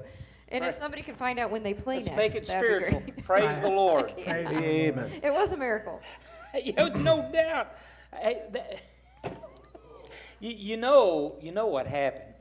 And 0.49 0.62
Right. 0.62 0.69
if 0.69 0.76
somebody 0.76 1.02
can 1.02 1.15
find 1.15 1.39
out 1.39 1.49
when 1.52 1.63
they 1.63 1.73
play 1.73 1.95
Let's 1.95 2.06
next, 2.08 2.17
make 2.17 2.36
it 2.36 2.45
that'd 2.47 2.62
be 2.62 2.67
spiritual. 2.67 2.99
great. 3.02 3.26
Praise 3.26 3.60
the 3.60 3.67
Lord. 3.82 4.13
Praise 4.17 4.45
the 4.47 4.54
Lord. 4.54 4.63
Amen. 4.63 5.12
It 5.23 5.34
was 5.34 5.52
a 5.52 5.58
miracle. 5.58 5.99
you 6.63 6.73
know, 6.73 6.88
no 6.89 7.30
doubt. 7.34 7.73
Hey, 8.21 8.41
that- 8.52 8.82
you, 10.39 10.52
you 10.52 10.78
know, 10.78 11.38
you 11.41 11.52
know 11.52 11.67
what 11.67 11.88
happened. 11.88 12.34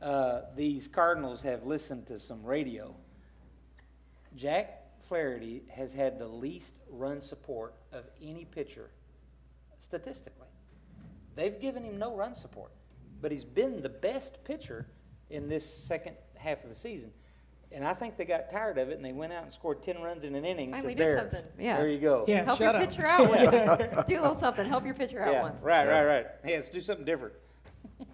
Uh, 0.00 0.42
these 0.54 0.86
Cardinals 0.86 1.42
have 1.42 1.64
listened 1.64 2.06
to 2.06 2.18
some 2.18 2.44
radio. 2.44 2.94
Jack 4.36 4.84
Flaherty 5.08 5.62
has 5.70 5.92
had 5.92 6.18
the 6.18 6.28
least 6.28 6.78
run 6.90 7.20
support 7.20 7.74
of 7.92 8.04
any 8.22 8.44
pitcher 8.44 8.90
statistically. 9.78 10.46
They've 11.34 11.58
given 11.60 11.82
him 11.84 11.98
no 11.98 12.14
run 12.14 12.34
support, 12.34 12.72
but 13.20 13.32
he's 13.32 13.44
been 13.44 13.82
the 13.82 13.88
best 13.88 14.44
pitcher 14.44 14.86
in 15.30 15.48
this 15.48 15.64
second 15.68 16.16
half 16.36 16.62
of 16.62 16.68
the 16.68 16.74
season. 16.74 17.12
And 17.70 17.86
I 17.86 17.92
think 17.92 18.16
they 18.16 18.24
got 18.24 18.48
tired 18.48 18.78
of 18.78 18.88
it 18.88 18.96
and 18.96 19.04
they 19.04 19.12
went 19.12 19.32
out 19.32 19.42
and 19.44 19.52
scored 19.52 19.82
10 19.82 20.00
runs 20.00 20.24
in 20.24 20.34
an 20.34 20.44
inning. 20.44 20.68
and 20.72 20.76
Finally 20.76 20.92
said, 20.94 20.98
did 20.98 21.06
there, 21.06 21.18
something. 21.18 21.44
Yeah. 21.58 21.76
There 21.76 21.88
you 21.88 21.98
go. 21.98 22.24
Yeah, 22.26 22.44
Help 22.44 22.58
shut 22.58 22.74
your 22.74 22.82
up. 22.82 22.88
pitcher 22.88 23.06
out 23.06 23.28
one. 23.96 24.04
do 24.06 24.14
a 24.18 24.20
little 24.22 24.34
something. 24.34 24.66
Help 24.66 24.84
your 24.86 24.94
pitcher 24.94 25.20
out 25.22 25.32
Yeah, 25.32 25.42
once. 25.42 25.62
right, 25.62 25.86
right, 25.86 26.04
right. 26.04 26.26
Hey, 26.42 26.56
let's 26.56 26.70
do 26.70 26.80
something 26.80 27.04
different. 27.04 27.34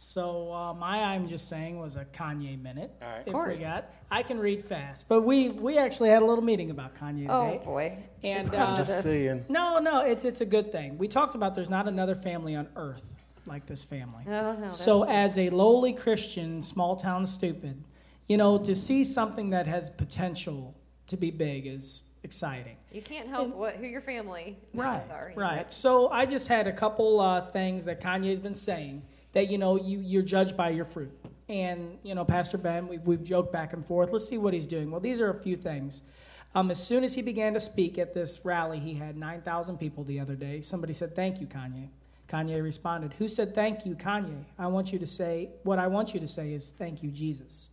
So 0.00 0.52
uh, 0.52 0.74
my 0.74 1.02
I'm 1.02 1.26
just 1.26 1.48
saying 1.48 1.78
was 1.80 1.96
a 1.96 2.04
Kanye 2.04 2.60
minute. 2.62 2.92
All 3.02 3.08
right. 3.08 3.22
If 3.26 3.32
course. 3.32 3.58
we 3.58 3.64
got, 3.64 3.90
I 4.12 4.22
can 4.22 4.38
read 4.38 4.64
fast, 4.64 5.08
but 5.08 5.22
we 5.22 5.48
we 5.48 5.76
actually 5.76 6.10
had 6.10 6.22
a 6.22 6.24
little 6.24 6.44
meeting 6.44 6.70
about 6.70 6.94
Kanye 6.94 7.26
Oh 7.28 7.50
today. 7.50 7.64
boy. 7.64 8.02
And, 8.22 8.40
It's 8.46 8.48
come 8.50 8.74
uh, 8.74 8.76
to 8.76 8.82
Just 8.82 8.90
this. 8.90 9.02
saying. 9.02 9.46
No, 9.48 9.80
no, 9.80 10.02
it's 10.04 10.24
it's 10.24 10.40
a 10.40 10.46
good 10.46 10.70
thing. 10.70 10.98
We 10.98 11.08
talked 11.08 11.34
about 11.34 11.56
there's 11.56 11.68
not 11.68 11.88
another 11.88 12.14
family 12.14 12.54
on 12.54 12.68
earth 12.76 13.16
like 13.46 13.66
this 13.66 13.82
family. 13.82 14.22
No, 14.24 14.52
no. 14.54 14.68
So, 14.70 15.02
as 15.04 15.36
a 15.36 15.50
lowly 15.50 15.92
Christian, 15.94 16.62
small 16.62 16.94
town 16.94 17.26
stupid, 17.26 17.82
you 18.28 18.36
know, 18.36 18.58
to 18.58 18.74
see 18.76 19.04
something 19.04 19.50
that 19.50 19.66
has 19.66 19.90
potential 19.90 20.74
to 21.06 21.16
be 21.16 21.30
big 21.30 21.66
is 21.66 22.02
exciting. 22.22 22.76
you 22.92 23.00
can't 23.02 23.28
help 23.28 23.44
and- 23.46 23.54
what 23.54 23.76
who 23.76 23.86
your 23.86 24.00
family 24.00 24.56
Right, 24.74 24.98
members 25.08 25.10
are. 25.10 25.32
right. 25.36 25.56
know. 25.62 25.64
So, 25.68 26.08
I 26.08 26.26
just 26.26 26.48
had 26.48 26.66
a 26.66 26.72
couple 26.72 27.20
uh, 27.20 27.40
things 27.42 27.84
that 27.86 28.00
Kanye's 28.00 28.40
been 28.40 28.54
saying 28.54 29.02
that 29.32 29.50
you 29.50 29.58
know 29.58 29.76
you 29.76 29.98
you're 30.00 30.22
judged 30.22 30.56
by 30.56 30.70
your 30.70 30.84
fruit. 30.84 31.12
And 31.48 31.98
you 32.02 32.14
know, 32.14 32.24
Pastor 32.26 32.58
Ben, 32.58 32.88
we've 32.88 33.00
we've 33.06 33.24
joked 33.24 33.52
back 33.52 33.72
and 33.72 33.84
forth. 33.84 34.12
Let's 34.12 34.28
see 34.28 34.36
what 34.38 34.52
he's 34.52 34.66
doing. 34.66 34.90
Well, 34.90 35.00
these 35.00 35.20
are 35.20 35.30
a 35.30 35.34
few 35.34 35.56
things. 35.56 36.02
Um, 36.54 36.70
as 36.70 36.82
soon 36.82 37.04
as 37.04 37.14
he 37.14 37.22
began 37.22 37.54
to 37.54 37.60
speak 37.60 37.98
at 37.98 38.14
this 38.14 38.40
rally, 38.42 38.78
he 38.80 38.94
had 38.94 39.18
9,000 39.18 39.76
people 39.76 40.02
the 40.04 40.18
other 40.18 40.34
day. 40.34 40.62
Somebody 40.62 40.94
said, 40.94 41.14
Thank 41.14 41.40
you, 41.42 41.46
Kanye. 41.46 41.88
Kanye 42.26 42.62
responded, 42.62 43.12
Who 43.14 43.28
said 43.28 43.54
thank 43.54 43.84
you, 43.86 43.94
Kanye? 43.94 44.44
I 44.58 44.66
want 44.66 44.90
you 44.92 44.98
to 44.98 45.06
say, 45.06 45.50
What 45.62 45.78
I 45.78 45.86
want 45.88 46.14
you 46.14 46.20
to 46.20 46.26
say 46.26 46.52
is, 46.54 46.70
Thank 46.70 47.02
you, 47.02 47.10
Jesus. 47.10 47.68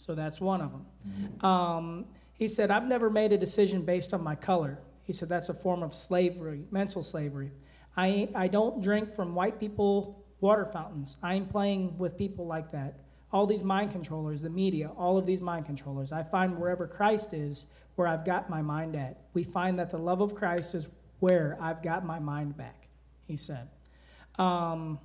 So 0.00 0.14
that's 0.14 0.40
one 0.40 0.62
of 0.62 0.72
them. 0.72 1.44
Um, 1.44 2.04
he 2.32 2.48
said, 2.48 2.70
I've 2.70 2.86
never 2.86 3.10
made 3.10 3.32
a 3.32 3.38
decision 3.38 3.82
based 3.82 4.14
on 4.14 4.24
my 4.24 4.34
color. 4.34 4.78
He 5.02 5.12
said, 5.12 5.28
That's 5.28 5.50
a 5.50 5.54
form 5.54 5.82
of 5.82 5.92
slavery, 5.92 6.64
mental 6.70 7.02
slavery. 7.02 7.52
I, 7.98 8.30
I 8.34 8.48
don't 8.48 8.82
drink 8.82 9.10
from 9.10 9.34
white 9.34 9.60
people 9.60 10.24
water 10.40 10.64
fountains. 10.64 11.18
I 11.22 11.34
ain't 11.34 11.50
playing 11.50 11.98
with 11.98 12.16
people 12.16 12.46
like 12.46 12.70
that. 12.70 13.00
All 13.30 13.44
these 13.44 13.62
mind 13.62 13.92
controllers, 13.92 14.40
the 14.40 14.48
media, 14.48 14.90
all 14.96 15.18
of 15.18 15.26
these 15.26 15.42
mind 15.42 15.66
controllers. 15.66 16.12
I 16.12 16.22
find 16.22 16.58
wherever 16.58 16.86
Christ 16.86 17.34
is, 17.34 17.66
where 17.96 18.08
I've 18.08 18.24
got 18.24 18.48
my 18.48 18.62
mind 18.62 18.96
at. 18.96 19.24
We 19.34 19.42
find 19.42 19.78
that 19.78 19.90
the 19.90 19.98
love 19.98 20.22
of 20.22 20.34
Christ 20.34 20.74
is 20.74 20.88
where 21.18 21.58
I've 21.60 21.82
got 21.82 22.06
my 22.06 22.18
mind 22.18 22.56
back, 22.56 22.88
he 23.26 23.36
said. 23.36 23.68
Um, 24.38 24.98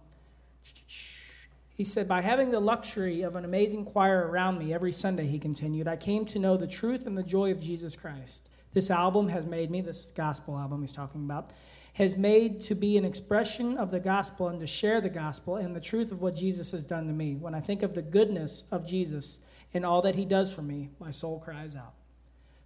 he 1.75 1.83
said, 1.83 2.07
By 2.07 2.21
having 2.21 2.51
the 2.51 2.59
luxury 2.61 3.21
of 3.21 3.35
an 3.35 3.43
amazing 3.43 3.83
choir 3.83 4.27
around 4.27 4.57
me 4.57 4.73
every 4.73 4.93
Sunday, 4.93 5.27
he 5.27 5.37
continued, 5.37 5.89
I 5.89 5.97
came 5.97 6.23
to 6.27 6.39
know 6.39 6.55
the 6.55 6.67
truth 6.67 7.05
and 7.05 7.17
the 7.17 7.23
joy 7.23 7.51
of 7.51 7.59
Jesus 7.59 7.97
Christ. 7.97 8.49
This 8.71 8.89
album 8.89 9.27
has 9.27 9.45
made 9.45 9.69
me, 9.69 9.81
this 9.81 10.11
gospel 10.15 10.57
album 10.57 10.81
he's 10.81 10.93
talking 10.93 11.25
about, 11.25 11.51
has 11.93 12.15
made 12.15 12.61
to 12.61 12.75
be 12.75 12.97
an 12.97 13.03
expression 13.03 13.77
of 13.77 13.91
the 13.91 13.99
gospel 13.99 14.47
and 14.47 14.59
to 14.61 14.67
share 14.67 15.01
the 15.01 15.09
gospel 15.09 15.57
and 15.57 15.75
the 15.75 15.81
truth 15.81 16.13
of 16.13 16.21
what 16.21 16.35
Jesus 16.35 16.71
has 16.71 16.85
done 16.85 17.07
to 17.07 17.13
me. 17.13 17.35
When 17.35 17.53
I 17.53 17.59
think 17.59 17.83
of 17.83 17.93
the 17.93 18.01
goodness 18.01 18.63
of 18.71 18.87
Jesus 18.87 19.39
and 19.73 19.85
all 19.85 20.01
that 20.01 20.15
he 20.15 20.23
does 20.23 20.55
for 20.55 20.61
me, 20.61 20.91
my 20.97 21.11
soul 21.11 21.39
cries 21.39 21.75
out. 21.75 21.93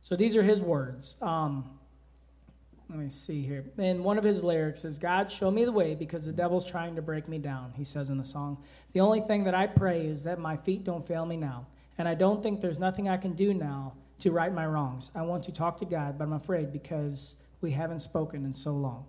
So 0.04 0.16
these 0.16 0.36
are 0.36 0.44
his 0.44 0.62
words. 0.62 1.18
Um, 1.20 1.80
let 2.90 2.98
me 2.98 3.10
see 3.10 3.44
here. 3.44 3.66
And 3.78 4.04
one 4.04 4.18
of 4.18 4.24
his 4.24 4.44
lyrics 4.44 4.84
is 4.84 4.98
God, 4.98 5.32
show 5.32 5.52
me 5.52 5.64
the 5.64 5.72
way 5.72 5.94
because 5.94 6.26
the 6.26 6.32
devil's 6.32 6.70
trying 6.70 6.96
to 6.96 7.02
break 7.02 7.28
me 7.28 7.38
down, 7.38 7.72
he 7.76 7.84
says 7.84 8.10
in 8.10 8.18
the 8.18 8.24
song. 8.24 8.58
The 8.94 9.00
only 9.00 9.22
thing 9.22 9.44
that 9.44 9.54
I 9.54 9.68
pray 9.68 10.08
is 10.08 10.24
that 10.24 10.40
my 10.40 10.58
feet 10.58 10.84
don't 10.84 11.06
fail 11.06 11.26
me 11.26 11.38
now. 11.38 11.68
And 12.00 12.08
I 12.08 12.16
don't 12.16 12.42
think 12.42 12.62
there's 12.62 12.80
nothing 12.80 13.08
I 13.08 13.18
can 13.18 13.34
do 13.34 13.54
now 13.54 13.94
to 14.20 14.32
right 14.32 14.52
my 14.54 14.66
wrongs. 14.66 15.12
I 15.14 15.22
want 15.22 15.44
to 15.44 15.52
talk 15.52 15.78
to 15.78 15.86
God, 15.86 16.18
but 16.18 16.24
I'm 16.24 16.34
afraid 16.34 16.72
because 16.74 17.36
we 17.62 17.72
haven't 17.72 18.00
spoken 18.00 18.44
in 18.46 18.54
so 18.54 18.72
long. 18.72 19.06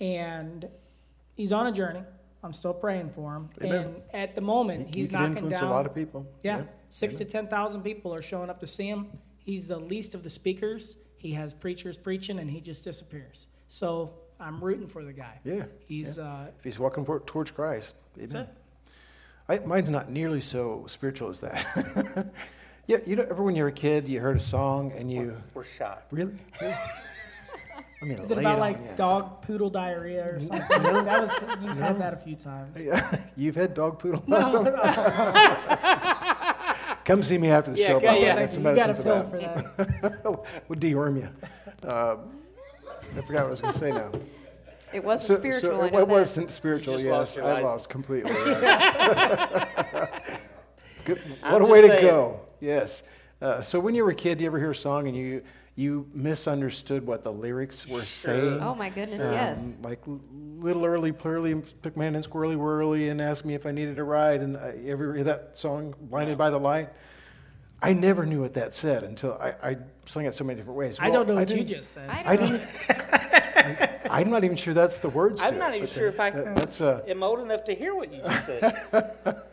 And 0.00 0.68
he's 1.36 1.52
on 1.52 1.66
a 1.66 1.72
journey. 1.72 2.02
I'm 2.42 2.52
still 2.52 2.74
praying 2.74 3.10
for 3.10 3.36
him. 3.36 3.48
Amen. 3.62 3.84
And 3.84 4.02
at 4.12 4.34
the 4.34 4.40
moment, 4.40 4.94
He 4.94 5.00
he's 5.00 5.08
could 5.08 5.20
knocking 5.20 5.48
down 5.48 5.64
a 5.64 5.70
lot 5.70 5.86
of 5.86 5.94
people. 5.94 6.26
yeah, 6.42 6.62
six 6.88 7.14
to 7.16 7.24
ten 7.24 7.46
thousand 7.46 7.82
people 7.82 8.12
are 8.12 8.20
showing 8.20 8.50
up 8.50 8.60
to 8.60 8.66
see 8.66 8.86
him. 8.86 9.06
He's 9.38 9.66
the 9.68 9.78
least 9.78 10.14
of 10.14 10.24
the 10.24 10.30
speakers. 10.30 10.96
He 11.24 11.32
has 11.32 11.54
preachers 11.54 11.96
preaching, 11.96 12.38
and 12.38 12.50
he 12.50 12.60
just 12.60 12.84
disappears. 12.84 13.46
So 13.66 14.12
I'm 14.38 14.62
rooting 14.62 14.86
for 14.86 15.02
the 15.02 15.14
guy. 15.14 15.40
Yeah. 15.42 15.64
He's 15.86 16.18
uh, 16.18 16.48
If 16.58 16.64
he's 16.64 16.78
walking 16.78 17.02
for, 17.06 17.18
towards 17.20 17.50
Christ. 17.50 17.96
that's 18.14 18.34
Amen. 18.34 18.46
it. 19.48 19.62
I, 19.62 19.66
mine's 19.66 19.88
not 19.88 20.10
nearly 20.10 20.42
so 20.42 20.84
spiritual 20.86 21.30
as 21.30 21.40
that. 21.40 22.26
yeah, 22.86 22.98
you 23.06 23.16
know, 23.16 23.22
ever 23.30 23.42
when 23.42 23.56
you 23.56 23.62
were 23.62 23.70
a 23.70 23.72
kid, 23.72 24.06
you 24.06 24.20
heard 24.20 24.36
a 24.36 24.40
song 24.40 24.92
and 24.92 25.10
you 25.10 25.34
We're 25.54 25.64
shocked. 25.64 26.12
really. 26.12 26.34
Really? 26.60 26.74
I 28.02 28.06
mean, 28.06 28.18
Is 28.18 28.30
it 28.30 28.36
about 28.36 28.54
on 28.56 28.60
like 28.60 28.76
you. 28.76 28.88
dog 28.96 29.40
poodle 29.40 29.70
diarrhea 29.70 30.34
or 30.34 30.38
something? 30.38 30.82
that 30.82 31.20
was 31.22 31.32
you've 31.62 31.78
had 31.78 31.98
that 32.00 32.12
a 32.12 32.18
few 32.18 32.36
times. 32.36 32.82
Yeah, 32.84 33.18
you've 33.34 33.54
had 33.54 33.72
dog 33.72 33.98
poodle. 33.98 34.22
Come 37.04 37.22
see 37.22 37.38
me 37.38 37.50
after 37.50 37.70
the 37.72 37.78
Yeah, 37.78 37.86
show. 37.88 37.96
okay, 37.96 38.06
Bob. 38.06 38.20
yeah. 38.22 38.36
I 38.36 38.40
got 38.40 38.52
some 38.52 38.64
you 38.66 38.74
got 38.76 38.90
a 38.90 38.94
medicine 38.94 39.04
pill 39.04 39.30
for 39.30 39.36
that. 39.38 39.76
for 39.76 40.18
that. 40.42 40.68
Would 40.68 40.80
deworm 40.80 41.16
you. 41.20 41.88
Um, 41.88 42.18
I 43.16 43.20
forgot 43.26 43.42
what 43.42 43.46
I 43.46 43.50
was 43.50 43.60
going 43.60 43.72
to 43.74 43.78
say 43.78 43.90
now. 43.92 44.10
It 44.92 45.04
wasn't 45.04 45.28
So- 45.28 45.34
spiritual. 45.40 45.60
So 45.60 45.80
I 45.82 45.86
it, 45.86 45.92
know 45.92 45.98
it 46.00 46.08
wasn't 46.08 46.50
spiritual. 46.50 46.94
just 46.94 47.04
yes, 47.04 47.12
lost 47.12 47.36
your 47.36 47.44
I 47.44 47.48
license. 47.48 47.70
lost 47.70 47.88
completely. 47.90 48.30
Yes. 48.44 50.38
Good, 51.04 51.20
I'm 51.42 51.52
what 51.52 51.60
a 51.60 51.64
just 51.66 51.70
way 51.72 51.82
to 51.82 52.00
go! 52.00 52.40
Yes. 52.60 53.02
Uh, 53.42 53.60
so 53.60 53.78
when 53.78 53.94
you 53.94 54.02
were 54.04 54.10
a 54.12 54.14
kid, 54.14 54.38
do 54.38 54.44
you 54.44 54.48
ever 54.48 54.58
hear 54.58 54.70
a 54.70 54.74
song 54.74 55.06
and 55.06 55.14
you 55.14 55.42
you 55.76 56.08
misunderstood 56.14 57.04
what 57.06 57.24
the 57.24 57.32
lyrics 57.32 57.88
were 57.88 58.00
saying? 58.02 58.60
Oh 58.62 58.74
my 58.74 58.90
goodness, 58.90 59.22
Um, 59.22 59.32
yes. 59.32 59.74
Like 59.82 60.00
little 60.58 60.84
early, 60.84 61.10
plurly, 61.12 61.60
took 61.82 61.96
man 61.96 62.14
and 62.14 62.24
squirrely 62.24 62.56
whirly 62.56 63.08
and 63.08 63.20
asked 63.20 63.44
me 63.44 63.54
if 63.54 63.66
I 63.66 63.72
needed 63.72 63.98
a 63.98 64.04
ride. 64.04 64.40
And 64.40 64.56
I, 64.56 64.74
you 64.74 64.92
ever 64.92 65.14
hear 65.14 65.24
that 65.24 65.58
song, 65.58 65.94
Blinded 66.00 66.38
by 66.38 66.50
the 66.50 66.60
Light? 66.60 66.90
I 67.82 67.92
never 67.92 68.24
knew 68.24 68.40
what 68.40 68.54
that 68.54 68.72
said 68.72 69.02
until 69.02 69.34
I, 69.34 69.70
I 69.70 69.76
sang 70.06 70.24
it 70.26 70.34
so 70.34 70.44
many 70.44 70.56
different 70.58 70.78
ways. 70.78 70.96
I 71.00 71.10
don't 71.10 71.26
know 71.28 71.34
what 71.34 71.50
you 71.50 71.64
just 71.64 71.92
said. 71.92 72.08
I 72.08 72.32
I 72.32 72.36
don't 72.36 72.52
didn't. 72.52 72.68
I, 74.10 74.20
am 74.20 74.30
not 74.30 74.44
even 74.44 74.56
sure 74.56 74.74
that's 74.74 74.98
the 74.98 75.08
words. 75.08 75.42
I'm 75.42 75.54
it, 75.54 75.58
not 75.58 75.74
even 75.74 75.86
but 75.86 75.94
sure 75.94 76.06
if 76.08 76.20
I 76.20 76.30
that- 76.30 76.56
that's 76.56 76.80
uh, 76.80 77.02
am 77.06 77.22
old 77.22 77.40
enough 77.40 77.64
to 77.64 77.74
hear 77.74 77.94
what 77.94 78.12
you 78.12 78.22
just 78.22 78.46
said. 78.46 78.86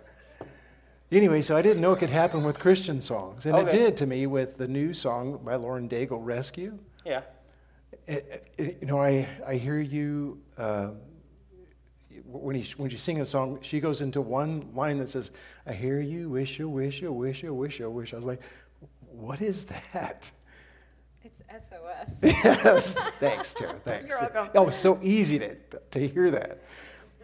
anyway. 1.12 1.41
So 1.41 1.56
I 1.58 1.62
didn't 1.62 1.82
know 1.82 1.91
it 1.91 2.00
could 2.00 2.10
happen 2.10 2.43
with 2.43 2.60
Christian 2.60 3.02
songs, 3.02 3.45
and 3.45 3.58
it 3.58 3.69
did 3.69 3.97
to 3.97 4.06
me 4.06 4.28
with 4.28 4.58
the 4.58 4.67
new 4.67 4.93
song 4.93 5.39
by 5.43 5.56
Lauren 5.56 5.88
Daigle, 5.89 6.19
"Rescue." 6.24 6.78
yeah. 7.06 7.21
It- 8.08 8.47
it- 8.58 8.78
you 8.82 8.88
know, 8.88 9.00
I 9.02 9.28
I 9.45 9.56
hear 9.56 9.80
you. 9.80 10.39
Uh, 10.58 10.91
when, 12.26 12.56
he, 12.56 12.74
when 12.78 12.89
she's 12.89 13.02
singing 13.02 13.19
the 13.19 13.26
song, 13.26 13.60
she 13.62 13.80
goes 13.80 14.02
into 14.02 14.21
one 14.21 14.69
line 14.74 14.97
that 15.00 15.10
says, 15.10 15.32
I 15.65 15.74
hear 15.74 16.00
you, 16.00 16.30
wish 16.30 16.60
you, 16.60 16.69
wish 16.69 17.02
you, 17.02 17.12
wish 17.12 17.43
you, 17.43 17.54
wish 17.54 17.80
you, 17.80 17.89
wish. 17.89 18.13
I 18.13 18.15
was 18.17 18.26
like, 18.26 18.41
what 19.12 19.41
is 19.41 19.65
that? 19.65 20.32
It's 21.24 21.41
SOS. 21.50 22.13
yes. 22.43 22.95
Thanks, 23.19 23.54
Tara. 23.54 23.76
Thanks. 23.84 24.10
You're 24.10 24.19
welcome. 24.34 24.50
Oh, 24.56 24.67
it's 24.69 24.78
so 24.78 24.97
easy 25.02 25.39
to, 25.39 25.56
to 25.91 26.08
hear 26.08 26.32
that. 26.32 26.63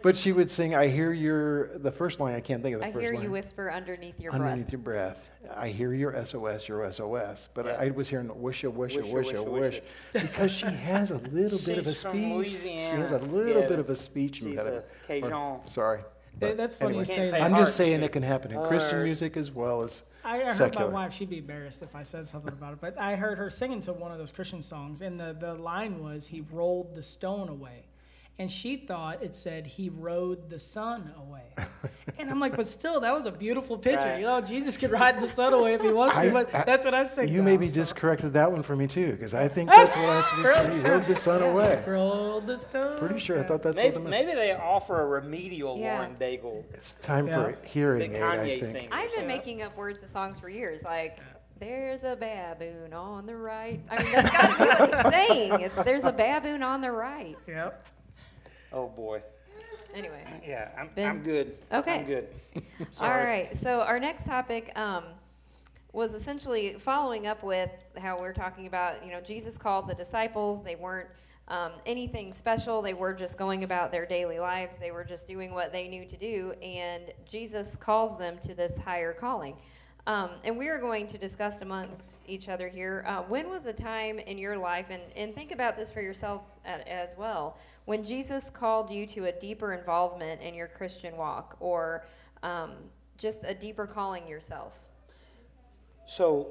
But 0.02 0.16
she 0.16 0.32
would 0.32 0.50
sing, 0.50 0.74
I 0.74 0.88
hear 0.88 1.12
your, 1.12 1.76
the 1.78 1.90
first 1.90 2.20
line, 2.20 2.34
I 2.34 2.40
can't 2.40 2.62
think 2.62 2.74
of 2.76 2.80
the 2.80 2.86
I 2.86 2.92
first 2.92 3.02
hear 3.10 3.14
you 3.20 3.30
whisper 3.32 3.70
underneath 3.70 4.20
your 4.20 4.30
breath. 4.30 4.40
Underneath 4.42 4.66
breath. 4.82 5.30
your 5.40 5.48
breath. 5.50 5.58
I 5.58 5.68
hear 5.68 5.92
your 5.92 6.24
SOS, 6.24 6.68
your 6.68 6.90
SOS. 6.92 7.48
But 7.52 7.66
Yeah. 7.66 7.72
I, 7.72 7.86
I 7.86 7.90
was 7.90 8.08
hearing 8.08 8.28
wisha, 8.28 8.72
wisha, 8.72 8.98
Wisha, 9.02 9.12
wisha, 9.12 9.34
wisha, 9.44 9.50
wish. 9.50 9.80
Because 10.12 10.52
she 10.52 10.66
has 10.66 11.10
a 11.10 11.18
little 11.18 11.58
bit 11.58 11.78
of 11.78 11.86
a 11.86 11.92
speech. 11.92 12.48
She 12.62 12.76
has 12.76 13.12
a 13.12 13.18
little 13.18 13.62
Yeah. 13.62 13.68
bit 13.68 13.78
of 13.78 13.90
a 13.90 13.94
speech 13.94 14.36
She's 14.36 14.44
impediment. 14.46 14.84
a 15.04 15.06
Cajun. 15.06 15.32
Or- 15.32 15.60
Sorry. 15.66 16.00
That- 16.38 16.56
That's 16.56 16.76
funny 16.76 16.90
anyway. 16.90 17.02
you 17.02 17.06
Can't 17.06 17.16
say 17.16 17.24
say 17.24 17.30
that. 17.32 17.42
I'm 17.42 17.54
Art 17.54 17.62
just 17.64 17.76
saying 17.76 18.00
it 18.04 18.12
can 18.12 18.22
happen 18.22 18.52
in 18.52 18.62
Christian 18.68 19.02
music 19.02 19.36
as 19.36 19.50
well 19.50 19.82
as 19.82 20.04
I 20.24 20.38
heard 20.38 20.52
secular. 20.52 20.86
my 20.86 20.92
wife. 21.06 21.12
She'd 21.12 21.30
be 21.30 21.38
embarrassed 21.38 21.82
if 21.82 21.96
I 21.96 22.04
said 22.04 22.26
something 22.26 22.52
about 22.52 22.74
it. 22.74 22.80
But 22.80 22.96
I 22.96 23.16
heard 23.16 23.38
her 23.38 23.50
singing 23.50 23.80
to 23.80 23.92
one 23.92 24.12
of 24.12 24.18
those 24.18 24.30
Christian 24.30 24.62
songs, 24.62 25.00
and 25.00 25.18
the, 25.18 25.36
the 25.38 25.54
line 25.54 26.00
was, 26.00 26.28
"He 26.28 26.42
rolled 26.52 26.94
the 26.94 27.02
stone 27.02 27.48
away," 27.48 27.87
and 28.38 28.50
she 28.50 28.76
thought 28.76 29.22
it 29.22 29.34
said, 29.34 29.66
"He 29.66 29.88
rode 29.88 30.48
the 30.48 30.58
sun 30.60 31.12
away." 31.18 31.42
and 32.18 32.30
I'm 32.30 32.38
like, 32.40 32.56
but 32.56 32.66
still, 32.68 33.00
that 33.00 33.12
was 33.14 33.26
a 33.26 33.30
beautiful 33.32 33.76
picture. 33.76 34.06
Right. 34.08 34.20
You 34.20 34.26
know, 34.26 34.40
Jesus 34.40 34.76
could 34.76 34.90
ride 34.92 35.20
the 35.20 35.26
sun 35.26 35.52
away 35.52 35.74
if 35.74 35.82
he 35.82 35.92
wants 35.92 36.16
to. 36.16 36.28
I- 36.28 36.30
But 36.30 36.54
I- 36.54 36.62
that's 36.64 36.84
what 36.84 36.94
I 36.94 37.02
say. 37.04 37.26
You 37.26 37.38
now, 37.38 37.44
maybe 37.44 37.66
so. 37.68 37.74
just 37.76 37.96
corrected 37.96 38.32
that 38.34 38.50
one 38.50 38.62
for 38.62 38.76
me 38.76 38.86
too, 38.86 39.12
because 39.12 39.34
I 39.34 39.48
think 39.48 39.70
that's 39.70 39.96
what 39.96 40.04
I 40.08 40.20
have 40.20 40.36
to 40.36 40.70
say. 40.72 40.76
He 40.76 40.80
rode 40.88 41.04
the 41.06 41.16
sun 41.16 41.42
away. 41.50 41.82
rolled 41.86 42.46
the 42.46 42.56
stone. 42.56 42.98
Pretty 42.98 43.18
sure 43.18 43.38
I 43.40 43.42
thought 43.42 43.62
that's 43.62 43.76
Maybe, 43.76 43.94
what 43.96 44.04
the 44.04 44.10
maybe 44.10 44.32
they 44.34 44.52
offer 44.54 45.00
a 45.02 45.06
remedial 45.06 45.76
Yeah. 45.78 45.94
Lauren 45.98 46.14
Daigle 46.16 46.64
It's 46.74 46.94
time 46.94 47.26
Yeah. 47.26 47.34
for 47.52 47.58
hearing 47.66 48.12
that 48.12 48.18
aid, 48.18 48.22
I 48.22 48.36
Kanye 48.36 48.60
think. 48.60 48.64
sings. 48.72 48.88
I've 48.92 49.10
been 49.14 49.22
Yeah. 49.28 49.36
making 49.36 49.62
up 49.62 49.76
words 49.76 50.00
to 50.02 50.06
songs 50.08 50.38
for 50.38 50.48
years, 50.48 50.82
like 50.84 51.18
"There's 51.58 52.04
a 52.04 52.14
baboon 52.14 52.92
on 52.92 53.26
the 53.26 53.36
right." 53.36 53.80
I 53.90 54.02
mean, 54.02 54.12
that's 54.12 54.30
got 54.30 54.46
to 54.46 54.64
be 54.64 54.64
what 54.92 55.04
he's 55.14 55.26
saying. 55.28 55.60
It's, 55.60 55.74
"There's 55.74 56.04
a 56.04 56.12
baboon 56.12 56.62
on 56.62 56.80
the 56.80 56.92
right." 56.92 57.36
Yep. 57.48 57.84
Oh 58.72 58.88
boy. 58.88 59.22
Anyway, 59.94 60.22
Yeah, 60.46 60.68
I'm, 60.78 60.90
Ben? 60.94 61.08
I'm 61.08 61.22
good. 61.22 61.58
Okay. 61.72 62.00
I'm 62.00 62.06
good. 62.06 62.28
all 62.80 62.86
Sorry. 62.90 63.24
right. 63.24 63.56
So 63.56 63.80
our 63.80 63.98
next 63.98 64.26
topic 64.26 64.76
um, 64.78 65.04
was 65.92 66.12
essentially 66.14 66.76
following 66.78 67.26
up 67.26 67.42
with 67.42 67.70
how 67.96 68.18
we're 68.18 68.34
talking 68.34 68.66
about. 68.66 69.04
You 69.04 69.12
know, 69.12 69.20
Jesus 69.20 69.56
called 69.56 69.88
the 69.88 69.94
disciples. 69.94 70.62
They 70.62 70.76
weren't 70.76 71.08
um, 71.48 71.72
anything 71.86 72.32
special. 72.32 72.82
They 72.82 72.94
were 72.94 73.14
just 73.14 73.38
going 73.38 73.64
about 73.64 73.90
their 73.90 74.04
daily 74.04 74.38
lives. 74.38 74.76
They 74.76 74.90
were 74.90 75.04
just 75.04 75.26
doing 75.26 75.52
what 75.54 75.72
they 75.72 75.88
knew 75.88 76.04
to 76.04 76.16
do, 76.16 76.52
and 76.62 77.04
Jesus 77.28 77.74
calls 77.74 78.18
them 78.18 78.36
to 78.42 78.54
this 78.54 78.76
higher 78.78 79.14
calling. 79.14 79.56
Um, 80.06 80.30
and 80.44 80.56
we 80.56 80.68
are 80.68 80.78
going 80.78 81.06
to 81.08 81.18
discuss 81.18 81.60
amongst 81.60 82.22
each 82.26 82.48
other 82.48 82.68
here. 82.68 83.04
Uh, 83.06 83.22
when 83.22 83.50
was 83.50 83.62
the 83.62 83.72
time 83.74 84.18
in 84.18 84.38
your 84.38 84.56
life, 84.56 84.86
and, 84.90 85.02
and 85.16 85.34
think 85.34 85.52
about 85.52 85.76
this 85.76 85.90
for 85.90 86.00
yourself 86.00 86.42
at, 86.64 86.86
as 86.88 87.14
well, 87.18 87.58
when 87.88 88.04
Jesus 88.04 88.50
called 88.50 88.90
you 88.90 89.06
to 89.06 89.24
a 89.28 89.32
deeper 89.32 89.72
involvement 89.72 90.42
in 90.42 90.52
your 90.52 90.66
Christian 90.66 91.16
walk, 91.16 91.56
or 91.58 92.04
um, 92.42 92.72
just 93.16 93.44
a 93.44 93.54
deeper 93.54 93.86
calling 93.86 94.28
yourself? 94.28 94.74
So, 96.06 96.48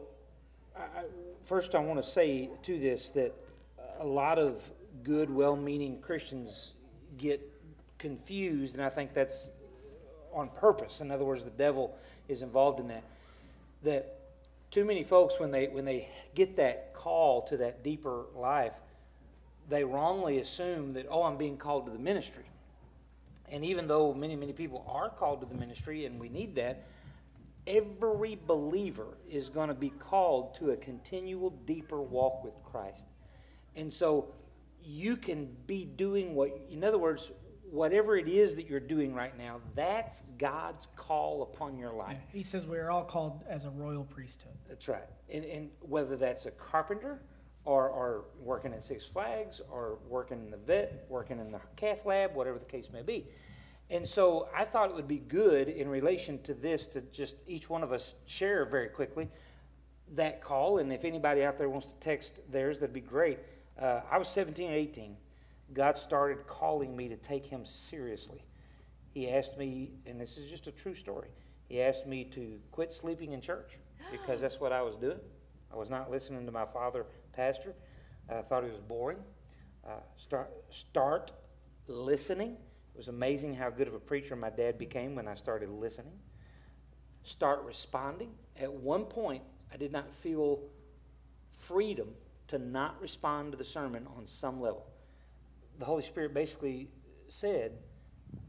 I, 0.75 1.03
first, 1.45 1.75
I 1.75 1.79
want 1.79 2.03
to 2.03 2.09
say 2.09 2.49
to 2.63 2.79
this 2.79 3.11
that 3.11 3.35
a 3.99 4.03
lot 4.03 4.39
of 4.39 4.67
good, 5.03 5.29
well 5.29 5.55
meaning 5.55 6.01
Christians 6.01 6.73
get 7.19 7.39
confused, 7.99 8.73
and 8.73 8.83
I 8.83 8.89
think 8.89 9.13
that's 9.13 9.49
on 10.33 10.49
purpose. 10.49 11.01
In 11.01 11.11
other 11.11 11.23
words, 11.23 11.43
the 11.43 11.51
devil 11.51 11.95
is 12.27 12.41
involved 12.41 12.79
in 12.79 12.87
that. 12.87 13.03
That 13.83 14.21
too 14.71 14.85
many 14.85 15.03
folks, 15.03 15.39
when 15.39 15.51
they, 15.51 15.67
when 15.67 15.85
they 15.85 16.09
get 16.33 16.55
that 16.55 16.95
call 16.95 17.43
to 17.43 17.57
that 17.57 17.83
deeper 17.83 18.25
life, 18.35 18.73
they 19.69 19.83
wrongly 19.83 20.39
assume 20.39 20.93
that, 20.93 21.07
oh, 21.09 21.23
I'm 21.23 21.37
being 21.37 21.57
called 21.57 21.85
to 21.85 21.91
the 21.91 21.99
ministry. 21.99 22.45
And 23.49 23.63
even 23.63 23.87
though 23.87 24.13
many, 24.13 24.35
many 24.35 24.53
people 24.53 24.85
are 24.87 25.09
called 25.09 25.41
to 25.41 25.45
the 25.45 25.55
ministry, 25.55 26.05
and 26.05 26.19
we 26.19 26.29
need 26.29 26.55
that, 26.55 26.85
every 27.65 28.37
believer 28.47 29.17
is 29.29 29.49
going 29.49 29.67
to 29.67 29.73
be 29.73 29.89
called 29.89 30.55
to 30.55 30.71
a 30.71 30.77
continual 30.77 31.49
deeper 31.65 32.01
walk 32.01 32.43
with 32.43 32.53
Christ. 32.63 33.07
And 33.75 33.91
so 33.91 34.33
you 34.83 35.17
can 35.17 35.49
be 35.65 35.85
doing 35.85 36.33
what, 36.33 36.49
in 36.69 36.83
other 36.83 36.97
words, 36.97 37.31
whatever 37.69 38.15
it 38.15 38.29
is 38.29 38.55
that 38.55 38.69
you're 38.69 38.79
doing 38.79 39.13
right 39.13 39.37
now, 39.37 39.59
that's 39.75 40.23
God's 40.37 40.87
call 40.95 41.43
upon 41.43 41.77
your 41.77 41.91
life. 41.93 42.19
He 42.31 42.43
says 42.43 42.65
we 42.65 42.77
are 42.77 42.89
all 42.89 43.03
called 43.03 43.43
as 43.49 43.65
a 43.65 43.69
royal 43.69 44.05
priesthood. 44.05 44.53
That's 44.67 44.87
right. 44.87 45.07
And, 45.29 45.43
and 45.43 45.69
whether 45.81 46.15
that's 46.15 46.45
a 46.45 46.51
carpenter 46.51 47.21
or, 47.67 47.89
or 47.89 48.23
working 48.41 48.71
at 48.71 48.81
Six 48.81 49.05
Flags 49.05 49.59
or 49.69 49.99
working 50.07 50.39
in 50.39 50.49
the 50.49 50.57
vet, 50.57 51.05
working 51.09 51.37
in 51.37 51.51
the 51.51 51.59
cath 51.75 52.05
lab, 52.05 52.33
whatever 52.33 52.57
the 52.57 52.65
case 52.65 52.89
may 52.93 53.01
be. 53.01 53.25
And 53.89 54.07
so 54.07 54.47
I 54.55 54.63
thought 54.63 54.89
it 54.89 54.95
would 54.95 55.07
be 55.07 55.19
good 55.19 55.67
in 55.67 55.89
relation 55.89 56.41
to 56.43 56.53
this 56.53 56.87
to 56.87 57.01
just 57.01 57.35
each 57.45 57.69
one 57.69 57.83
of 57.83 57.91
us 57.91 58.15
share 58.25 58.63
very 58.63 58.87
quickly 58.87 59.29
that 60.15 60.41
call. 60.41 60.77
And 60.77 60.93
if 60.93 61.03
anybody 61.03 61.43
out 61.43 61.57
there 61.57 61.69
wants 61.69 61.87
to 61.87 61.95
text 61.95 62.39
theirs, 62.49 62.79
that'd 62.79 62.93
be 62.93 63.01
great. 63.01 63.39
Uh, 63.77 63.99
I 64.09 64.17
was 64.17 64.29
17 64.29 64.71
or 64.71 64.73
18. 64.73 65.17
God 65.73 65.97
started 65.97 66.47
calling 66.47 66.95
me 66.95 67.09
to 67.09 67.17
take 67.17 67.45
Him 67.45 67.65
seriously. 67.65 68.45
He 69.13 69.29
asked 69.29 69.57
me, 69.57 69.91
and 70.05 70.21
this 70.21 70.37
is 70.37 70.49
just 70.49 70.67
a 70.67 70.71
true 70.71 70.93
story, 70.93 71.29
He 71.67 71.81
asked 71.81 72.07
me 72.07 72.23
to 72.33 72.59
quit 72.71 72.93
sleeping 72.93 73.33
in 73.33 73.41
church 73.41 73.77
because 74.09 74.39
that's 74.41 74.61
what 74.61 74.71
I 74.71 74.81
was 74.83 74.95
doing. 74.95 75.19
I 75.71 75.75
was 75.75 75.89
not 75.89 76.09
listening 76.09 76.45
to 76.45 76.51
my 76.51 76.65
father, 76.65 77.05
pastor. 77.37 77.75
I 78.29 78.41
thought 78.41 78.63
he 78.63 78.69
was 78.71 78.79
boring. 78.79 79.19
Uh, 79.87 79.91
start, 80.17 80.51
start 80.69 81.31
listening. 81.87 82.53
It 82.93 82.97
was 82.97 83.07
amazing 83.07 83.53
how 83.53 83.69
good 83.69 83.87
of 83.87 83.93
a 83.93 83.99
preacher 83.99 84.35
my 84.35 84.49
dad 84.49 84.79
became 84.79 85.15
when 85.15 85.27
I 85.27 85.35
started 85.35 85.69
listening. 85.69 86.13
Start 87.23 87.63
responding. 87.63 88.31
At 88.59 88.73
one 88.73 89.05
point, 89.05 89.43
I 89.71 89.77
did 89.77 89.91
not 89.91 90.11
feel 90.11 90.63
freedom 91.59 92.09
to 92.47 92.57
not 92.57 92.99
respond 92.99 93.51
to 93.51 93.57
the 93.57 93.63
sermon 93.63 94.07
on 94.17 94.25
some 94.25 94.59
level. 94.59 94.87
The 95.77 95.85
Holy 95.85 96.01
Spirit 96.01 96.33
basically 96.33 96.89
said 97.27 97.73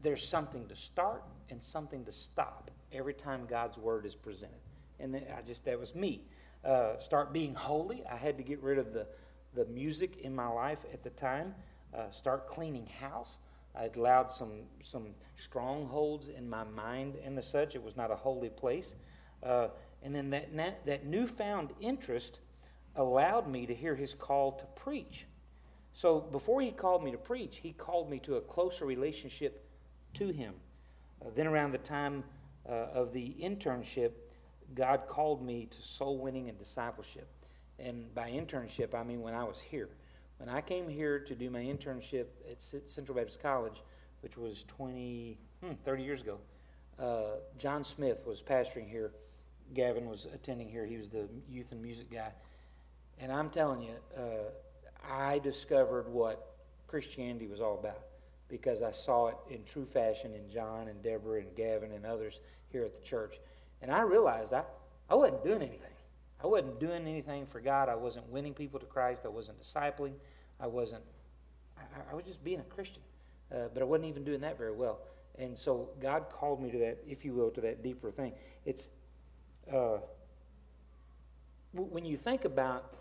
there's 0.01 0.27
something 0.27 0.67
to 0.67 0.75
start 0.75 1.23
and 1.49 1.63
something 1.63 2.05
to 2.05 2.11
stop 2.11 2.71
every 2.91 3.13
time 3.13 3.45
God's 3.47 3.77
word 3.77 4.05
is 4.05 4.15
presented. 4.15 4.59
And 4.99 5.15
I 5.15 5.41
just, 5.43 5.63
that 5.65 5.79
was 5.79 5.93
me. 5.93 6.23
Uh, 6.63 6.99
start 6.99 7.31
being 7.31 7.53
holy. 7.53 8.03
I 8.05 8.17
had 8.17 8.37
to 8.37 8.43
get 8.43 8.61
rid 8.61 8.77
of 8.77 8.93
the, 8.93 9.07
the 9.53 9.65
music 9.65 10.17
in 10.21 10.35
my 10.35 10.47
life 10.47 10.79
at 10.93 11.03
the 11.03 11.09
time. 11.11 11.55
Uh, 11.93 12.11
start 12.11 12.47
cleaning 12.47 12.85
house. 12.85 13.37
I 13.75 13.83
had 13.83 13.95
allowed 13.95 14.31
some, 14.31 14.63
some 14.83 15.07
strongholds 15.35 16.29
in 16.29 16.49
my 16.49 16.63
mind 16.63 17.15
and 17.23 17.37
the 17.37 17.41
such. 17.41 17.75
It 17.75 17.83
was 17.83 17.95
not 17.95 18.11
a 18.11 18.15
holy 18.15 18.49
place. 18.49 18.95
Uh, 19.41 19.69
and 20.03 20.13
then 20.13 20.29
that, 20.31 20.53
na- 20.53 20.71
that 20.85 21.05
newfound 21.05 21.69
interest 21.79 22.41
allowed 22.95 23.47
me 23.47 23.65
to 23.65 23.73
hear 23.73 23.95
his 23.95 24.13
call 24.13 24.51
to 24.53 24.65
preach. 24.75 25.25
So 25.93 26.19
before 26.19 26.61
he 26.61 26.71
called 26.71 27.03
me 27.03 27.11
to 27.11 27.17
preach, 27.17 27.57
he 27.57 27.71
called 27.71 28.09
me 28.09 28.19
to 28.19 28.35
a 28.35 28.41
closer 28.41 28.85
relationship 28.85 29.65
to 30.15 30.29
him. 30.29 30.53
Uh, 31.21 31.29
then, 31.35 31.47
around 31.47 31.71
the 31.71 31.77
time 31.79 32.23
uh, 32.67 32.71
of 32.71 33.13
the 33.13 33.35
internship, 33.41 34.11
God 34.75 35.07
called 35.07 35.45
me 35.45 35.67
to 35.71 35.81
soul 35.81 36.17
winning 36.17 36.49
and 36.49 36.57
discipleship. 36.57 37.27
And 37.77 38.13
by 38.13 38.31
internship, 38.31 38.93
I 38.93 39.03
mean 39.03 39.21
when 39.21 39.33
I 39.33 39.43
was 39.43 39.59
here. 39.59 39.89
When 40.37 40.49
I 40.49 40.61
came 40.61 40.87
here 40.87 41.19
to 41.19 41.35
do 41.35 41.49
my 41.49 41.59
internship 41.59 42.27
at 42.49 42.61
Central 42.61 43.17
Baptist 43.17 43.41
College, 43.41 43.83
which 44.21 44.37
was 44.37 44.63
20, 44.65 45.37
hmm, 45.63 45.73
30 45.73 46.03
years 46.03 46.21
ago, 46.21 46.37
uh, 46.99 47.39
John 47.57 47.83
Smith 47.83 48.25
was 48.25 48.41
pastoring 48.41 48.89
here. 48.89 49.11
Gavin 49.73 50.09
was 50.09 50.27
attending 50.33 50.69
here. 50.69 50.85
He 50.85 50.97
was 50.97 51.09
the 51.09 51.27
youth 51.49 51.71
and 51.71 51.81
music 51.81 52.11
guy. 52.11 52.31
And 53.19 53.31
I'm 53.31 53.49
telling 53.49 53.81
you, 53.81 53.93
uh, 54.17 55.09
I 55.09 55.39
discovered 55.39 56.07
what 56.07 56.55
Christianity 56.87 57.47
was 57.47 57.61
all 57.61 57.77
about 57.77 58.01
because 58.47 58.81
I 58.81 58.91
saw 58.91 59.27
it 59.27 59.35
in 59.49 59.63
true 59.63 59.85
fashion 59.85 60.33
in 60.33 60.49
John 60.51 60.87
and 60.87 61.01
Deborah 61.03 61.41
and 61.41 61.55
Gavin 61.55 61.91
and 61.91 62.05
others 62.05 62.39
here 62.71 62.83
at 62.83 62.95
the 62.95 63.01
church. 63.01 63.39
And 63.81 63.91
I 63.91 64.01
realized 64.01 64.53
I, 64.53 64.63
I 65.09 65.15
wasn't 65.15 65.43
doing 65.43 65.61
anything. 65.61 65.93
I 66.43 66.47
wasn't 66.47 66.79
doing 66.79 67.07
anything 67.07 67.45
for 67.45 67.59
God. 67.59 67.89
I 67.89 67.95
wasn't 67.95 68.29
winning 68.29 68.53
people 68.53 68.79
to 68.79 68.85
Christ. 68.85 69.23
I 69.25 69.29
wasn't 69.29 69.61
discipling. 69.61 70.13
I 70.59 70.67
wasn't, 70.67 71.03
I, 71.77 72.11
I 72.11 72.15
was 72.15 72.25
just 72.25 72.43
being 72.43 72.59
a 72.59 72.63
Christian. 72.63 73.01
Uh, 73.51 73.67
but 73.73 73.81
I 73.81 73.85
wasn't 73.85 74.09
even 74.09 74.23
doing 74.23 74.41
that 74.41 74.57
very 74.57 74.71
well. 74.71 74.99
And 75.37 75.57
so 75.57 75.89
God 76.01 76.29
called 76.29 76.61
me 76.61 76.71
to 76.71 76.77
that, 76.79 76.99
if 77.07 77.25
you 77.25 77.33
will, 77.33 77.49
to 77.51 77.61
that 77.61 77.81
deeper 77.83 78.11
thing. 78.11 78.33
It's, 78.65 78.89
uh, 79.73 79.97
when 81.71 82.05
you 82.05 82.17
think 82.17 82.45
about 82.45 82.93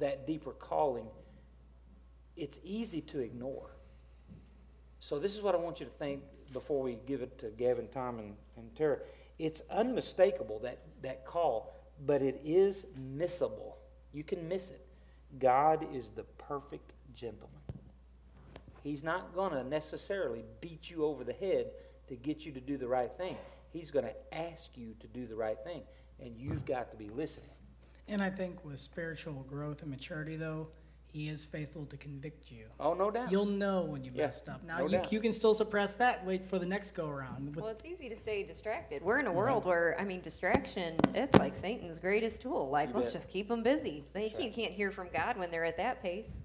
that 0.00 0.26
deeper 0.26 0.52
calling, 0.52 1.06
it's 2.36 2.58
easy 2.64 3.00
to 3.02 3.20
ignore. 3.20 3.70
So 5.00 5.18
this 5.18 5.34
is 5.34 5.42
what 5.42 5.54
I 5.54 5.58
want 5.58 5.80
you 5.80 5.86
to 5.86 5.92
think 5.92 6.22
before 6.52 6.82
we 6.82 6.98
give 7.06 7.20
it 7.22 7.38
to 7.38 7.48
Gavin, 7.50 7.88
Tom, 7.88 8.18
and, 8.18 8.34
and 8.56 8.74
Tara. 8.74 8.98
It's 9.38 9.62
unmistakable, 9.70 10.60
that, 10.60 10.78
that 11.02 11.24
call, 11.24 11.74
but 12.06 12.22
it 12.22 12.40
is 12.44 12.86
missable. 12.98 13.74
You 14.12 14.22
can 14.24 14.48
miss 14.48 14.70
it. 14.70 14.86
God 15.38 15.86
is 15.92 16.10
the 16.10 16.22
perfect 16.38 16.92
gentleman. 17.14 17.50
He's 18.82 19.02
not 19.02 19.34
going 19.34 19.52
to 19.52 19.64
necessarily 19.64 20.44
beat 20.60 20.90
you 20.90 21.04
over 21.04 21.24
the 21.24 21.32
head 21.32 21.70
to 22.08 22.16
get 22.16 22.44
you 22.44 22.52
to 22.52 22.60
do 22.60 22.76
the 22.76 22.86
right 22.86 23.10
thing. 23.16 23.36
He's 23.72 23.90
going 23.90 24.04
to 24.04 24.36
ask 24.36 24.76
you 24.76 24.94
to 25.00 25.06
do 25.08 25.26
the 25.26 25.34
right 25.34 25.58
thing, 25.64 25.82
and 26.20 26.36
you've 26.36 26.64
got 26.64 26.90
to 26.90 26.96
be 26.96 27.08
listening. 27.08 27.48
And 28.06 28.22
I 28.22 28.30
think 28.30 28.64
with 28.64 28.78
spiritual 28.78 29.44
growth 29.48 29.82
and 29.82 29.90
maturity, 29.90 30.36
though, 30.36 30.68
he 31.14 31.28
is 31.28 31.44
faithful 31.44 31.86
to 31.86 31.96
convict 31.96 32.50
you. 32.50 32.64
Oh, 32.80 32.92
no 32.92 33.08
doubt. 33.08 33.30
You'll 33.30 33.46
know 33.46 33.82
when 33.82 34.02
you 34.02 34.10
Yeah, 34.12 34.24
messed 34.26 34.48
up. 34.48 34.64
Now 34.64 34.78
no 34.78 34.84
you, 34.86 34.90
doubt. 34.96 35.12
you 35.12 35.20
can 35.20 35.30
still 35.30 35.54
suppress 35.54 35.92
that. 35.94 36.26
Wait 36.26 36.44
for 36.44 36.58
the 36.58 36.66
next 36.66 36.90
go 36.90 37.08
around. 37.08 37.54
Well, 37.54 37.68
it's 37.68 37.84
easy 37.84 38.08
to 38.08 38.16
stay 38.16 38.42
distracted. 38.42 39.00
We're 39.00 39.20
in 39.20 39.28
a 39.28 39.32
world 39.32 39.64
where, 39.64 39.94
I 40.00 40.04
mean, 40.04 40.22
distraction, 40.22 40.96
it's 41.14 41.36
like 41.36 41.54
Satan's 41.54 42.00
greatest 42.00 42.42
tool. 42.42 42.68
Like, 42.68 42.88
You 42.88 42.96
let's 42.96 43.06
bet. 43.10 43.12
just 43.12 43.30
keep 43.30 43.46
them 43.46 43.62
busy. 43.62 44.02
They 44.12 44.26
That's 44.26 44.40
right. 44.40 44.48
you 44.48 44.52
can't 44.52 44.72
hear 44.72 44.90
from 44.90 45.06
God 45.12 45.36
when 45.38 45.52
they're 45.52 45.64
at 45.64 45.76
that 45.76 46.02
pace. 46.02 46.40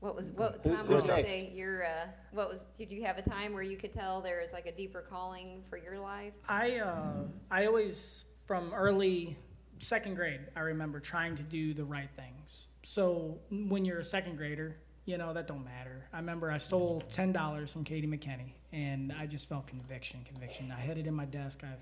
What 0.00 0.16
was, 0.16 0.30
what 0.30 0.60
Who- 0.62 0.70
time 0.74 0.86
who's 0.86 1.02
would 1.02 1.08
you 1.08 1.14
next? 1.14 1.28
say 1.28 1.52
your, 1.54 1.84
uh, 1.84 2.06
what 2.32 2.48
was, 2.48 2.64
did 2.78 2.90
you 2.90 3.04
have 3.04 3.18
a 3.18 3.22
time 3.22 3.52
where 3.52 3.62
you 3.62 3.76
could 3.76 3.92
tell 3.92 4.22
there 4.22 4.40
was 4.40 4.52
like 4.54 4.64
a 4.64 4.72
deeper 4.72 5.02
calling 5.02 5.62
for 5.68 5.76
your 5.76 5.98
life? 5.98 6.32
I 6.48 6.78
uh, 6.78 7.24
I 7.50 7.66
always 7.66 8.24
from 8.46 8.72
early 8.72 9.36
second 9.78 10.14
grade 10.14 10.40
I 10.56 10.60
remember 10.60 11.00
trying 11.00 11.36
to 11.36 11.42
do 11.42 11.74
the 11.74 11.84
right 11.84 12.08
things. 12.16 12.66
So 12.84 13.38
when 13.50 13.84
you're 13.84 13.98
a 13.98 14.04
second 14.04 14.36
grader, 14.36 14.76
you 15.04 15.18
know 15.18 15.32
that 15.32 15.46
don't 15.46 15.64
matter. 15.64 16.06
I 16.12 16.18
remember 16.18 16.50
I 16.50 16.58
stole 16.58 17.02
ten 17.10 17.32
dollars 17.32 17.72
from 17.72 17.84
Katie 17.84 18.06
McKinney, 18.06 18.52
and 18.72 19.12
I 19.12 19.26
just 19.26 19.48
felt 19.48 19.66
conviction, 19.66 20.20
conviction. 20.24 20.72
I 20.76 20.80
hid 20.80 20.98
it 20.98 21.06
in 21.06 21.14
my 21.14 21.24
desk. 21.24 21.62
I 21.64 21.74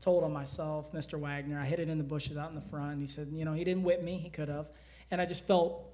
told 0.00 0.24
on 0.24 0.32
myself, 0.32 0.92
Mr. 0.92 1.18
Wagner. 1.18 1.60
I 1.60 1.64
hid 1.64 1.78
it 1.78 1.88
in 1.88 1.98
the 1.98 2.04
bushes 2.04 2.36
out 2.36 2.48
in 2.48 2.56
the 2.56 2.60
front. 2.60 2.92
And 2.92 3.00
he 3.00 3.06
said, 3.06 3.28
you 3.32 3.44
know, 3.44 3.52
he 3.52 3.62
didn't 3.64 3.84
whip 3.84 4.02
me. 4.02 4.18
He 4.18 4.30
could 4.30 4.48
have, 4.48 4.66
and 5.10 5.20
I 5.20 5.26
just 5.26 5.46
felt 5.46 5.88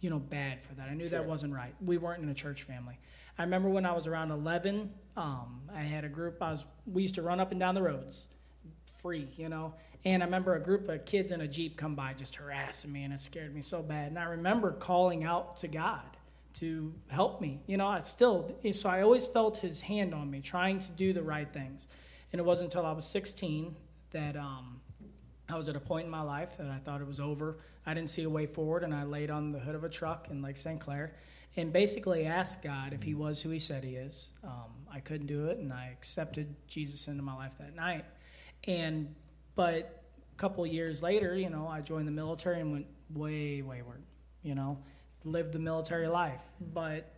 you 0.00 0.10
know, 0.10 0.18
bad 0.18 0.60
for 0.64 0.74
that. 0.74 0.88
I 0.88 0.94
knew 0.94 1.08
Sure. 1.08 1.20
that 1.20 1.28
wasn't 1.28 1.54
right. 1.54 1.72
We 1.80 1.96
weren't 1.96 2.24
in 2.24 2.28
a 2.28 2.34
church 2.34 2.64
family. 2.64 2.98
I 3.38 3.44
remember 3.44 3.68
when 3.68 3.86
I 3.86 3.92
was 3.92 4.08
around 4.08 4.32
11, 4.32 4.92
um, 5.16 5.62
I 5.72 5.82
had 5.82 6.04
a 6.04 6.08
group. 6.08 6.42
I 6.42 6.50
was 6.50 6.66
we 6.92 7.02
used 7.02 7.14
to 7.14 7.22
run 7.22 7.38
up 7.38 7.52
and 7.52 7.60
down 7.60 7.76
the 7.76 7.82
roads, 7.82 8.26
free, 9.00 9.28
you 9.36 9.48
know. 9.48 9.72
And 10.04 10.22
I 10.22 10.26
remember 10.26 10.54
a 10.54 10.60
group 10.60 10.88
of 10.88 11.04
kids 11.04 11.30
in 11.30 11.40
a 11.40 11.48
jeep 11.48 11.76
come 11.76 11.94
by 11.94 12.14
just 12.14 12.36
harassing 12.36 12.92
me, 12.92 13.04
and 13.04 13.12
it 13.12 13.20
scared 13.20 13.54
me 13.54 13.62
so 13.62 13.82
bad. 13.82 14.08
And 14.08 14.18
I 14.18 14.24
remember 14.24 14.72
calling 14.72 15.24
out 15.24 15.56
to 15.58 15.68
God 15.68 16.02
to 16.54 16.92
help 17.08 17.40
me. 17.40 17.60
You 17.66 17.76
know, 17.76 17.86
I 17.86 18.00
still 18.00 18.56
so 18.72 18.88
I 18.88 19.02
always 19.02 19.26
felt 19.26 19.58
His 19.58 19.80
hand 19.80 20.12
on 20.12 20.30
me, 20.30 20.40
trying 20.40 20.80
to 20.80 20.90
do 20.92 21.12
the 21.12 21.22
right 21.22 21.50
things. 21.52 21.86
And 22.32 22.40
it 22.40 22.44
wasn't 22.44 22.72
until 22.72 22.86
I 22.86 22.92
was 22.92 23.04
16 23.06 23.76
that 24.10 24.36
um, 24.36 24.80
I 25.48 25.56
was 25.56 25.68
at 25.68 25.76
a 25.76 25.80
point 25.80 26.06
in 26.06 26.10
my 26.10 26.22
life 26.22 26.56
that 26.58 26.68
I 26.68 26.78
thought 26.78 27.00
it 27.00 27.06
was 27.06 27.20
over. 27.20 27.58
I 27.86 27.94
didn't 27.94 28.10
see 28.10 28.22
a 28.24 28.30
way 28.30 28.46
forward, 28.46 28.84
and 28.84 28.94
I 28.94 29.04
laid 29.04 29.30
on 29.30 29.52
the 29.52 29.58
hood 29.58 29.74
of 29.74 29.84
a 29.84 29.88
truck 29.88 30.28
in 30.30 30.42
Lake 30.42 30.56
St. 30.56 30.80
Clair 30.80 31.14
and 31.56 31.72
basically 31.72 32.24
asked 32.24 32.62
God 32.62 32.92
if 32.92 33.02
He 33.02 33.14
was 33.14 33.40
who 33.40 33.50
He 33.50 33.58
said 33.58 33.84
He 33.84 33.96
is. 33.96 34.32
Um, 34.42 34.72
I 34.90 35.00
couldn't 35.00 35.26
do 35.26 35.46
it, 35.46 35.58
and 35.58 35.72
I 35.72 35.90
accepted 35.92 36.54
Jesus 36.66 37.06
into 37.08 37.22
my 37.22 37.34
life 37.34 37.52
that 37.58 37.74
night. 37.74 38.04
And 38.64 39.14
but 39.54 40.02
a 40.32 40.36
couple 40.36 40.66
years 40.66 41.02
later, 41.02 41.34
you 41.34 41.50
know, 41.50 41.66
I 41.68 41.80
joined 41.80 42.06
the 42.06 42.12
military 42.12 42.60
and 42.60 42.72
went 42.72 42.86
way 43.14 43.62
wayward. 43.62 44.02
You 44.42 44.54
know, 44.54 44.78
lived 45.24 45.52
the 45.52 45.58
military 45.58 46.08
life, 46.08 46.42
but 46.72 47.12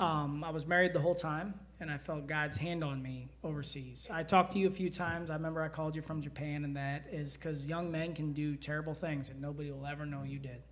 um, 0.00 0.42
I 0.42 0.50
was 0.50 0.66
married 0.66 0.92
the 0.92 1.00
whole 1.00 1.14
time, 1.14 1.54
and 1.80 1.90
I 1.90 1.98
felt 1.98 2.26
God's 2.26 2.56
hand 2.56 2.82
on 2.82 3.02
me 3.02 3.28
overseas. 3.42 4.08
I 4.10 4.22
talked 4.22 4.52
to 4.52 4.58
you 4.58 4.66
a 4.66 4.70
few 4.70 4.90
times. 4.90 5.30
I 5.30 5.34
remember 5.34 5.62
I 5.62 5.68
called 5.68 5.94
you 5.94 6.02
from 6.02 6.20
Japan, 6.20 6.64
and 6.64 6.76
that 6.76 7.06
is 7.12 7.36
because 7.36 7.66
young 7.66 7.90
men 7.90 8.14
can 8.14 8.32
do 8.32 8.56
terrible 8.56 8.94
things, 8.94 9.28
and 9.28 9.40
nobody 9.40 9.70
will 9.70 9.86
ever 9.86 10.04
know 10.04 10.22
you 10.22 10.38
did. 10.38 10.62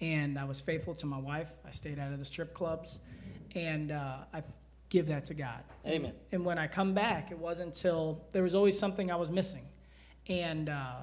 And 0.00 0.38
I 0.38 0.44
was 0.44 0.60
faithful 0.60 0.94
to 0.96 1.06
my 1.06 1.18
wife. 1.18 1.50
I 1.66 1.70
stayed 1.70 1.98
out 1.98 2.12
of 2.12 2.18
the 2.18 2.24
strip 2.24 2.52
clubs, 2.52 2.98
and 3.54 3.92
uh, 3.92 4.18
I 4.32 4.42
give 4.88 5.06
that 5.06 5.24
to 5.26 5.34
God. 5.34 5.62
Amen. 5.86 6.12
And 6.32 6.44
when 6.44 6.58
I 6.58 6.66
come 6.66 6.94
back, 6.94 7.30
it 7.30 7.38
wasn't 7.38 7.74
until 7.74 8.24
there 8.32 8.42
was 8.42 8.54
always 8.54 8.78
something 8.78 9.10
I 9.10 9.16
was 9.16 9.30
missing, 9.30 9.64
and 10.28 10.68
uh, 10.68 10.96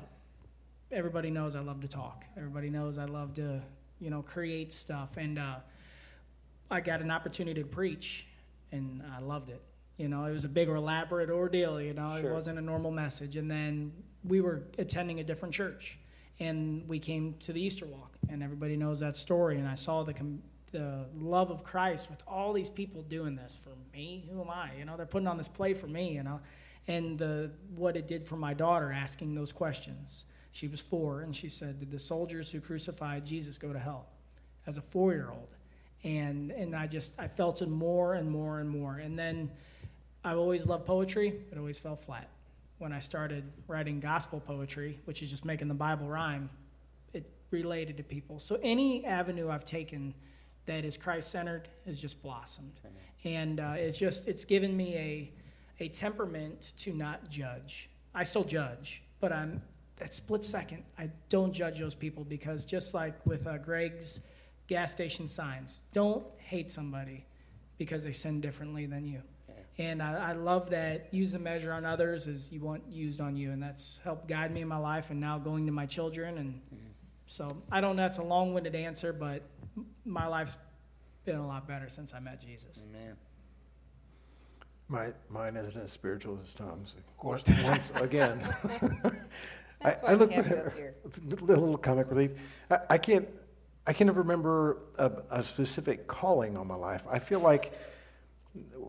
everybody 0.91 1.29
knows 1.29 1.55
I 1.55 1.59
love 1.61 1.81
to 1.81 1.87
talk. 1.87 2.25
Everybody 2.37 2.69
knows 2.69 2.97
I 2.97 3.05
love 3.05 3.33
to, 3.35 3.61
you 3.99 4.09
know, 4.09 4.21
create 4.21 4.71
stuff, 4.73 5.17
and 5.17 5.37
uh, 5.39 5.55
I 6.69 6.81
got 6.81 7.01
an 7.01 7.11
opportunity 7.11 7.61
to 7.61 7.67
preach, 7.67 8.25
and 8.71 9.03
I 9.15 9.19
loved 9.21 9.49
it. 9.49 9.61
You 9.97 10.07
know, 10.09 10.25
it 10.25 10.31
was 10.31 10.45
a 10.45 10.49
big 10.49 10.67
elaborate 10.69 11.29
ordeal. 11.29 11.79
You 11.81 11.93
know, 11.93 12.17
Sure. 12.19 12.31
it 12.31 12.33
wasn't 12.33 12.57
a 12.57 12.61
normal 12.61 12.91
message. 12.91 13.35
And 13.35 13.51
then 13.51 13.91
we 14.23 14.41
were 14.41 14.63
attending 14.79 15.19
a 15.19 15.23
different 15.23 15.53
church, 15.53 15.99
and 16.39 16.87
we 16.87 16.97
came 16.97 17.33
to 17.41 17.53
the 17.53 17.61
Easter 17.61 17.85
walk, 17.85 18.13
and 18.29 18.41
everybody 18.41 18.75
knows 18.77 18.99
that 19.01 19.15
story. 19.15 19.59
And 19.59 19.67
I 19.67 19.75
saw 19.75 20.03
the 20.03 20.13
com- 20.13 20.41
the 20.71 21.05
love 21.19 21.51
of 21.51 21.65
Christ 21.65 22.09
with 22.09 22.23
all 22.25 22.53
these 22.53 22.69
people 22.69 23.01
doing 23.03 23.35
this 23.35 23.57
for 23.61 23.71
me. 23.93 24.23
Who 24.31 24.39
am 24.41 24.49
I? 24.49 24.69
You 24.79 24.85
know, 24.85 24.95
they're 24.95 25.05
putting 25.05 25.27
on 25.27 25.37
this 25.37 25.49
play 25.49 25.73
for 25.73 25.87
me. 25.87 26.13
You 26.13 26.23
know, 26.23 26.39
and 26.91 27.17
the 27.17 27.51
what 27.75 27.95
it 27.95 28.07
did 28.07 28.25
for 28.25 28.37
my 28.37 28.53
daughter 28.53 28.91
asking 28.91 29.35
those 29.35 29.51
questions. 29.51 30.25
She 30.51 30.67
was 30.67 30.81
four, 30.81 31.21
and 31.21 31.35
she 31.35 31.49
said, 31.49 31.79
"Did 31.79 31.91
the 31.91 31.99
soldiers 31.99 32.51
who 32.51 32.59
crucified 32.59 33.25
Jesus 33.25 33.57
go 33.57 33.71
to 33.73 33.79
hell?" 33.79 34.05
As 34.67 34.77
a 34.77 34.81
four-year-old, 34.81 35.51
and 36.03 36.51
and 36.51 36.75
I 36.75 36.87
just 36.87 37.19
I 37.19 37.27
felt 37.27 37.61
it 37.61 37.69
more 37.69 38.15
and 38.15 38.29
more 38.29 38.59
and 38.59 38.69
more. 38.69 38.97
And 38.97 39.17
then 39.17 39.49
I've 40.23 40.37
always 40.37 40.65
loved 40.65 40.85
poetry. 40.85 41.29
It 41.51 41.57
always 41.57 41.79
fell 41.79 41.95
flat. 41.95 42.29
When 42.79 42.93
I 42.93 42.99
started 42.99 43.43
writing 43.67 43.99
gospel 43.99 44.39
poetry, 44.39 44.99
which 45.05 45.23
is 45.23 45.29
just 45.29 45.45
making 45.45 45.67
the 45.67 45.79
Bible 45.87 46.07
rhyme, 46.07 46.49
it 47.13 47.25
related 47.51 47.97
to 47.97 48.03
people. 48.03 48.39
So 48.39 48.59
any 48.61 49.05
avenue 49.05 49.49
I've 49.49 49.65
taken 49.65 50.13
that 50.65 50.85
is 50.85 50.97
Christ-centered 50.97 51.69
has 51.85 51.99
just 52.01 52.21
blossomed, 52.21 52.79
and 53.23 53.59
uh, 53.59 53.73
it's 53.77 53.97
just 53.97 54.27
it's 54.27 54.45
given 54.45 54.75
me 54.75 54.95
a 54.95 55.31
a 55.79 55.87
temperament 55.87 56.73
to 56.77 56.93
not 56.93 57.29
judge. 57.29 57.89
I 58.13 58.23
still 58.23 58.43
judge, 58.43 59.03
but 59.19 59.31
I'm 59.31 59.61
that 59.97 60.13
split 60.13 60.43
second. 60.43 60.83
I 60.97 61.09
don't 61.29 61.53
judge 61.53 61.79
those 61.79 61.93
people 61.95 62.23
because 62.23 62.65
just 62.65 62.93
like 62.93 63.23
with 63.25 63.45
uh, 63.45 63.57
Greg's 63.59 64.21
gas 64.67 64.91
station 64.91 65.27
signs, 65.27 65.81
don't 65.93 66.25
hate 66.37 66.71
somebody 66.71 67.25
because 67.77 68.03
they 68.03 68.11
sin 68.11 68.41
differently 68.41 68.85
than 68.85 69.05
you. 69.05 69.21
And 69.77 70.01
I, 70.01 70.29
I 70.29 70.33
love 70.33 70.69
that 70.71 71.13
use 71.13 71.31
the 71.31 71.39
measure 71.39 71.71
on 71.71 71.85
others 71.85 72.27
as 72.27 72.51
you 72.51 72.61
want 72.61 72.83
used 72.89 73.21
on 73.21 73.35
you, 73.35 73.51
and 73.51 73.61
that's 73.61 73.99
helped 74.03 74.27
guide 74.27 74.51
me 74.51 74.61
in 74.61 74.67
my 74.67 74.77
life 74.77 75.09
and 75.09 75.19
now 75.19 75.37
going 75.37 75.65
to 75.65 75.71
my 75.71 75.85
children. 75.85 76.37
And 76.37 76.61
so 77.27 77.55
I 77.71 77.79
don't 77.79 77.95
know, 77.95 78.03
that's 78.03 78.17
a 78.17 78.23
long 78.23 78.53
winded 78.53 78.75
answer, 78.75 79.13
but 79.13 79.43
my 80.05 80.27
life's 80.27 80.57
been 81.25 81.37
a 81.37 81.47
lot 81.47 81.67
better 81.67 81.87
since 81.89 82.13
I 82.13 82.19
met 82.19 82.41
Jesus. 82.41 82.83
Amen. 82.89 83.15
My, 84.91 85.13
mine 85.29 85.55
isn't 85.55 85.81
as 85.81 85.89
spiritual 85.91 86.37
as 86.43 86.53
Tom's. 86.53 86.95
Of 86.97 87.17
course. 87.17 87.43
Once 87.63 87.91
again. 87.95 88.41
That's 89.81 90.01
I- 90.01 90.03
why 90.03 90.09
I 90.11 90.13
we 90.13 90.19
look- 90.19 90.31
have 90.31 90.47
you 90.47 90.55
up 90.65 90.73
here. 90.75 90.95
a 91.41 91.43
little 91.45 91.77
comic 91.77 92.09
relief. 92.09 92.31
I, 92.69 92.79
I 92.91 92.97
can't, 92.97 93.27
I 93.87 93.93
can 93.93 94.07
never 94.07 94.21
remember 94.21 94.79
a, 94.97 95.11
a 95.31 95.41
specific 95.43 96.07
calling 96.07 96.57
on 96.57 96.67
my 96.67 96.75
life. 96.75 97.05
I 97.09 97.19
feel 97.19 97.39
like 97.39 97.71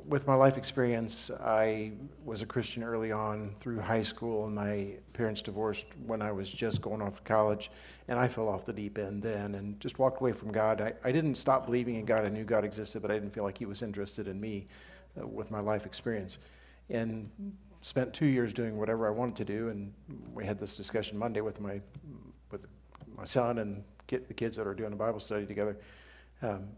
with 0.05 0.27
my 0.27 0.35
life 0.35 0.57
experience, 0.59 1.31
I 1.41 1.93
was 2.25 2.43
a 2.43 2.47
Christian 2.47 2.83
early 2.83 3.13
on 3.13 3.55
through 3.61 3.79
high 3.79 4.03
school, 4.03 4.47
and 4.47 4.57
my 4.57 4.95
parents 5.13 5.41
divorced 5.41 5.87
when 6.05 6.21
I 6.21 6.33
was 6.33 6.51
just 6.51 6.83
going 6.83 7.01
off 7.01 7.15
to 7.19 7.23
college, 7.23 7.71
and 8.09 8.19
I 8.19 8.27
fell 8.27 8.49
off 8.49 8.65
the 8.65 8.73
deep 8.73 8.99
end 8.99 9.23
then 9.23 9.55
and 9.55 9.79
just 9.79 10.01
walked 10.01 10.21
away 10.21 10.33
from 10.33 10.51
God. 10.51 10.81
I, 10.81 10.95
I 11.05 11.13
didn't 11.13 11.37
stop 11.37 11.67
believing 11.67 11.95
in 11.95 12.05
God. 12.05 12.25
I 12.25 12.29
knew 12.29 12.43
God 12.43 12.65
existed, 12.65 13.03
but 13.03 13.13
I 13.13 13.15
didn't 13.15 13.31
feel 13.31 13.45
like 13.45 13.57
He 13.57 13.67
was 13.67 13.83
interested 13.83 14.27
in 14.27 14.41
me 14.41 14.67
uh, 15.21 15.27
with 15.27 15.51
my 15.51 15.61
life 15.61 15.87
experience. 15.87 16.39
And 16.91 17.31
spent 17.83 18.15
two 18.15 18.27
years 18.27 18.55
doing 18.55 18.77
whatever 18.77 19.07
I 19.07 19.11
wanted 19.11 19.37
to 19.37 19.45
do, 19.45 19.69
and 19.69 19.93
we 20.33 20.47
had 20.47 20.59
this 20.59 20.77
discussion 20.77 21.19
Monday 21.19 21.41
with 21.41 21.61
my 21.61 21.81
with 22.51 22.65
my 23.17 23.25
son 23.25 23.59
and 23.59 23.85
get 24.07 24.29
the 24.29 24.35
kids 24.35 24.57
that 24.57 24.67
are 24.67 24.75
doing 24.75 24.93
a 24.93 24.97
Bible 24.97 25.21
study 25.21 25.47
together. 25.47 25.77
Um, 26.43 26.69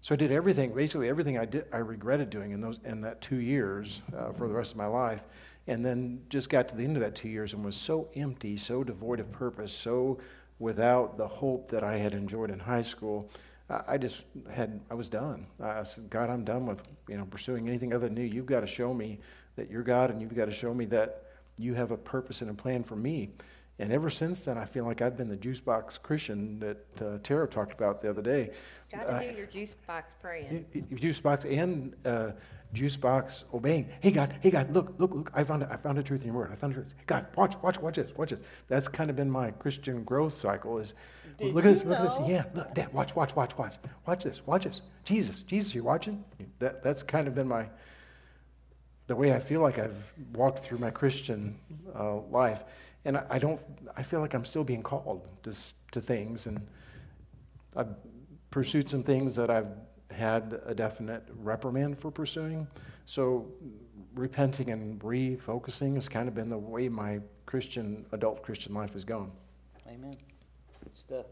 so 0.00 0.14
I 0.14 0.16
did 0.16 0.30
everything, 0.30 0.74
basically 0.74 1.08
everything 1.08 1.38
I 1.38 1.44
did, 1.44 1.64
I 1.72 1.78
regretted 1.78 2.30
doing 2.30 2.52
in 2.52 2.60
those 2.60 2.78
in 2.84 3.00
that 3.00 3.20
two 3.20 3.36
years 3.36 4.02
uh, 4.16 4.32
for 4.32 4.48
the 4.48 4.54
rest 4.54 4.72
of 4.72 4.76
my 4.76 4.86
life, 4.86 5.24
and 5.66 5.84
then 5.84 6.22
just 6.28 6.50
got 6.50 6.68
to 6.68 6.76
the 6.76 6.84
end 6.84 6.96
of 6.96 7.02
that 7.02 7.14
two 7.14 7.28
years 7.28 7.54
and 7.54 7.64
was 7.64 7.76
so 7.76 8.08
empty, 8.14 8.56
so 8.56 8.84
devoid 8.84 9.20
of 9.20 9.32
purpose, 9.32 9.72
so 9.72 10.18
without 10.58 11.16
the 11.16 11.26
hope 11.26 11.70
that 11.70 11.82
I 11.82 11.96
had 11.96 12.12
enjoyed 12.12 12.50
in 12.50 12.60
high 12.60 12.82
school. 12.82 13.30
I 13.70 13.98
just 13.98 14.24
had 14.50 14.80
I 14.90 14.94
was 14.94 15.08
done. 15.08 15.46
I 15.62 15.82
said, 15.82 16.08
God, 16.08 16.30
I'm 16.30 16.44
done 16.44 16.66
with 16.66 16.82
you 17.08 17.18
know 17.18 17.26
pursuing 17.26 17.68
anything 17.68 17.92
other 17.92 18.08
than 18.08 18.16
you. 18.16 18.24
You've 18.24 18.46
got 18.46 18.60
to 18.60 18.66
show 18.66 18.94
me 18.94 19.20
that 19.56 19.70
you're 19.70 19.82
God, 19.82 20.10
and 20.10 20.22
you've 20.22 20.34
got 20.34 20.46
to 20.46 20.52
show 20.52 20.72
me 20.72 20.86
that 20.86 21.24
you 21.58 21.74
have 21.74 21.90
a 21.90 21.96
purpose 21.96 22.40
and 22.40 22.50
a 22.50 22.54
plan 22.54 22.82
for 22.82 22.96
me. 22.96 23.30
And 23.80 23.92
ever 23.92 24.10
since 24.10 24.40
then, 24.40 24.58
I 24.58 24.64
feel 24.64 24.84
like 24.84 25.02
I've 25.02 25.16
been 25.16 25.28
the 25.28 25.36
juice 25.36 25.60
box 25.60 25.98
Christian 25.98 26.58
that 26.58 27.02
uh, 27.02 27.18
Tara 27.22 27.46
talked 27.46 27.72
about 27.72 28.00
the 28.00 28.10
other 28.10 28.22
day. 28.22 28.50
Got 28.90 29.02
to 29.04 29.12
uh, 29.12 29.20
do 29.20 29.30
your 29.36 29.46
juice 29.46 29.74
box 29.86 30.14
praying. 30.20 30.66
Juice 30.96 31.20
box 31.20 31.44
and 31.44 31.94
uh, 32.04 32.32
juice 32.72 32.96
box 32.96 33.44
obeying. 33.54 33.88
Hey 34.00 34.10
God, 34.10 34.34
hey 34.40 34.50
God, 34.50 34.72
look, 34.72 34.94
look, 34.98 35.14
look! 35.14 35.30
I 35.32 35.44
found, 35.44 35.62
I 35.64 35.76
found 35.76 35.98
a 35.98 36.02
truth 36.02 36.22
in 36.22 36.28
your 36.28 36.36
word. 36.36 36.50
I 36.52 36.56
found 36.56 36.72
a 36.72 36.76
truth. 36.76 36.94
God, 37.06 37.26
watch, 37.36 37.54
watch, 37.62 37.78
watch 37.78 37.96
this, 37.96 38.10
watch 38.16 38.30
this. 38.30 38.40
That's 38.66 38.88
kind 38.88 39.10
of 39.10 39.16
been 39.16 39.30
my 39.30 39.52
Christian 39.52 40.02
growth 40.02 40.34
cycle. 40.34 40.78
Is 40.78 40.94
Did 41.38 41.54
look 41.54 41.64
at 41.64 41.70
this, 41.70 41.84
you 41.84 41.90
look 41.90 42.00
at 42.00 42.04
this. 42.04 42.18
Yeah, 42.26 42.44
look, 42.54 42.74
Dad, 42.74 42.92
watch, 42.92 43.14
watch, 43.14 43.36
watch, 43.36 43.56
watch, 43.56 43.74
watch 44.06 44.24
this, 44.24 44.44
watch 44.44 44.64
this. 44.64 44.82
Jesus, 45.04 45.40
Jesus, 45.40 45.72
you're 45.74 45.84
watching? 45.84 46.24
That, 46.58 46.82
that's 46.82 47.04
kind 47.04 47.28
of 47.28 47.34
been 47.34 47.48
my 47.48 47.68
the 49.06 49.16
way 49.16 49.32
I 49.32 49.40
feel 49.40 49.62
like 49.62 49.78
I've 49.78 50.12
walked 50.34 50.58
through 50.58 50.78
my 50.78 50.90
Christian 50.90 51.58
uh, 51.98 52.16
life, 52.30 52.62
and 53.08 53.16
I, 53.16 53.24
I 53.30 53.38
don't. 53.38 53.60
I 53.96 54.02
feel 54.02 54.20
like 54.20 54.34
I'm 54.34 54.44
still 54.44 54.62
being 54.62 54.82
called 54.82 55.26
to 55.42 55.54
to 55.92 56.00
things, 56.00 56.46
and 56.46 56.64
I've 57.74 57.94
pursued 58.50 58.88
some 58.88 59.02
things 59.02 59.34
that 59.36 59.50
I've 59.50 59.72
had 60.10 60.60
a 60.66 60.74
definite 60.74 61.24
reprimand 61.40 61.98
for 61.98 62.10
pursuing. 62.10 62.68
So, 63.06 63.46
repenting 64.14 64.70
and 64.70 65.00
refocusing 65.00 65.94
has 65.94 66.08
kind 66.08 66.28
of 66.28 66.34
been 66.34 66.50
the 66.50 66.58
way 66.58 66.90
my 66.90 67.20
Christian 67.46 68.04
adult 68.12 68.42
Christian 68.42 68.74
life 68.74 68.92
has 68.92 69.04
gone. 69.04 69.32
Amen. 69.88 70.16
Good 70.84 70.96
stuff. 70.96 71.26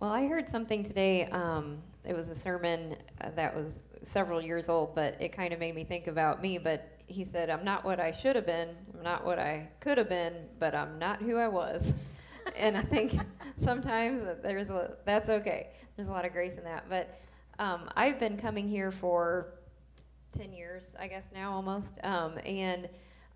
Well, 0.00 0.10
I 0.10 0.26
heard 0.26 0.48
something 0.48 0.82
today. 0.82 1.26
Um, 1.26 1.82
it 2.04 2.14
was 2.14 2.30
a 2.30 2.34
sermon 2.34 2.96
uh, 3.20 3.30
that 3.36 3.54
was 3.54 3.88
several 4.02 4.40
years 4.40 4.70
old, 4.70 4.94
but 4.94 5.20
it 5.20 5.32
kind 5.32 5.52
of 5.52 5.60
made 5.60 5.74
me 5.74 5.84
think 5.84 6.06
about 6.06 6.40
me. 6.40 6.56
But 6.56 6.91
he 7.12 7.24
said, 7.24 7.50
I'm 7.50 7.64
not 7.64 7.84
what 7.84 8.00
I 8.00 8.10
should 8.10 8.36
have 8.36 8.46
been, 8.46 8.70
I'm 8.96 9.02
not 9.02 9.24
what 9.24 9.38
I 9.38 9.68
could 9.80 9.98
have 9.98 10.08
been, 10.08 10.34
but 10.58 10.74
I'm 10.74 10.98
not 10.98 11.20
who 11.20 11.36
I 11.36 11.48
was. 11.48 11.92
and 12.56 12.76
I 12.76 12.82
think 12.82 13.14
sometimes 13.60 14.24
that 14.24 14.42
there's 14.42 14.70
a, 14.70 14.96
that's 15.04 15.28
okay. 15.28 15.68
There's 15.96 16.08
a 16.08 16.12
lot 16.12 16.24
of 16.24 16.32
grace 16.32 16.56
in 16.56 16.64
that. 16.64 16.86
But 16.88 17.20
um, 17.58 17.88
I've 17.96 18.18
been 18.18 18.36
coming 18.36 18.68
here 18.68 18.90
for 18.90 19.54
10 20.36 20.52
years, 20.52 20.94
I 20.98 21.06
guess 21.06 21.26
now 21.34 21.52
almost. 21.52 21.90
Um, 22.02 22.38
and 22.44 22.88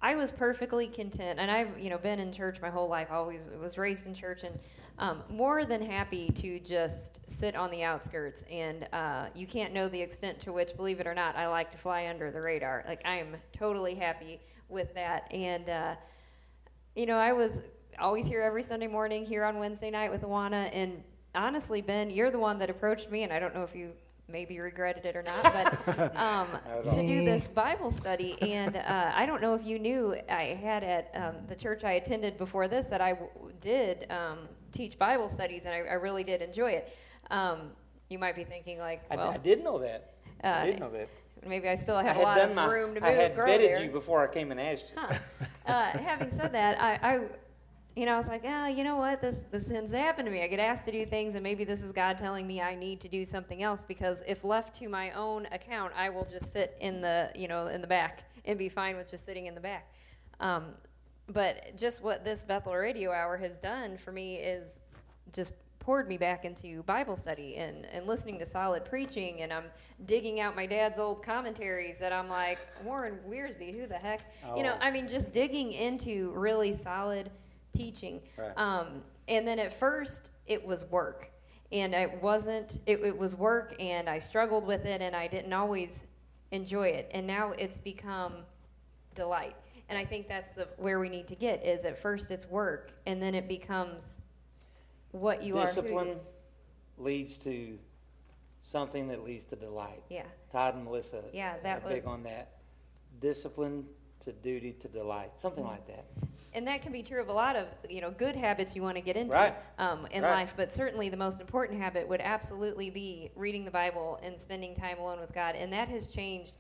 I 0.03 0.15
was 0.15 0.31
perfectly 0.31 0.87
content, 0.89 1.39
and 1.39 1.51
I've 1.51 1.79
you 1.79 1.91
know 1.91 1.99
been 1.99 2.19
in 2.19 2.33
church 2.33 2.61
my 2.61 2.71
whole 2.71 2.89
life. 2.89 3.09
Always 3.11 3.41
was 3.61 3.79
raised 3.79 4.07
in 4.07 4.15
church, 4.15 4.43
and 4.45 4.59
um, 4.99 5.23
more 5.29 5.65
than 5.65 5.83
happy 5.83 6.31
to 6.31 6.59
just 6.61 7.21
sit 7.27 7.55
on 7.55 7.71
the 7.71 7.83
outskirts. 7.83 8.45
And 8.51 8.89
uh, 8.93 9.27
you 9.35 9.47
can't 9.47 9.73
know 9.73 9.89
the 9.89 10.01
extent 10.01 10.41
to 10.41 10.53
which, 10.53 10.77
believe 10.77 11.01
it 11.01 11.07
or 11.07 11.15
not, 11.15 11.37
I 11.37 11.49
like 11.49 11.71
to 11.73 11.79
fly 11.79 12.07
under 12.09 12.31
the 12.31 12.41
radar. 12.41 12.85
Like 12.89 13.03
I 13.05 13.17
am 13.17 13.37
totally 13.57 13.95
happy 13.95 14.41
with 14.69 14.95
that. 14.95 15.33
And 15.33 15.69
uh, 15.69 15.95
you 16.95 17.07
know, 17.07 17.19
I 17.19 17.33
was 17.33 17.61
always 17.99 18.27
here 18.27 18.43
every 18.43 18.63
Sunday 18.63 18.87
morning, 18.87 19.25
here 19.25 19.45
on 19.45 19.59
Wednesday 19.59 19.91
night 19.91 20.11
with 20.11 20.23
Awana. 20.23 20.71
And 20.73 21.03
honestly, 21.35 21.83
Ben, 21.83 22.11
you're 22.11 22.31
the 22.31 22.39
one 22.39 22.59
that 22.59 22.71
approached 22.71 23.11
me, 23.11 23.23
and 23.23 23.33
I 23.33 23.39
don't 23.39 23.55
know 23.55 23.63
if 23.63 23.75
you 23.75 23.93
maybe 24.29 24.59
regretted 24.59 25.05
it 25.05 25.15
or 25.15 25.23
not, 25.23 25.43
but 25.87 26.17
um, 26.17 26.49
to 26.91 27.07
do 27.07 27.25
this 27.25 27.49
Bible 27.49 27.93
study. 27.93 28.37
And 28.43 28.77
uh, 28.77 29.13
I 29.15 29.25
don't 29.27 29.41
know 29.41 29.55
if 29.55 29.65
you 29.65 29.79
knew, 29.79 30.17
I 30.29 30.59
had 30.61 30.83
at 30.83 31.11
um, 31.15 31.35
the 31.49 31.55
church 31.55 31.85
I 31.85 31.93
attended 31.93 32.37
before 32.39 32.67
this 32.67 32.87
that 32.87 33.01
I 33.01 33.11
w- 33.11 33.31
did 33.61 34.11
um, 34.11 34.49
teach 34.77 34.99
Bible 34.99 35.29
studies, 35.29 35.65
and 35.65 35.75
I, 35.75 35.79
I 35.79 35.95
really 35.95 36.23
did 36.25 36.43
enjoy 36.43 36.73
it. 36.73 36.97
Um, 37.31 37.71
you 38.09 38.19
might 38.19 38.37
be 38.37 38.45
thinking, 38.45 38.79
like, 38.79 39.03
I, 39.11 39.17
well, 39.17 39.31
I 39.31 39.39
did 39.39 39.65
know 39.65 39.79
that. 39.79 40.13
I 40.45 40.49
Uh, 40.49 40.65
did 40.67 40.79
know 40.81 40.91
that. 40.91 41.09
maybe 41.47 41.69
I 41.69 41.75
still 41.75 41.99
have 41.99 42.17
a 42.17 42.21
lot 42.21 42.39
of 42.41 42.55
my. 42.55 42.67
room 42.67 42.95
to 42.95 43.01
move. 43.01 43.09
I 43.09 43.13
had 43.13 43.35
vetted 43.35 43.59
there. 43.59 43.83
you 43.83 43.91
before 43.91 44.23
I 44.23 44.33
came 44.33 44.51
and 44.51 44.61
asked 44.61 44.93
you. 44.95 45.01
Huh. 45.01 45.15
Uh, 45.67 45.83
having 45.99 46.31
said 46.39 46.53
that, 46.53 46.81
I, 46.81 46.99
I, 47.03 47.21
you 47.97 48.05
know, 48.05 48.15
I 48.15 48.19
was 48.19 48.27
like, 48.29 48.43
ah, 48.47 48.67
you 48.69 48.85
know 48.85 48.97
what? 48.97 49.21
This 49.23 49.37
this 49.51 49.65
tends 49.65 49.91
to 49.93 49.99
happen 49.99 50.25
to 50.27 50.31
me. 50.31 50.43
I 50.43 50.47
get 50.49 50.61
asked 50.61 50.85
to 50.85 50.93
do 50.93 51.07
things, 51.07 51.35
and 51.35 51.43
maybe 51.43 51.65
this 51.65 51.83
is 51.83 51.91
God 51.93 52.19
telling 52.19 52.47
me 52.47 52.61
I 52.61 52.75
need 52.75 53.01
to 53.01 53.09
do 53.09 53.25
something 53.25 53.63
else. 53.63 53.83
Because 53.83 54.23
if 54.27 54.45
left 54.45 54.77
to 54.77 54.89
my 54.89 55.11
own 55.13 55.47
account, 55.47 55.93
I 55.97 56.11
will 56.11 56.27
just 56.31 56.53
sit 56.53 56.77
in 56.81 57.01
the, 57.01 57.31
you 57.35 57.49
know, 57.49 57.69
in 57.69 57.81
the 57.81 57.87
back 57.87 58.25
and 58.45 58.59
be 58.59 58.69
fine 58.69 58.97
with 58.97 59.09
just 59.11 59.25
sitting 59.25 59.47
in 59.47 59.55
the 59.55 59.61
back. 59.63 59.89
Um, 60.41 60.67
but 61.29 61.77
just 61.77 62.03
what 62.03 62.25
this 62.25 62.45
Bethel 62.45 62.75
Radio 62.75 63.13
Hour 63.13 63.37
has 63.37 63.57
done 63.57 63.97
for 63.97 64.13
me 64.13 64.37
is 64.37 64.81
just 65.33 65.53
poured 65.81 66.09
me 66.09 66.19
back 66.19 66.45
into 66.45 66.83
Bible 66.83 67.15
study 67.15 67.57
and, 67.57 67.87
and 67.87 68.07
listening 68.07 68.39
to 68.41 68.47
solid 68.47 68.85
preaching. 68.85 69.43
And 69.43 69.53
I'm 69.53 69.67
digging 70.05 70.41
out 70.41 70.57
my 70.57 70.67
dad's 70.67 70.99
old 70.99 71.23
commentaries 71.23 71.99
that 72.01 72.13
I'm 72.13 72.29
like, 72.29 72.59
Warren 72.85 73.19
Wiersbe, 73.29 73.73
who 73.79 73.87
the 73.87 73.95
heck? 73.95 74.33
You 74.57 74.65
know, 74.65 74.75
Oh. 74.75 74.85
I 74.85 74.91
mean, 74.91 75.07
just 75.07 75.33
digging 75.33 75.73
into 75.73 76.33
really 76.33 76.77
solid 76.77 77.31
teaching. 77.73 78.21
Right. 78.37 78.51
Um, 78.57 79.03
and 79.29 79.47
then 79.47 79.61
at 79.61 79.73
first, 79.73 80.31
it 80.47 80.65
was 80.65 80.85
work. 80.87 81.31
And 81.73 81.95
it 81.95 82.21
wasn't, 82.23 82.81
it, 82.87 83.01
it 83.01 83.17
was 83.17 83.35
work, 83.35 83.75
and 83.81 84.09
I 84.09 84.21
struggled 84.21 84.67
with 84.67 84.85
it, 84.87 85.03
and 85.03 85.17
I 85.17 85.27
didn't 85.27 85.53
always 85.53 86.05
enjoy 86.53 86.89
it. 86.89 87.11
And 87.13 87.27
now 87.27 87.53
it's 87.59 87.79
become 87.79 88.35
delight. 89.15 89.57
And 89.89 89.97
I 89.99 90.05
think 90.05 90.29
that's 90.29 90.51
the 90.57 90.67
where 90.79 90.99
we 90.99 91.09
need 91.09 91.29
to 91.29 91.35
get 91.37 91.65
is 91.65 91.85
at 91.85 91.99
first 91.99 92.31
it's 92.31 92.47
work, 92.49 92.91
and 93.07 93.23
then 93.23 93.35
it 93.35 93.47
becomes 93.47 94.03
what 95.13 95.43
you 95.43 95.57
are. 95.59 95.67
Discipline 95.67 96.17
leads 96.99 97.39
to 97.39 97.79
something 98.63 99.07
that 99.09 99.23
leads 99.23 99.45
to 99.45 99.57
delight. 99.57 100.03
Yeah. 100.11 100.25
Todd 100.51 100.75
and 100.75 100.85
Melissa 100.85 101.23
Yeah, 101.33 101.55
that 101.63 101.85
are 101.85 101.89
big 101.89 102.07
on 102.07 102.25
that. 102.25 102.57
Discipline 103.21 103.85
to 104.21 104.33
duty 104.33 104.73
to 104.73 104.89
delight, 104.89 105.33
something 105.39 105.63
Mm-hmm. 105.63 105.73
like 105.73 105.87
that. 105.87 106.05
And 106.53 106.67
that 106.67 106.81
can 106.81 106.91
be 106.91 107.03
true 107.03 107.21
of 107.21 107.29
a 107.29 107.33
lot 107.33 107.55
of 107.55 107.69
you 107.89 108.01
know 108.01 108.11
good 108.11 108.35
habits 108.35 108.75
you 108.75 108.83
want 108.83 108.97
to 108.97 109.03
get 109.03 109.17
into 109.17 109.35
Right. 109.35 109.55
um, 109.79 110.07
in 110.11 110.23
Right. 110.25 110.31
life. 110.33 110.55
But 110.57 110.73
certainly 110.73 111.09
the 111.11 111.17
most 111.17 111.41
important 111.41 111.81
habit 111.81 112.09
would 112.09 112.21
absolutely 112.21 112.91
be 112.91 113.31
reading 113.37 113.65
the 113.65 113.71
Bible 113.71 114.19
and 114.23 114.41
spending 114.41 114.75
time 114.75 114.99
alone 114.99 115.21
with 115.21 115.33
God. 115.33 115.55
And 115.55 115.73
that 115.73 115.89
has 115.89 116.09
changed 116.09 116.55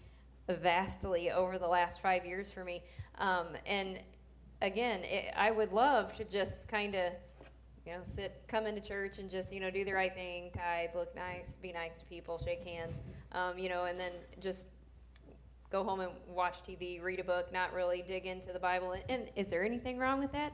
vastly 0.49 1.31
over 1.31 1.59
the 1.59 1.67
last 1.67 2.01
five 2.01 2.25
years 2.25 2.51
for 2.53 2.65
me. 2.65 2.83
Um, 3.19 3.47
and 3.67 3.99
again, 4.63 5.01
it, 5.05 5.33
I 5.37 5.51
would 5.51 5.73
love 5.73 6.13
to 6.15 6.25
just 6.25 6.69
kind 6.69 6.95
of 6.95 7.13
you 7.85 7.93
know 7.93 7.99
sit, 8.03 8.43
come 8.49 8.67
into 8.67 8.81
church 8.81 9.19
and 9.19 9.31
just 9.31 9.53
you 9.53 9.61
know 9.61 9.71
do 9.71 9.85
the 9.85 9.93
right 9.93 10.15
thing, 10.15 10.51
tithe, 10.55 10.91
look 10.95 11.15
nice, 11.15 11.57
be 11.63 11.73
nice 11.73 11.97
to 11.97 12.05
people, 12.07 12.41
shake 12.45 12.65
hands, 12.65 12.97
um, 13.33 13.59
you 13.59 13.69
know, 13.69 13.85
and 13.85 13.99
then 13.99 14.13
just 14.41 14.69
go 15.71 15.83
home 15.83 16.01
and 16.01 16.11
watch 16.29 16.59
TV, 16.63 17.03
read 17.03 17.19
a 17.21 17.25
book, 17.25 17.53
not 17.53 17.73
really 17.73 18.03
dig 18.07 18.27
into 18.27 18.53
the 18.53 18.59
Bible. 18.59 18.93
And, 18.93 19.03
and 19.09 19.29
is 19.35 19.49
there 19.49 19.65
anything 19.65 19.99
wrong 19.99 20.21
with 20.21 20.33
that? 20.33 20.53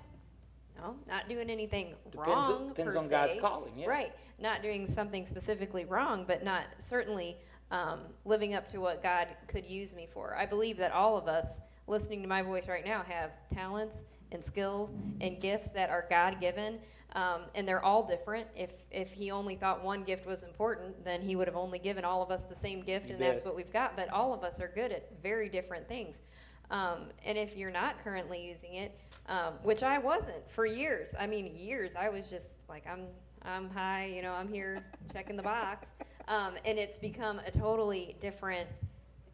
No, 0.78 0.97
not 1.07 1.28
doing 1.28 1.51
anything 1.51 1.95
Depends- 2.11 2.28
wrong. 2.49 2.68
depends 2.68 2.97
on 2.97 3.09
God's 3.09 3.36
calling, 3.38 3.72
yeah. 3.78 3.86
Right. 3.86 4.12
Not 4.38 4.62
doing 4.62 4.88
something 4.88 5.26
specifically 5.26 5.84
wrong, 5.84 6.24
but 6.26 6.43
not 6.43 6.64
certainly 6.78 7.36
um, 7.72 8.00
living 8.24 8.54
up 8.54 8.68
to 8.68 8.78
what 8.78 9.02
God 9.02 9.26
could 9.48 9.66
use 9.66 9.94
me 9.94 10.06
for. 10.12 10.36
I 10.36 10.46
believe 10.46 10.76
that 10.76 10.92
all 10.92 11.16
of 11.16 11.26
us 11.26 11.58
listening 11.88 12.22
to 12.22 12.28
my 12.28 12.42
voice 12.42 12.68
right 12.68 12.84
now 12.84 13.02
have 13.08 13.30
talents 13.52 13.96
and 14.30 14.44
skills 14.44 14.92
and 15.20 15.40
gifts 15.40 15.68
that 15.68 15.90
are 15.90 16.06
God 16.08 16.40
given. 16.40 16.78
Um, 17.14 17.42
and 17.54 17.66
they're 17.68 17.84
all 17.84 18.06
different. 18.06 18.46
If 18.56 18.70
if 18.90 19.12
he 19.12 19.30
only 19.30 19.54
thought 19.54 19.84
one 19.84 20.02
gift 20.02 20.26
was 20.26 20.44
important, 20.44 21.04
then 21.04 21.20
he 21.20 21.36
would 21.36 21.46
have 21.46 21.56
only 21.56 21.78
given 21.78 22.06
all 22.06 22.22
of 22.22 22.30
us 22.30 22.44
the 22.44 22.54
same 22.54 22.80
gift, 22.80 23.08
You 23.08 23.14
and 23.14 23.22
that's 23.22 23.44
what 23.44 23.54
we've 23.54 23.72
got. 23.72 23.96
But 23.96 24.08
all 24.08 24.32
of 24.32 24.42
us 24.44 24.60
are 24.60 24.70
good 24.74 24.92
at 24.92 25.10
very 25.22 25.50
different 25.50 25.86
things. 25.86 26.22
Um, 26.70 27.10
and 27.22 27.36
if 27.36 27.54
you're 27.54 27.70
not 27.70 28.02
currently 28.02 28.48
using 28.48 28.76
it, 28.76 28.98
um, 29.28 29.54
which 29.62 29.82
I 29.82 29.98
wasn't 29.98 30.50
for 30.50 30.64
years, 30.64 31.10
I 31.20 31.26
mean 31.26 31.54
years, 31.54 31.96
I 31.96 32.08
was 32.08 32.30
just 32.30 32.56
like 32.66 32.86
I'm 32.86 33.08
I'm 33.42 33.68
high, 33.68 34.06
you 34.06 34.22
know, 34.22 34.32
I'm 34.32 34.48
here 34.48 34.82
checking 35.12 35.36
the 35.36 35.42
box, 35.42 35.88
um, 36.28 36.54
and 36.64 36.78
it's 36.78 36.98
become 36.98 37.40
a 37.46 37.50
totally 37.50 38.16
different 38.20 38.68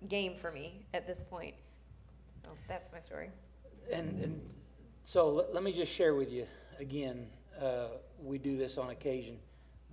game 0.09 0.37
for 0.37 0.51
me 0.51 0.87
at 0.95 1.07
this 1.07 1.23
point. 1.29 1.55
So 2.45 2.51
that's 2.69 2.91
my 2.93 3.01
story. 3.01 3.31
And, 3.93 4.23
and 4.23 4.41
so 5.03 5.31
let, 5.31 5.55
let 5.55 5.63
me 5.63 5.73
just 5.73 5.93
share 5.93 6.15
with 6.15 6.31
you 6.31 6.47
again. 6.79 7.27
Uh, 7.61 7.89
we 8.23 8.39
do 8.39 8.57
this 8.57 8.79
on 8.79 8.91
occasion. 8.91 9.39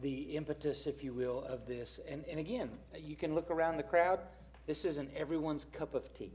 The 0.02 0.36
impetus, 0.36 0.88
if 0.88 1.04
you 1.04 1.14
will, 1.14 1.44
of 1.44 1.66
this. 1.66 2.00
And, 2.08 2.26
and 2.30 2.40
again, 2.40 2.70
you 3.00 3.16
can 3.16 3.34
look 3.34 3.50
around 3.50 3.78
the 3.78 3.84
crowd. 3.84 4.20
This 4.66 4.86
isn't 4.86 5.10
everyone's 5.16 5.66
cup 5.66 5.96
of 5.96 6.14
tea. 6.14 6.34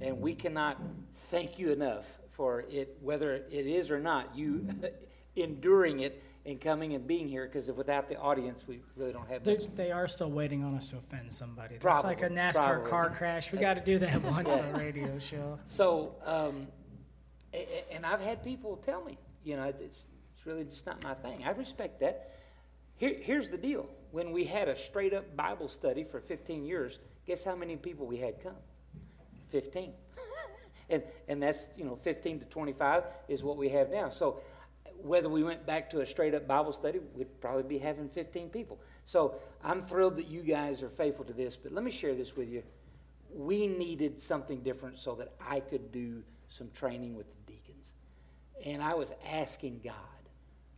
And 0.00 0.20
we 0.20 0.34
cannot 0.34 0.80
thank 1.14 1.58
you 1.58 1.70
enough 1.70 2.18
for 2.30 2.64
it, 2.70 2.96
whether 3.02 3.34
it 3.34 3.52
is 3.66 3.90
or 3.90 4.00
not, 4.00 4.34
you 4.34 4.66
enduring 5.36 6.00
it 6.00 6.22
and 6.44 6.60
coming 6.60 6.94
and 6.94 7.06
being 7.06 7.28
here, 7.28 7.46
because 7.46 7.70
without 7.70 8.08
the 8.08 8.18
audience, 8.18 8.66
we 8.66 8.80
really 8.96 9.12
don't 9.12 9.28
have 9.28 9.44
They're, 9.44 9.58
much. 9.58 9.74
they 9.76 9.92
are 9.92 10.08
still 10.08 10.30
waiting 10.30 10.64
on 10.64 10.74
us 10.74 10.88
to 10.88 10.96
offend 10.96 11.32
somebody. 11.32 11.76
It's 11.76 11.84
like 11.84 12.22
a 12.22 12.28
NASCAR 12.28 12.54
probably. 12.54 12.90
car 12.90 13.10
crash. 13.10 13.52
We 13.52 13.58
got 13.58 13.74
to 13.74 13.80
do 13.80 13.98
that 14.00 14.22
once 14.24 14.50
on 14.50 14.74
a 14.74 14.78
radio 14.78 15.18
show. 15.18 15.58
So, 15.66 16.16
um, 16.24 16.66
and 17.92 18.04
I've 18.04 18.20
had 18.20 18.42
people 18.42 18.76
tell 18.76 19.04
me, 19.04 19.18
you 19.44 19.56
know, 19.56 19.64
it's, 19.64 19.80
it's 19.80 20.46
really 20.46 20.64
just 20.64 20.84
not 20.84 21.02
my 21.02 21.14
thing. 21.14 21.44
I 21.44 21.50
respect 21.50 22.00
that. 22.00 22.30
Here, 22.96 23.16
here's 23.20 23.50
the 23.50 23.58
deal. 23.58 23.88
When 24.10 24.32
we 24.32 24.44
had 24.44 24.68
a 24.68 24.76
straight 24.76 25.14
up 25.14 25.36
Bible 25.36 25.68
study 25.68 26.04
for 26.04 26.20
15 26.20 26.64
years, 26.64 26.98
guess 27.26 27.44
how 27.44 27.54
many 27.54 27.76
people 27.76 28.06
we 28.06 28.16
had 28.16 28.42
come? 28.42 28.56
15. 29.50 29.92
and, 30.90 31.02
and 31.28 31.42
that's, 31.42 31.68
you 31.76 31.84
know, 31.84 31.96
15 31.96 32.40
to 32.40 32.46
25 32.46 33.04
is 33.28 33.42
what 33.42 33.56
we 33.56 33.68
have 33.68 33.90
now. 33.90 34.08
So 34.08 34.40
whether 35.02 35.28
we 35.28 35.42
went 35.42 35.66
back 35.66 35.90
to 35.90 36.00
a 36.00 36.06
straight 36.06 36.34
up 36.34 36.46
Bible 36.46 36.72
study, 36.72 37.00
we'd 37.14 37.40
probably 37.40 37.64
be 37.64 37.78
having 37.78 38.08
15 38.08 38.50
people. 38.50 38.78
So 39.04 39.34
I'm 39.62 39.80
thrilled 39.80 40.16
that 40.16 40.28
you 40.28 40.42
guys 40.42 40.82
are 40.82 40.88
faithful 40.88 41.24
to 41.26 41.32
this, 41.32 41.56
but 41.56 41.72
let 41.72 41.84
me 41.84 41.90
share 41.90 42.14
this 42.14 42.36
with 42.36 42.48
you. 42.48 42.62
We 43.34 43.66
needed 43.66 44.20
something 44.20 44.60
different 44.62 44.98
so 44.98 45.14
that 45.16 45.32
I 45.40 45.60
could 45.60 45.90
do 45.90 46.22
some 46.48 46.70
training 46.70 47.16
with 47.16 47.26
the 47.26 47.52
deacons. 47.52 47.94
And 48.64 48.82
I 48.82 48.94
was 48.94 49.12
asking 49.30 49.80
God. 49.82 49.94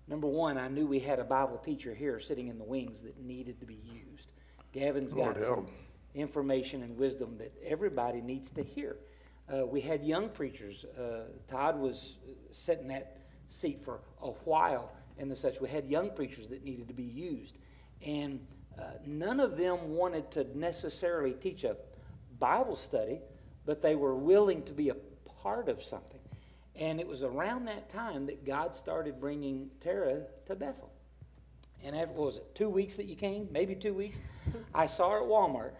Number 0.06 0.26
one, 0.26 0.58
I 0.58 0.68
knew 0.68 0.86
we 0.86 1.00
had 1.00 1.18
a 1.18 1.24
Bible 1.24 1.58
teacher 1.58 1.94
here 1.94 2.20
sitting 2.20 2.48
in 2.48 2.58
the 2.58 2.64
wings 2.64 3.00
that 3.02 3.18
needed 3.18 3.60
to 3.60 3.66
be 3.66 3.80
used. 3.84 4.32
Gavin's 4.72 5.12
got 5.12 5.40
some 5.40 5.66
information 6.14 6.82
and 6.82 6.96
wisdom 6.96 7.36
that 7.38 7.52
everybody 7.64 8.20
needs 8.20 8.50
to 8.52 8.62
hear. 8.62 8.96
Uh, 9.52 9.66
we 9.66 9.80
had 9.80 10.02
young 10.02 10.28
preachers. 10.28 10.84
Uh, 10.84 11.24
Todd 11.48 11.78
was 11.78 12.16
sitting 12.50 12.88
that 12.88 13.23
seat 13.54 13.80
for 13.84 14.00
a 14.20 14.30
while 14.30 14.92
and 15.18 15.30
the 15.30 15.36
such. 15.36 15.60
We 15.60 15.68
had 15.68 15.86
young 15.86 16.10
preachers 16.10 16.48
that 16.48 16.64
needed 16.64 16.88
to 16.88 16.94
be 16.94 17.04
used. 17.04 17.56
And 18.04 18.40
uh, 18.78 18.84
none 19.06 19.38
of 19.40 19.56
them 19.56 19.90
wanted 19.90 20.30
to 20.32 20.58
necessarily 20.58 21.32
teach 21.32 21.64
a 21.64 21.76
Bible 22.38 22.76
study, 22.76 23.20
but 23.64 23.80
they 23.80 23.94
were 23.94 24.16
willing 24.16 24.62
to 24.64 24.72
be 24.72 24.88
a 24.88 24.96
part 25.42 25.68
of 25.68 25.82
something. 25.82 26.20
And 26.74 26.98
it 26.98 27.06
was 27.06 27.22
around 27.22 27.66
that 27.66 27.88
time 27.88 28.26
that 28.26 28.44
God 28.44 28.74
started 28.74 29.20
bringing 29.20 29.70
Tara 29.80 30.22
to 30.46 30.56
Bethel. 30.56 30.90
And 31.84 31.94
after, 31.94 32.16
what 32.16 32.26
was 32.26 32.36
it, 32.38 32.54
two 32.54 32.68
weeks 32.68 32.96
that 32.96 33.06
you 33.06 33.14
came? 33.14 33.48
Maybe 33.52 33.76
two 33.76 33.94
weeks? 33.94 34.20
I 34.74 34.86
saw 34.86 35.10
her 35.10 35.18
at 35.18 35.28
Walmart, 35.28 35.72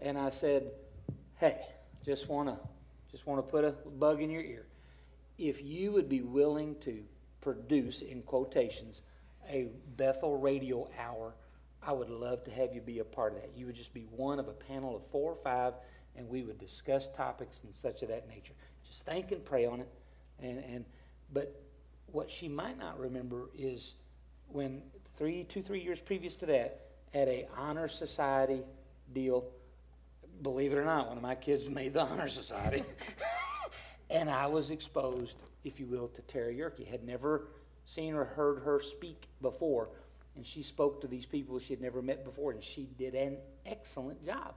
and 0.00 0.16
I 0.16 0.30
said, 0.30 0.70
hey, 1.36 1.58
just 2.04 2.28
want 2.28 2.48
to 2.48 2.58
just 3.10 3.26
want 3.26 3.46
to 3.46 3.50
put 3.50 3.62
a 3.62 3.72
bug 3.72 4.22
in 4.22 4.30
your 4.30 4.42
ear. 4.42 4.64
If 5.38 5.62
you 5.62 5.92
would 5.92 6.08
be 6.08 6.20
willing 6.20 6.76
to 6.80 7.02
produce, 7.40 8.02
in 8.02 8.22
quotations, 8.22 9.02
a 9.48 9.68
Bethel 9.96 10.38
radio 10.38 10.88
hour, 10.98 11.34
I 11.82 11.92
would 11.92 12.10
love 12.10 12.44
to 12.44 12.50
have 12.50 12.72
you 12.72 12.80
be 12.80 13.00
a 13.00 13.04
part 13.04 13.34
of 13.34 13.40
that. 13.40 13.50
You 13.56 13.66
would 13.66 13.74
just 13.74 13.92
be 13.92 14.02
one 14.02 14.38
of 14.38 14.48
a 14.48 14.52
panel 14.52 14.94
of 14.94 15.04
four 15.06 15.32
or 15.32 15.36
five, 15.36 15.74
and 16.16 16.28
we 16.28 16.42
would 16.42 16.58
discuss 16.58 17.08
topics 17.08 17.64
and 17.64 17.74
such 17.74 18.02
of 18.02 18.08
that 18.08 18.28
nature. 18.28 18.54
Just 18.86 19.04
think 19.04 19.32
and 19.32 19.44
pray 19.44 19.66
on 19.66 19.80
it. 19.80 19.88
And, 20.40 20.58
and 20.58 20.84
but 21.32 21.60
what 22.06 22.30
she 22.30 22.48
might 22.48 22.78
not 22.78 22.98
remember 22.98 23.48
is 23.56 23.96
when 24.48 24.82
three, 25.16 25.44
two, 25.44 25.62
three 25.62 25.80
years 25.80 26.00
previous 26.00 26.36
to 26.36 26.46
that, 26.46 26.80
at 27.14 27.28
a 27.28 27.46
honor 27.56 27.88
society 27.88 28.62
deal, 29.12 29.44
believe 30.42 30.72
it 30.72 30.76
or 30.76 30.84
not, 30.84 31.08
one 31.08 31.16
of 31.16 31.22
my 31.22 31.34
kids 31.34 31.68
made 31.68 31.94
the 31.94 32.02
honor 32.02 32.28
society. 32.28 32.82
and 34.12 34.30
I 34.30 34.46
was 34.46 34.70
exposed, 34.70 35.42
if 35.64 35.80
you 35.80 35.86
will, 35.86 36.08
to 36.08 36.22
Tara 36.22 36.52
Yerke. 36.52 36.86
Had 36.86 37.04
never 37.04 37.48
seen 37.84 38.14
or 38.14 38.24
heard 38.24 38.60
her 38.60 38.80
speak 38.80 39.28
before. 39.40 39.88
And 40.36 40.46
she 40.46 40.62
spoke 40.62 41.00
to 41.00 41.06
these 41.06 41.26
people 41.26 41.58
she 41.58 41.74
had 41.74 41.82
never 41.82 42.00
met 42.00 42.24
before, 42.24 42.52
and 42.52 42.62
she 42.62 42.88
did 42.98 43.14
an 43.14 43.36
excellent 43.66 44.24
job. 44.24 44.54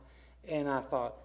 And 0.48 0.70
I 0.70 0.80
thought, 0.82 1.16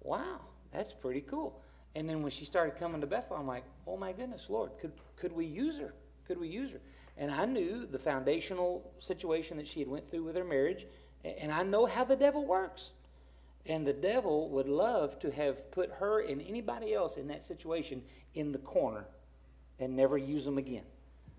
wow, 0.00 0.40
that's 0.72 0.92
pretty 0.92 1.22
cool. 1.22 1.60
And 1.94 2.08
then 2.08 2.22
when 2.22 2.30
she 2.30 2.44
started 2.44 2.78
coming 2.78 3.00
to 3.00 3.06
Bethel, 3.06 3.36
I'm 3.36 3.46
like, 3.46 3.64
oh 3.86 3.96
my 3.96 4.12
goodness, 4.12 4.46
Lord, 4.48 4.72
could, 4.80 4.92
could 5.16 5.32
we 5.32 5.46
use 5.46 5.78
her? 5.78 5.94
Could 6.26 6.38
we 6.38 6.48
use 6.48 6.70
her? 6.70 6.80
And 7.16 7.30
I 7.30 7.46
knew 7.46 7.86
the 7.86 7.98
foundational 7.98 8.92
situation 8.98 9.56
that 9.56 9.66
she 9.66 9.80
had 9.80 9.88
went 9.88 10.10
through 10.10 10.24
with 10.24 10.36
her 10.36 10.44
marriage, 10.44 10.86
and 11.24 11.50
I 11.50 11.62
know 11.62 11.86
how 11.86 12.04
the 12.04 12.16
devil 12.16 12.44
works. 12.44 12.90
And 13.68 13.86
the 13.86 13.92
devil 13.92 14.48
would 14.50 14.68
love 14.68 15.18
to 15.20 15.30
have 15.30 15.70
put 15.70 15.90
her 15.92 16.20
and 16.20 16.40
anybody 16.40 16.94
else 16.94 17.16
in 17.16 17.28
that 17.28 17.44
situation 17.44 18.02
in 18.34 18.52
the 18.52 18.58
corner 18.58 19.06
and 19.78 19.96
never 19.96 20.16
use 20.16 20.44
them 20.44 20.58
again. 20.58 20.84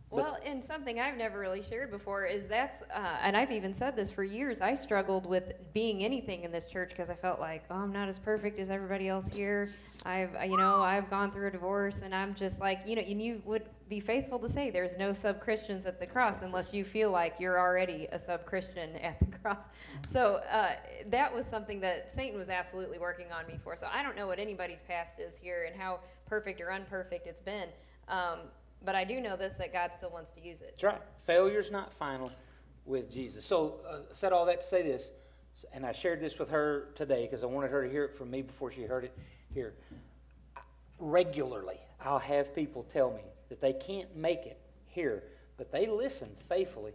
Well, 0.09 0.37
and 0.45 0.63
something 0.63 1.01
I've 1.01 1.17
never 1.17 1.37
really 1.37 1.61
shared 1.61 1.91
before 1.91 2.25
is 2.25 2.47
that's, 2.47 2.81
uh, 2.81 3.17
and 3.21 3.35
I've 3.35 3.51
even 3.51 3.73
said 3.73 3.97
this 3.97 4.09
for 4.09 4.23
years. 4.23 4.61
I 4.61 4.73
struggled 4.73 5.25
with 5.25 5.53
being 5.73 6.01
anything 6.03 6.43
in 6.43 6.51
this 6.51 6.65
church 6.65 6.89
because 6.89 7.09
I 7.09 7.15
felt 7.15 7.41
like, 7.41 7.65
oh, 7.69 7.75
I'm 7.75 7.91
not 7.91 8.07
as 8.07 8.17
perfect 8.17 8.57
as 8.57 8.69
everybody 8.69 9.09
else 9.09 9.35
here. 9.35 9.67
I've, 10.05 10.31
you 10.49 10.55
know, 10.55 10.81
I've 10.81 11.09
gone 11.09 11.31
through 11.31 11.47
a 11.47 11.51
divorce, 11.51 12.03
and 12.03 12.15
I'm 12.15 12.35
just 12.35 12.61
like, 12.61 12.79
you 12.85 12.95
know, 12.95 13.01
and 13.01 13.21
you 13.21 13.41
would 13.43 13.63
be 13.89 13.99
faithful 13.99 14.39
to 14.39 14.47
say 14.47 14.69
there's 14.69 14.97
no 14.97 15.11
sub 15.11 15.41
Christians 15.41 15.85
at 15.85 15.99
the 15.99 16.07
cross 16.07 16.41
unless 16.41 16.73
you 16.73 16.85
feel 16.85 17.11
like 17.11 17.35
you're 17.37 17.59
already 17.59 18.07
a 18.13 18.19
sub 18.19 18.45
Christian 18.45 18.95
at 18.97 19.19
the 19.19 19.37
cross. 19.39 19.63
So 20.09 20.41
uh, 20.49 20.71
that 21.09 21.33
was 21.33 21.45
something 21.47 21.81
that 21.81 22.13
Satan 22.13 22.37
was 22.37 22.47
absolutely 22.47 22.97
working 22.97 23.27
on 23.37 23.45
me 23.45 23.59
for. 23.61 23.75
So 23.75 23.87
I 23.93 24.03
don't 24.03 24.15
know 24.15 24.27
what 24.27 24.39
anybody's 24.39 24.83
past 24.83 25.19
is 25.19 25.37
here 25.37 25.65
and 25.69 25.79
how 25.79 25.99
perfect 26.27 26.61
or 26.61 26.71
unperfect 26.71 27.27
it's 27.27 27.41
been. 27.41 27.67
Um, 28.07 28.39
but 28.83 28.95
I 28.95 29.03
do 29.03 29.19
know 29.19 29.35
this 29.35 29.53
that 29.55 29.73
God 29.73 29.91
still 29.95 30.09
wants 30.09 30.31
to 30.31 30.41
use 30.41 30.61
it. 30.61 30.75
That's 30.79 30.83
right. 30.83 31.01
Failure's 31.17 31.71
not 31.71 31.93
final 31.93 32.31
with 32.85 33.11
Jesus. 33.11 33.45
So, 33.45 33.81
uh, 33.87 34.13
said 34.13 34.31
all 34.31 34.45
that 34.45 34.61
to 34.61 34.67
say 34.67 34.81
this, 34.81 35.11
and 35.73 35.85
I 35.85 35.91
shared 35.91 36.21
this 36.21 36.39
with 36.39 36.49
her 36.49 36.89
today 36.95 37.23
because 37.23 37.43
I 37.43 37.47
wanted 37.47 37.71
her 37.71 37.83
to 37.83 37.89
hear 37.89 38.05
it 38.05 38.15
from 38.15 38.31
me 38.31 38.41
before 38.41 38.71
she 38.71 38.83
heard 38.83 39.03
it 39.03 39.17
here. 39.53 39.73
Regularly, 40.99 41.79
I'll 41.99 42.19
have 42.19 42.55
people 42.55 42.83
tell 42.83 43.11
me 43.11 43.23
that 43.49 43.61
they 43.61 43.73
can't 43.73 44.15
make 44.15 44.45
it 44.45 44.59
here, 44.85 45.23
but 45.57 45.71
they 45.71 45.85
listen 45.85 46.29
faithfully, 46.47 46.93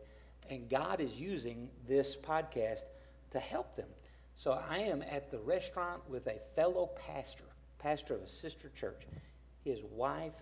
and 0.49 0.69
God 0.69 1.01
is 1.01 1.21
using 1.21 1.69
this 1.87 2.17
podcast 2.17 2.85
to 3.31 3.39
help 3.39 3.77
them. 3.77 3.89
So, 4.37 4.53
I 4.69 4.79
am 4.79 5.03
at 5.03 5.31
the 5.31 5.39
restaurant 5.39 6.09
with 6.09 6.27
a 6.27 6.39
fellow 6.57 6.91
pastor, 7.07 7.45
pastor 7.79 8.15
of 8.15 8.23
a 8.23 8.29
sister 8.29 8.71
church. 8.75 9.03
His 9.65 9.81
wife 9.85 10.35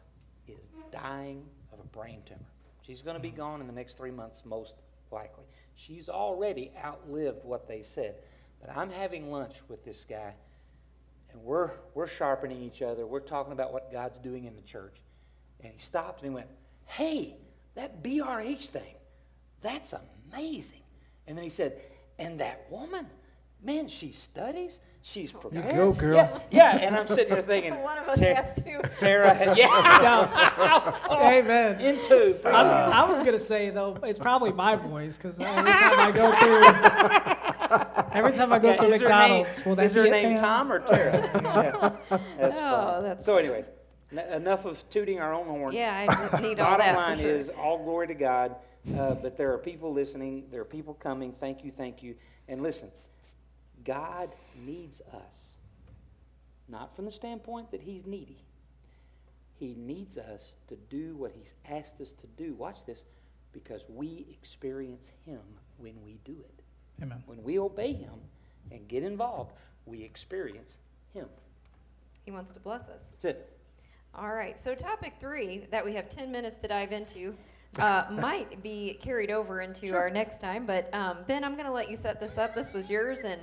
is 0.53 0.69
dying 0.91 1.45
of 1.73 1.81
a 1.81 1.85
brain 1.85 2.23
tumor. 2.25 2.41
She's 2.83 3.03
going 3.03 3.17
to 3.17 3.21
be 3.21 3.29
mm-hmm. 3.29 3.37
gone 3.39 3.61
in 3.61 3.67
the 3.67 3.73
next 3.73 3.97
three 3.97 4.11
months, 4.11 4.43
most 4.45 4.77
likely. 5.11 5.45
She's 5.75 6.09
already 6.09 6.73
outlived 6.83 7.45
what 7.45 7.69
they 7.69 7.83
said. 7.83 8.17
But 8.61 8.77
I'm 8.77 8.91
having 8.91 9.31
lunch 9.31 9.57
with 9.69 9.85
this 9.85 10.05
guy, 10.05 10.35
and 11.33 11.43
we're, 11.43 11.71
we're 11.95 12.07
sharpening 12.07 12.63
each 12.63 12.83
other. 12.83 13.07
We're 13.07 13.21
talking 13.21 13.53
about 13.53 13.73
what 13.73 13.91
God's 13.91 14.19
doing 14.19 14.45
in 14.45 14.57
the 14.57 14.63
church. 14.63 14.97
And 15.63 15.73
he 15.73 15.79
stopped 15.79 16.23
and 16.23 16.31
he 16.31 16.35
went, 16.35 16.49
Hey, 16.87 17.37
that 17.75 18.03
BRH 18.03 18.69
thing, 18.69 18.95
that's 19.61 19.95
amazing. 20.33 20.83
And 21.27 21.37
then 21.37 21.45
he 21.45 21.51
said, 21.51 21.81
And 22.19 22.41
that 22.41 22.67
woman, 22.71 23.07
man, 23.63 23.89
she 23.89 24.13
studies, 24.13 24.81
she's 25.03 25.33
prepared. 25.33 25.75
go, 25.75 25.93
girl. 25.93 26.17
Yeah, 26.17 26.41
yeah. 26.51 26.77
and 26.87 26.97
I'm 26.97 27.07
sitting 27.07 27.33
here 27.33 27.43
thinking, 27.43 27.75
One 27.83 27.99
of 27.99 28.09
us 28.09 28.19
Tara- 28.19 28.35
has 28.35 28.55
to. 28.55 28.91
Tara, 28.99 29.55
yeah, 29.57 30.97
Amen. 31.11 31.81
into. 31.81 32.39
I 32.49 32.63
was, 32.63 32.93
I 32.95 33.09
was 33.11 33.19
gonna 33.25 33.39
say 33.39 33.71
though, 33.71 33.97
it's 34.03 34.19
probably 34.19 34.53
my 34.53 34.77
voice 34.77 35.17
because 35.17 35.39
every 35.41 35.73
time 35.73 36.01
I 36.01 36.13
go 36.13 36.33
through, 36.37 38.13
every 38.13 38.33
time 38.33 38.53
I 38.53 38.59
go 38.59 38.71
Yeah, 38.71 38.77
through 38.79 38.89
is 38.93 39.01
her 39.03 39.09
name, 39.09 39.19
McDonald's, 39.19 39.65
will 39.65 39.77
that 39.77 39.85
is 39.87 39.95
her 39.95 40.09
name 40.09 40.31
ma'am? 40.35 40.39
Tom 40.39 40.73
or 40.73 40.81
Tara? 40.81 41.31
yeah, 42.13 42.19
that's 42.39 42.57
Oh, 42.57 42.61
fun. 42.61 43.03
that's 43.05 43.25
so 43.25 43.37
anyway, 43.37 43.65
n- 44.13 44.19
enough 44.33 44.65
of 44.67 44.87
tooting 44.91 45.21
our 45.21 45.33
own 45.35 45.47
horn. 45.47 45.73
Yeah, 45.75 46.07
I 46.09 46.41
need 46.41 46.61
all 46.61 46.67
Bottom 46.77 46.87
that. 46.87 46.95
for 46.95 47.01
line 47.01 47.19
sure. 47.21 47.31
is 47.31 47.49
all 47.51 47.79
glory 47.83 48.09
to 48.09 48.15
God, 48.15 48.57
uh, 48.97 49.15
but 49.15 49.37
there 49.37 49.53
are 49.53 49.59
people 49.59 49.93
listening. 49.93 50.45
There 50.51 50.61
are 50.61 50.65
people 50.67 50.95
coming. 50.95 51.33
Thank 51.33 51.65
you, 51.65 51.71
thank 51.71 52.03
you. 52.03 52.15
And 52.49 52.63
listen, 52.63 52.91
God 53.85 54.31
needs 54.57 55.01
us, 55.13 55.55
not 56.69 56.95
from 56.95 57.05
the 57.05 57.13
standpoint 57.13 57.71
that 57.71 57.83
He's 57.83 58.07
needy. 58.07 58.45
He 59.59 59.75
needs 59.77 60.17
us 60.17 60.55
to 60.69 60.77
do 60.77 61.17
what 61.17 61.33
He's 61.37 61.55
asked 61.69 62.01
us 62.01 62.13
to 62.13 62.27
do. 62.27 62.55
Watch 62.55 62.85
this, 62.87 63.05
because 63.53 63.85
we 63.89 64.27
experience 64.31 65.13
Him 65.27 65.41
when 65.79 65.95
we 66.05 66.19
do 66.25 66.37
it 66.39 66.61
Amen. 67.03 67.23
when 67.27 67.43
we 67.43 67.59
obey 67.59 67.93
him 67.93 68.15
and 68.71 68.87
get 68.89 69.03
involved, 69.03 69.53
we 69.87 70.03
experience 70.03 70.79
Him. 71.15 71.27
He 72.25 72.31
wants 72.31 72.53
to 72.53 72.61
bless 72.61 72.83
us. 72.89 73.03
That's 73.13 73.25
it. 73.25 73.57
All 74.15 74.33
right. 74.33 74.59
So 74.59 74.75
topic 74.75 75.15
three 75.21 75.67
that 75.71 75.85
we 75.85 75.95
have 75.95 76.09
ten 76.09 76.31
minutes 76.31 76.57
to 76.59 76.69
dive 76.69 76.93
into. 76.93 77.35
Uh, 77.79 78.05
might 78.11 78.63
be 78.63 78.99
carried 79.01 79.31
over 79.31 79.61
into 79.61 79.95
our 79.95 80.11
next 80.11 80.41
time, 80.41 80.67
but 80.67 80.93
um, 80.93 81.19
Ben, 81.27 81.45
I'm 81.45 81.55
going 81.55 81.67
to 81.67 81.73
let 81.73 81.89
you 81.89 81.97
set 81.97 82.21
this 82.21 82.37
up. 82.37 82.55
This 82.55 82.75
was 82.75 82.91
yours, 82.91 83.21
and 83.21 83.41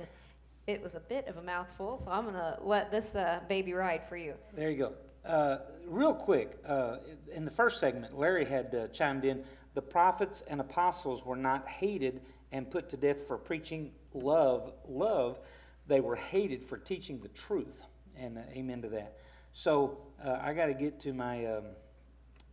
it 0.68 0.82
was 0.82 0.94
a 0.94 1.00
bit 1.00 1.26
of 1.28 1.38
a 1.38 1.42
mouthful, 1.42 1.96
so 1.96 2.10
I'm 2.10 2.24
going 2.24 2.34
to 2.34 2.58
let 2.62 2.90
this 2.90 3.14
uh, 3.14 3.40
baby 3.48 3.72
ride 3.72 4.06
for 4.06 4.18
you. 4.18 4.34
There 4.54 4.70
you 4.70 4.76
go. 4.76 4.92
Uh, 5.24 5.58
real 5.86 6.12
quick, 6.12 6.58
uh, 6.66 6.98
in 7.34 7.46
the 7.46 7.50
first 7.50 7.80
segment, 7.80 8.18
Larry 8.18 8.44
had 8.44 8.74
uh, 8.74 8.88
chimed 8.88 9.24
in 9.24 9.44
the 9.72 9.80
prophets 9.80 10.42
and 10.46 10.60
apostles 10.60 11.24
were 11.24 11.36
not 11.36 11.66
hated 11.66 12.20
and 12.52 12.70
put 12.70 12.90
to 12.90 12.98
death 12.98 13.26
for 13.26 13.38
preaching 13.38 13.92
love, 14.12 14.74
love. 14.86 15.40
They 15.86 16.00
were 16.00 16.16
hated 16.16 16.62
for 16.62 16.76
teaching 16.76 17.18
the 17.20 17.28
truth. 17.28 17.80
And 18.14 18.36
uh, 18.36 18.42
amen 18.50 18.82
to 18.82 18.88
that. 18.90 19.16
So 19.52 19.96
uh, 20.22 20.38
I 20.42 20.52
got 20.52 20.66
to 20.66 20.74
get 20.74 21.00
to 21.00 21.14
my, 21.14 21.46
um, 21.46 21.64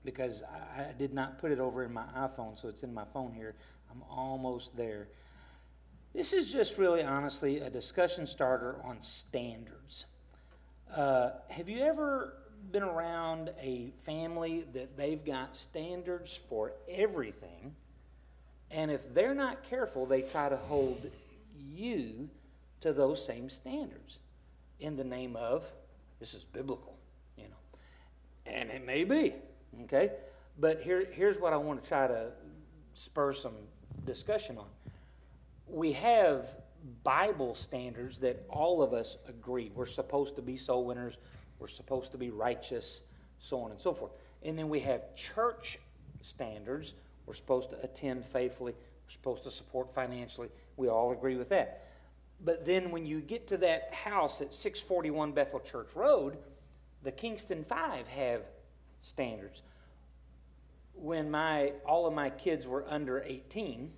because 0.05 0.41
I, 0.78 0.84
I 0.84 0.93
did 0.97 1.13
not 1.13 1.38
put 1.38 1.51
it 1.51 1.59
over 1.59 1.84
in 1.84 1.91
my 1.91 2.05
iPhone, 2.18 2.57
so 2.57 2.70
it's 2.70 2.84
in 2.84 2.93
my 2.93 3.03
phone 3.03 3.34
here. 3.34 3.55
I'm 3.91 4.03
almost 4.09 4.78
there. 4.78 5.09
This 6.16 6.32
is 6.32 6.49
just 6.49 6.78
really 6.78 7.03
honestly 7.03 7.59
a 7.59 7.70
discussion 7.70 8.26
starter 8.26 8.78
on 8.86 9.01
standards. 9.01 10.05
Uh, 10.95 11.32
have 11.49 11.68
you 11.68 11.82
ever 11.82 12.38
been 12.72 12.84
around 12.84 13.51
a 13.59 13.91
family 14.05 14.66
that 14.72 14.95
they've 14.95 15.24
got 15.26 15.57
standards 15.57 16.39
for 16.47 16.72
everything, 16.89 17.76
and 18.72 18.91
if 18.91 19.13
they're 19.13 19.34
not 19.34 19.70
careful, 19.70 20.05
they 20.05 20.22
try 20.22 20.47
to 20.47 20.55
hold 20.55 21.11
you 21.59 22.30
to 22.80 22.93
those 22.93 23.24
same 23.24 23.49
standards 23.49 24.20
in 24.80 24.95
the 24.95 25.03
name 25.03 25.36
of 25.36 25.66
this 26.22 26.34
is 26.34 26.45
biblical, 26.45 26.97
you 27.38 27.43
know, 27.43 28.49
and 28.49 28.70
it 28.70 28.86
may 28.86 29.03
be, 29.03 29.34
okay. 29.84 30.11
But 30.57 30.80
here, 30.80 31.05
here's 31.11 31.38
what 31.38 31.51
I 31.51 31.57
want 31.57 31.84
to 31.84 31.89
try 31.89 32.07
to 32.07 32.30
spur 32.93 33.34
some 33.34 33.55
discussion 34.05 34.57
on. 34.57 34.68
We 35.68 35.93
have 35.93 36.45
Bible 37.03 37.55
standards 37.55 38.20
that 38.20 38.45
all 38.49 38.82
of 38.82 38.93
us 38.93 39.18
agree. 39.28 39.72
We're 39.74 39.86
supposed 39.86 40.36
to 40.36 40.41
be 40.41 40.57
soul 40.57 40.86
winners. 40.86 41.18
We're 41.59 41.68
supposed 41.68 42.11
to 42.11 42.18
be 42.18 42.30
righteous, 42.30 43.01
so 43.39 43.61
on 43.61 43.72
and 43.72 43.80
so 43.80 43.93
forth. 43.93 44.11
And 44.43 44.57
then 44.57 44.70
we 44.70 44.82
have 44.82 45.16
church 45.16 45.80
standards. 46.22 46.93
We're 47.26 47.34
supposed 47.34 47.72
to 47.72 47.82
attend 47.82 48.26
faithfully. 48.26 48.74
We're 48.74 49.11
supposed 49.11 49.43
to 49.43 49.51
support 49.51 49.93
financially. 49.93 50.49
We 50.78 50.89
all 50.89 51.11
agree 51.11 51.36
with 51.36 51.49
that. 51.49 51.88
But 52.43 52.66
then 52.66 52.91
when 52.91 53.05
you 53.05 53.22
get 53.22 53.47
to 53.47 53.57
that 53.57 53.93
house 53.93 54.41
at 54.41 54.53
641 54.53 55.32
Bethel 55.32 55.59
Church 55.59 55.95
Road, 55.95 56.38
the 57.01 57.11
Kingston 57.11 57.63
Five 57.63 58.07
have 58.07 58.41
standards. 59.01 59.61
When 60.93 61.32
my 61.32 61.74
all 61.86 62.07
of 62.07 62.13
my 62.13 62.30
kids 62.30 62.68
were 62.68 62.86
under 62.88 63.22
18, 63.22 63.91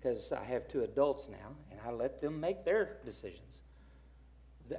because 0.00 0.32
I 0.32 0.44
have 0.44 0.68
two 0.68 0.82
adults 0.82 1.28
now, 1.28 1.56
and 1.70 1.80
I 1.86 1.90
let 1.90 2.20
them 2.20 2.40
make 2.40 2.64
their 2.64 2.98
decisions. 3.04 3.62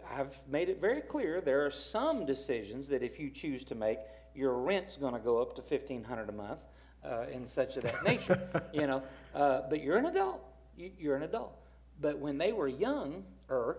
I've 0.10 0.36
made 0.48 0.70
it 0.70 0.80
very 0.80 1.02
clear 1.02 1.42
there 1.42 1.66
are 1.66 1.72
some 1.72 2.26
decisions 2.26 2.88
that 2.90 3.04
if 3.04 3.20
you 3.20 3.30
choose 3.30 3.64
to 3.66 3.76
make, 3.76 4.00
your 4.34 4.54
rent's 4.54 4.96
going 4.96 5.14
to 5.14 5.20
go 5.20 5.42
up 5.42 5.56
to 5.58 5.62
fifteen 5.62 6.04
hundred 6.04 6.30
a 6.30 6.34
month, 6.34 6.60
uh, 7.04 7.26
and 7.32 7.48
such 7.48 7.78
of 7.78 7.84
that 7.84 8.04
nature. 8.06 8.64
you 8.74 8.88
know, 8.88 9.04
uh, 9.36 9.62
but 9.70 9.84
you're 9.84 9.98
an 9.98 10.06
adult. 10.06 10.42
You, 10.78 10.92
you're 10.98 11.16
an 11.16 11.24
adult. 11.24 11.58
But 12.00 12.18
when 12.20 12.38
they 12.38 12.54
were 12.54 12.68
younger, 12.68 13.78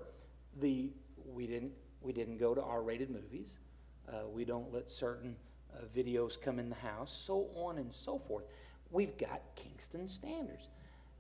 the 0.61 0.91
we 1.27 1.47
didn't 1.47 1.73
we 2.03 2.13
didn't 2.13 2.39
go 2.39 2.55
to 2.55 2.63
R-rated 2.63 3.11
movies. 3.11 3.57
Uh, 4.09 4.29
we 4.29 4.45
don't 4.45 4.73
let 4.73 4.91
certain 4.91 5.37
uh, 5.75 5.85
videos 5.97 6.41
come 6.41 6.59
in 6.59 6.69
the 6.69 6.77
house, 6.77 7.13
so 7.13 7.49
on 7.55 7.79
and 7.79 7.93
so 7.93 8.19
forth. 8.19 8.45
We've 8.91 9.17
got 9.17 9.41
Kingston 9.55 10.07
standards. 10.07 10.69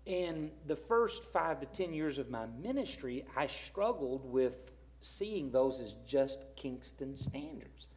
In 0.04 0.50
the 0.66 0.76
first 0.76 1.24
five 1.24 1.60
to 1.60 1.66
ten 1.66 1.92
years 1.94 2.18
of 2.18 2.28
my 2.28 2.46
ministry, 2.60 3.24
I 3.36 3.46
struggled 3.46 4.24
with 4.24 4.72
seeing 5.00 5.50
those 5.50 5.80
as 5.80 5.96
just 6.06 6.44
Kingston 6.56 7.16
standards. 7.16 7.88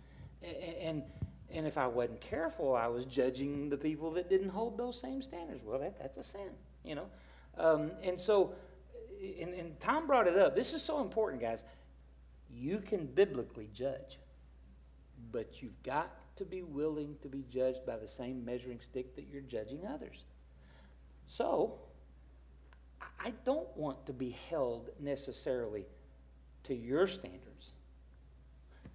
And, 0.82 1.04
and 1.52 1.66
if 1.66 1.78
I 1.78 1.88
wasn't 1.88 2.22
careful, 2.22 2.76
I 2.76 2.88
was 2.88 3.06
judging 3.06 3.70
the 3.70 3.78
people 3.78 4.12
that 4.12 4.30
didn't 4.30 4.50
hold 4.50 4.78
those 4.78 5.00
same 5.00 5.22
standards. 5.22 5.64
Well, 5.64 5.80
that, 5.80 5.98
that's 6.00 6.18
a 6.18 6.24
sin, 6.24 6.50
you 6.84 6.96
know. 6.96 7.08
Um, 7.58 7.92
and 8.04 8.20
so, 8.20 8.54
and, 9.40 9.54
and 9.54 9.80
Tom 9.80 10.06
brought 10.06 10.28
it 10.28 10.38
up. 10.38 10.56
This 10.56 10.74
is 10.74 10.84
so 10.84 11.02
important, 11.02 11.42
guys. 11.42 11.64
You 12.50 12.80
can 12.80 13.08
biblically 13.08 13.70
judge, 13.74 14.20
but 15.32 15.62
you've 15.64 15.82
got 15.82 16.12
to 16.36 16.46
be 16.46 16.62
willing 16.62 17.16
to 17.22 17.30
be 17.30 17.44
judged 17.50 17.86
by 17.86 17.98
the 17.98 18.08
same 18.08 18.46
measuring 18.46 18.80
stick 18.82 19.16
that 19.16 19.26
you're 19.32 19.42
judging 19.42 19.86
others. 19.88 20.26
So, 21.28 21.80
I 23.20 23.34
don't 23.44 23.76
want 23.76 24.06
to 24.08 24.14
be 24.14 24.38
held 24.50 24.90
necessarily 25.00 25.86
to 26.64 26.76
your 26.76 27.08
standards. 27.08 27.72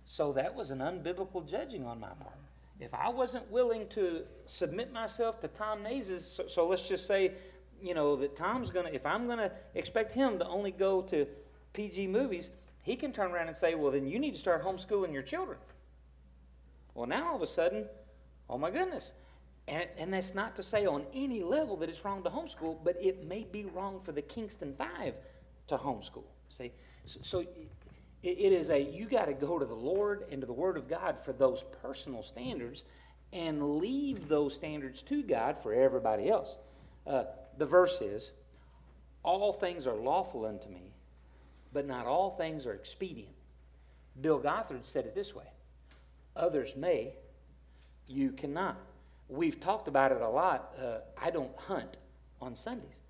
So 0.05 0.33
that 0.33 0.55
was 0.55 0.71
an 0.71 0.79
unbiblical 0.79 1.49
judging 1.49 1.87
on 1.87 2.01
my 2.01 2.09
part. 2.09 2.35
If 2.81 2.95
I 2.95 3.11
wasn't 3.11 3.51
willing 3.51 3.87
to 3.89 4.23
submit 4.47 4.93
myself 4.93 5.39
to 5.41 5.49
Tom 5.49 5.85
Naze's, 5.85 6.27
so, 6.27 6.47
so 6.47 6.67
let's 6.67 6.89
just 6.89 7.07
say, 7.07 7.33
you 7.81 7.95
know, 7.95 8.17
that 8.17 8.37
Tom's 8.37 8.71
going 8.71 8.87
to, 8.87 8.95
if 8.95 9.05
I'm 9.05 9.27
going 9.27 9.39
to 9.39 9.53
expect 9.75 10.13
him 10.13 10.39
to 10.39 10.47
only 10.47 10.71
go 10.71 11.03
to 11.03 11.27
PG 11.75 12.07
movies, 12.07 12.51
he 12.83 12.97
can 12.97 13.13
turn 13.13 13.31
around 13.33 13.49
and 13.49 13.57
say, 13.57 13.75
well, 13.75 13.93
then 13.93 14.07
you 14.07 14.19
need 14.19 14.33
to 14.33 14.41
start 14.41 14.65
homeschooling 14.65 15.13
your 15.13 15.23
children. 15.23 15.59
Well, 16.95 17.07
now 17.07 17.29
all 17.29 17.37
of 17.37 17.43
a 17.43 17.47
sudden, 17.47 17.87
oh 18.49 18.59
my 18.59 18.71
goodness. 18.71 19.13
And, 19.69 19.87
and 19.99 20.13
that's 20.13 20.35
not 20.35 20.57
to 20.57 20.63
say 20.63 20.87
on 20.87 21.05
any 21.15 21.43
level 21.43 21.77
that 21.79 21.89
it's 21.89 22.05
wrong 22.05 22.23
to 22.25 22.31
homeschool, 22.31 22.79
but 22.83 22.97
it 23.01 23.27
may 23.27 23.45
be 23.45 23.65
wrong 23.65 24.01
for 24.01 24.13
the 24.13 24.23
Kingston 24.23 24.75
Five 24.75 25.15
to 25.69 25.77
homeschool. 25.77 26.25
See? 26.49 26.73
So, 27.05 27.21
so 27.23 27.39
it, 27.41 27.49
it 28.23 28.53
is 28.53 28.71
a, 28.71 28.83
you 28.83 29.07
got 29.07 29.27
to 29.27 29.33
go 29.33 29.59
to 29.59 29.65
the 29.65 29.75
Lord 29.75 30.25
and 30.31 30.41
to 30.41 30.47
the 30.47 30.53
Word 30.53 30.77
of 30.77 30.89
God 30.89 31.19
for 31.19 31.33
those 31.33 31.65
personal 31.83 32.23
standards 32.23 32.85
and 33.33 33.79
leave 33.79 34.29
those 34.29 34.55
standards 34.55 35.03
to 35.05 35.23
God 35.23 35.57
for 35.57 35.73
everybody 35.73 36.29
else. 36.29 36.57
Uh, 37.07 37.25
the 37.57 37.67
verse 37.67 38.01
is, 38.01 38.33
All 39.23 39.53
things 39.53 39.87
are 39.87 39.95
lawful 39.95 40.45
unto 40.45 40.69
me, 40.69 40.93
but 41.73 41.87
not 41.87 42.07
all 42.07 42.31
things 42.31 42.67
are 42.67 42.75
expedient. 42.75 43.35
Bill 44.21 44.39
Gothard 44.39 44.85
said 44.85 45.07
it 45.07 45.15
this 45.15 45.35
way 45.35 45.47
Others 46.37 46.75
may, 46.77 47.15
you 48.07 48.33
cannot. 48.33 48.77
We've 49.31 49.61
talked 49.61 49.87
about 49.87 50.11
it 50.11 50.21
a 50.21 50.29
lot. 50.29 50.75
Uh, 50.77 50.99
I 51.17 51.31
don't 51.31 51.57
hunt 51.57 51.99
on 52.41 52.57
Sundays, 52.57 53.01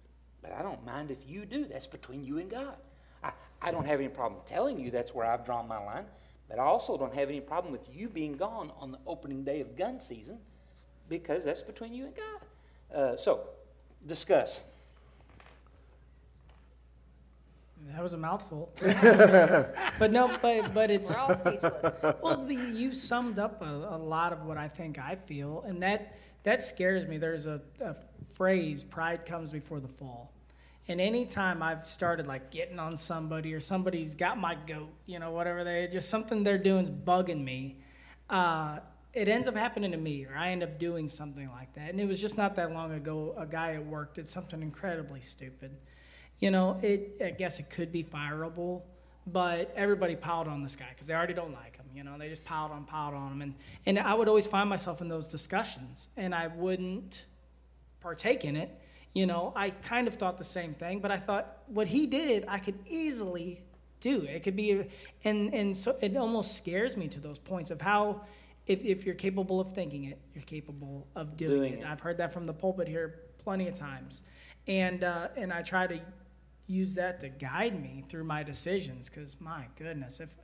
but 0.43 0.53
I 0.53 0.61
don't 0.61 0.85
mind 0.85 1.11
if 1.11 1.27
you 1.27 1.47
do. 1.47 1.65
That's 1.65 1.87
between 1.87 2.25
you 2.25 2.39
and 2.39 2.51
God. 2.51 2.77
I, 3.25 3.33
I 3.63 3.71
don't 3.71 3.87
have 3.87 4.01
any 4.01 4.11
problem 4.11 4.43
telling 4.45 4.79
you 4.79 4.91
that's 4.91 5.15
where 5.15 5.25
I've 5.25 5.47
drawn 5.47 5.67
my 5.67 5.83
line, 5.83 6.05
but 6.47 6.59
I 6.59 6.63
also 6.65 6.99
don't 6.99 7.15
have 7.15 7.31
any 7.31 7.41
problem 7.41 7.73
with 7.73 7.89
you 7.91 8.11
being 8.11 8.35
gone 8.35 8.71
on 8.79 8.93
the 8.93 8.99
opening 9.07 9.45
day 9.45 9.61
of 9.61 9.77
gun 9.77 9.99
season 9.99 10.39
because 11.09 11.43
that's 11.45 11.63
between 11.63 11.95
you 11.95 12.05
and 12.05 12.15
God. 12.15 12.95
Uh, 12.95 13.17
so, 13.17 13.49
discuss. 14.07 14.61
That 17.89 18.03
was 18.03 18.13
a 18.13 18.19
mouthful. 18.19 18.73
but 18.81 20.11
no, 20.11 20.37
but 20.41 20.73
but 20.73 20.91
it's 20.91 21.11
We're 21.11 21.19
all 21.19 21.35
speechless. 21.35 22.17
well, 22.23 22.51
you 22.51 22.95
summed 22.95 23.39
up 23.39 23.63
a, 23.63 23.65
a 23.65 23.99
lot 23.99 24.33
of 24.33 24.45
what 24.45 24.57
I 24.57 24.69
think 24.69 24.99
I 24.99 25.17
feel, 25.17 25.65
and 25.67 25.83
that 25.83 26.17
that 26.45 26.63
scares 26.63 27.07
me. 27.07 27.19
There's 27.19 27.47
a, 27.47 27.61
a 27.81 27.97
phrase: 28.29 28.85
"Pride 28.85 29.27
comes 29.27 29.51
before 29.51 29.81
the 29.81 29.89
fall." 29.89 30.33
And 30.89 31.01
anytime 31.01 31.63
I've 31.63 31.87
started 31.87 32.27
like 32.27 32.51
getting 32.51 32.79
on 32.79 32.97
somebody 32.97 33.55
or 33.55 33.61
somebody's 33.61 34.15
got 34.15 34.39
my 34.39 34.57
goat, 34.67 34.93
you 35.07 35.19
know, 35.19 35.31
whatever 35.31 35.63
they 35.63 35.87
just 35.87 36.09
something 36.09 36.43
they're 36.43 36.59
doing 36.59 36.85
is 36.85 36.91
bugging 36.91 37.45
me, 37.45 37.77
uh, 38.29 38.79
it 39.13 39.29
ends 39.29 39.47
up 39.47 39.57
happening 39.57 39.93
to 39.93 39.97
me, 39.97 40.25
or 40.25 40.37
I 40.37 40.51
end 40.51 40.63
up 40.63 40.79
doing 40.79 41.09
something 41.09 41.49
like 41.51 41.73
that. 41.75 41.91
And 41.91 42.01
it 42.01 42.07
was 42.07 42.21
just 42.21 42.37
not 42.37 42.57
that 42.57 42.73
long 42.73 42.93
ago. 42.93 43.35
A 43.37 43.47
guy 43.47 43.75
at 43.75 43.87
work 43.87 44.15
did 44.15 44.27
something 44.27 44.63
incredibly 44.63 45.21
stupid 45.21 45.77
you 46.41 46.51
know, 46.51 46.79
it 46.83 47.21
I 47.25 47.31
guess 47.31 47.59
it 47.61 47.71
could 47.71 47.93
be 47.93 48.03
fireable, 48.03 48.83
but 49.27 49.73
everybody 49.77 50.17
piled 50.17 50.49
on 50.49 50.63
this 50.63 50.75
guy 50.77 50.87
because 50.91 51.07
they 51.07 51.15
already 51.15 51.35
don't 51.35 51.53
like 51.53 51.77
him. 51.77 51.87
You 51.95 52.05
know, 52.05 52.17
they 52.19 52.29
just 52.29 52.45
piled 52.45 52.71
on, 52.73 52.85
piled 52.85 53.15
on 53.15 53.33
him, 53.33 53.43
and 53.43 53.55
and 53.87 53.99
I 53.99 54.15
would 54.15 54.29
always 54.29 54.47
find 54.47 54.69
myself 54.69 55.01
in 55.01 55.09
those 55.09 55.27
discussions, 55.29 56.09
and 56.17 56.35
I 56.35 56.47
wouldn't 56.49 57.25
partake 58.01 58.45
in 58.45 58.57
it. 58.57 58.71
You 59.13 59.27
know, 59.27 59.53
I 59.57 59.71
kind 59.71 60.07
of 60.09 60.15
thought 60.15 60.39
the 60.39 60.45
same 60.45 60.73
thing, 60.75 61.01
but 61.01 61.11
I 61.11 61.17
thought 61.19 61.59
what 61.67 61.87
he 61.89 62.07
did, 62.07 62.45
I 62.49 62.59
could 62.59 62.79
easily 62.87 63.61
do. 64.01 64.23
It 64.23 64.43
could 64.45 64.57
be, 64.57 64.85
and 65.25 65.53
and 65.53 65.77
so 65.77 65.97
it 66.01 66.17
almost 66.17 66.57
scares 66.57 66.97
me 66.97 67.09
to 67.09 67.21
those 67.21 67.39
points 67.39 67.71
of 67.71 67.81
how. 67.81 68.23
If, 68.67 68.85
if 68.85 69.05
you're 69.05 69.17
capable 69.17 69.59
of 69.59 69.73
thinking 69.73 70.05
it, 70.05 70.21
you're 70.33 70.45
capable 70.45 71.09
of 71.17 71.37
doing, 71.37 71.57
Doing 71.57 71.73
it. 71.73 71.79
it. 71.81 71.87
I've 71.87 71.99
heard 71.99 72.19
that 72.19 72.33
from 72.33 72.47
the 72.47 72.53
pulpit 72.53 72.87
here 72.87 73.23
plenty 73.39 73.67
of 73.67 73.75
times, 73.75 74.23
and 74.69 75.03
uh, 75.03 75.29
and 75.37 75.53
I 75.53 75.63
try 75.63 75.89
to 75.89 75.99
use 76.71 76.95
that 76.95 77.21
to 77.21 77.29
guide 77.29 77.81
me 77.81 78.05
through 78.09 78.25
my 78.25 78.43
decisions. 78.43 79.11
Because 79.11 79.37
my 79.41 79.67
goodness, 79.77 80.21
if 80.21 80.35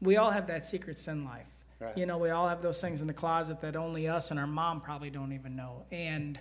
we 0.00 0.16
all 0.16 0.30
have 0.30 0.46
that 0.48 0.64
secret 0.64 0.98
sin 0.98 1.24
life, 1.24 1.48
Right. 1.78 1.96
you 1.96 2.04
know, 2.06 2.18
we 2.18 2.30
all 2.30 2.46
have 2.48 2.60
those 2.60 2.80
things 2.80 3.00
in 3.00 3.06
the 3.06 3.14
closet 3.14 3.60
that 3.62 3.74
only 3.76 4.06
us 4.08 4.30
and 4.30 4.38
our 4.40 4.46
mom 4.46 4.80
probably 4.82 5.08
don't 5.10 5.32
even 5.32 5.56
know. 5.56 5.84
And 5.90 6.38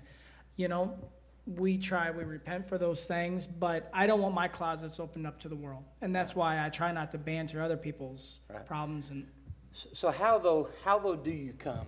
you 0.57 0.67
know, 0.67 0.97
we 1.45 1.77
try, 1.77 2.11
we 2.11 2.25
repent 2.25 2.67
for 2.67 2.77
those 2.77 3.05
things, 3.05 3.47
but 3.47 3.89
I 3.93 4.05
don't 4.05 4.21
want 4.21 4.35
my 4.35 4.49
closets 4.49 4.99
opened 4.99 5.25
up 5.25 5.39
to 5.39 5.47
the 5.49 5.55
world, 5.55 5.83
and 6.01 6.13
that's 6.13 6.35
why 6.35 6.63
I 6.63 6.67
try 6.69 6.91
not 6.91 7.11
to 7.13 7.17
banter 7.17 7.61
other 7.61 7.77
people's 7.77 8.39
Right. 8.49 8.65
problems 8.65 9.09
and. 9.09 9.25
So- 9.71 9.89
So 9.93 10.11
how 10.11 10.37
though, 10.39 10.69
how 10.83 10.99
though 10.99 11.15
do 11.15 11.31
you 11.31 11.53
come 11.53 11.87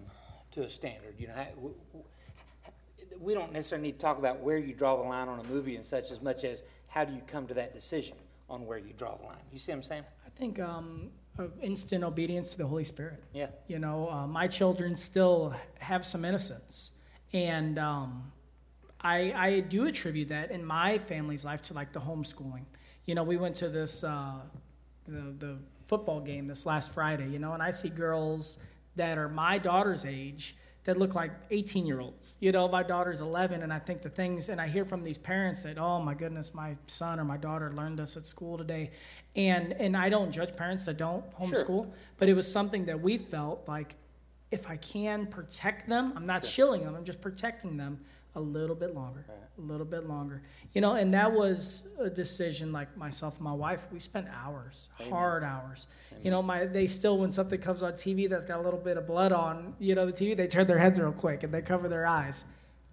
to 0.51 0.63
a 0.63 0.69
standard? 0.69 1.19
You 1.19 1.27
know, 1.27 1.33
how, 1.33 1.47
we 3.19 3.33
don't 3.33 3.51
necessarily 3.51 3.87
need 3.89 3.93
to 3.93 3.99
talk 3.99 4.17
about 4.17 4.39
where 4.39 4.57
you 4.57 4.73
draw 4.73 4.95
the 4.95 5.03
line 5.03 5.27
on 5.27 5.39
a 5.39 5.43
movie 5.43 5.75
and 5.75 5.85
such 5.85 6.11
as 6.11 6.21
much 6.21 6.43
as 6.45 6.63
how 6.91 7.05
do 7.05 7.13
you 7.13 7.21
come 7.25 7.47
to 7.47 7.53
that 7.53 7.73
decision 7.73 8.17
on 8.49 8.65
where 8.65 8.77
you 8.77 8.93
draw 8.97 9.15
the 9.15 9.23
line? 9.23 9.37
You 9.51 9.59
see 9.59 9.71
what 9.71 9.77
I'm 9.77 9.83
saying? 9.83 10.03
I 10.25 10.29
think 10.29 10.59
um, 10.59 11.09
instant 11.61 12.03
obedience 12.03 12.51
to 12.51 12.57
the 12.57 12.67
Holy 12.67 12.83
Spirit. 12.83 13.23
Yeah. 13.33 13.47
You 13.67 13.79
know, 13.79 14.09
uh, 14.09 14.27
my 14.27 14.47
children 14.47 14.97
still 14.97 15.55
have 15.79 16.05
some 16.05 16.25
innocence, 16.25 16.91
and 17.31 17.79
um, 17.79 18.31
I, 18.99 19.33
I 19.33 19.59
do 19.61 19.85
attribute 19.85 20.29
that 20.29 20.51
in 20.51 20.65
my 20.65 20.97
family's 20.97 21.45
life 21.45 21.61
to 21.63 21.73
like 21.73 21.93
the 21.93 22.01
homeschooling. 22.01 22.65
You 23.05 23.15
know, 23.15 23.23
we 23.23 23.37
went 23.37 23.55
to 23.57 23.69
this 23.69 24.03
uh, 24.03 24.41
the 25.07 25.33
the 25.37 25.57
football 25.85 26.19
game 26.19 26.45
this 26.47 26.65
last 26.65 26.93
Friday. 26.93 27.29
You 27.29 27.39
know, 27.39 27.53
and 27.53 27.63
I 27.63 27.71
see 27.71 27.89
girls 27.89 28.57
that 28.97 29.17
are 29.17 29.29
my 29.29 29.57
daughter's 29.57 30.03
age 30.03 30.57
that 30.83 30.97
look 30.97 31.13
like 31.13 31.31
18 31.51 31.85
year 31.85 31.99
olds. 31.99 32.37
You 32.39 32.51
know, 32.51 32.67
my 32.67 32.83
daughter's 32.83 33.21
11, 33.21 33.61
and 33.61 33.71
I 33.71 33.79
think 33.79 34.01
the 34.01 34.09
things, 34.09 34.49
and 34.49 34.59
I 34.59 34.67
hear 34.67 34.83
from 34.83 35.03
these 35.03 35.17
parents 35.17 35.63
that, 35.63 35.77
oh 35.77 36.01
my 36.01 36.13
goodness, 36.13 36.53
my 36.53 36.75
son 36.87 37.19
or 37.19 37.23
my 37.23 37.37
daughter 37.37 37.71
learned 37.71 37.99
this 37.99 38.17
at 38.17 38.25
school 38.25 38.57
today, 38.57 38.91
and 39.35 39.73
and 39.73 39.95
I 39.95 40.09
don't 40.09 40.31
judge 40.31 40.55
parents 40.55 40.85
that 40.85 40.97
don't 40.97 41.23
homeschool, 41.39 41.91
but 42.17 42.29
it 42.29 42.33
was 42.33 42.51
something 42.51 42.85
that 42.85 42.99
we 42.99 43.17
felt 43.17 43.67
like 43.67 43.95
if 44.49 44.69
I 44.69 44.77
can 44.77 45.27
protect 45.27 45.87
them, 45.87 46.13
I'm 46.15 46.25
not 46.25 46.43
shilling 46.43 46.83
them, 46.83 46.95
I'm 46.95 47.05
just 47.05 47.21
protecting 47.21 47.77
them 47.77 47.99
a 48.35 48.39
little 48.39 48.75
bit 48.75 48.95
longer, 48.95 49.25
a 49.57 49.61
little 49.61 49.85
bit 49.85 50.07
longer. 50.07 50.41
You 50.73 50.81
know, 50.81 50.93
and 50.95 51.13
that 51.13 51.31
was 51.31 51.83
a 51.99 52.09
decision 52.09 52.71
like 52.71 52.95
myself 52.95 53.35
and 53.35 53.43
my 53.43 53.53
wife, 53.53 53.87
we 53.91 53.99
spent 53.99 54.27
hours, 54.43 54.89
hard 55.09 55.43
hours. 55.43 55.87
You 56.23 56.31
know, 56.31 56.41
my 56.41 56.65
they 56.65 56.87
still 56.87 57.17
when 57.17 57.31
something 57.31 57.59
comes 57.59 57.83
on 57.83 57.93
TV 57.93 58.29
that's 58.29 58.45
got 58.45 58.59
a 58.59 58.63
little 58.63 58.79
bit 58.79 58.97
of 58.97 59.05
blood 59.07 59.31
on, 59.31 59.75
you 59.79 59.95
know, 59.95 60.05
the 60.05 60.13
TV, 60.13 60.35
they 60.35 60.47
turn 60.47 60.67
their 60.67 60.77
heads 60.79 60.99
real 60.99 61.11
quick 61.11 61.43
and 61.43 61.51
they 61.53 61.61
cover 61.61 61.87
their 61.89 62.05
eyes. 62.07 62.45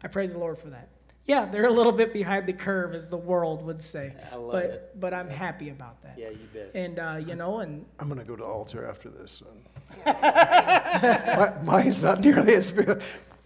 I 0.03 0.09
praise 0.09 0.33
the 0.33 0.39
Lord 0.39 0.59
for 0.59 0.71
that. 0.71 0.89
Yeah, 1.27 1.45
they're 1.45 1.67
a 1.67 1.71
little 1.71 1.93
bit 1.93 2.15
behind 2.15 2.47
the 2.47 2.55
curve, 2.55 2.95
as 2.95 3.11
the 3.11 3.17
world 3.19 3.63
would 3.67 3.83
say. 3.83 4.15
I 4.33 4.37
love 4.37 4.51
but 4.51 4.65
it. 4.65 4.91
but 4.99 5.13
I'm 5.13 5.29
happy 5.29 5.69
about 5.69 6.03
that. 6.03 6.15
Yeah, 6.17 6.31
you 6.31 6.49
bet. 6.55 6.71
And 6.75 6.99
uh, 6.99 7.21
you 7.25 7.35
know, 7.35 7.59
and 7.59 7.85
I'm 8.01 8.09
going 8.09 8.19
to 8.19 8.25
go 8.25 8.35
to 8.35 8.45
altar 8.45 8.89
after 8.89 9.11
this. 9.11 9.43
My- 10.07 11.53
Mine's 11.63 12.03
not 12.03 12.21
nearly 12.21 12.55
as 12.55 12.71
big, 12.71 13.03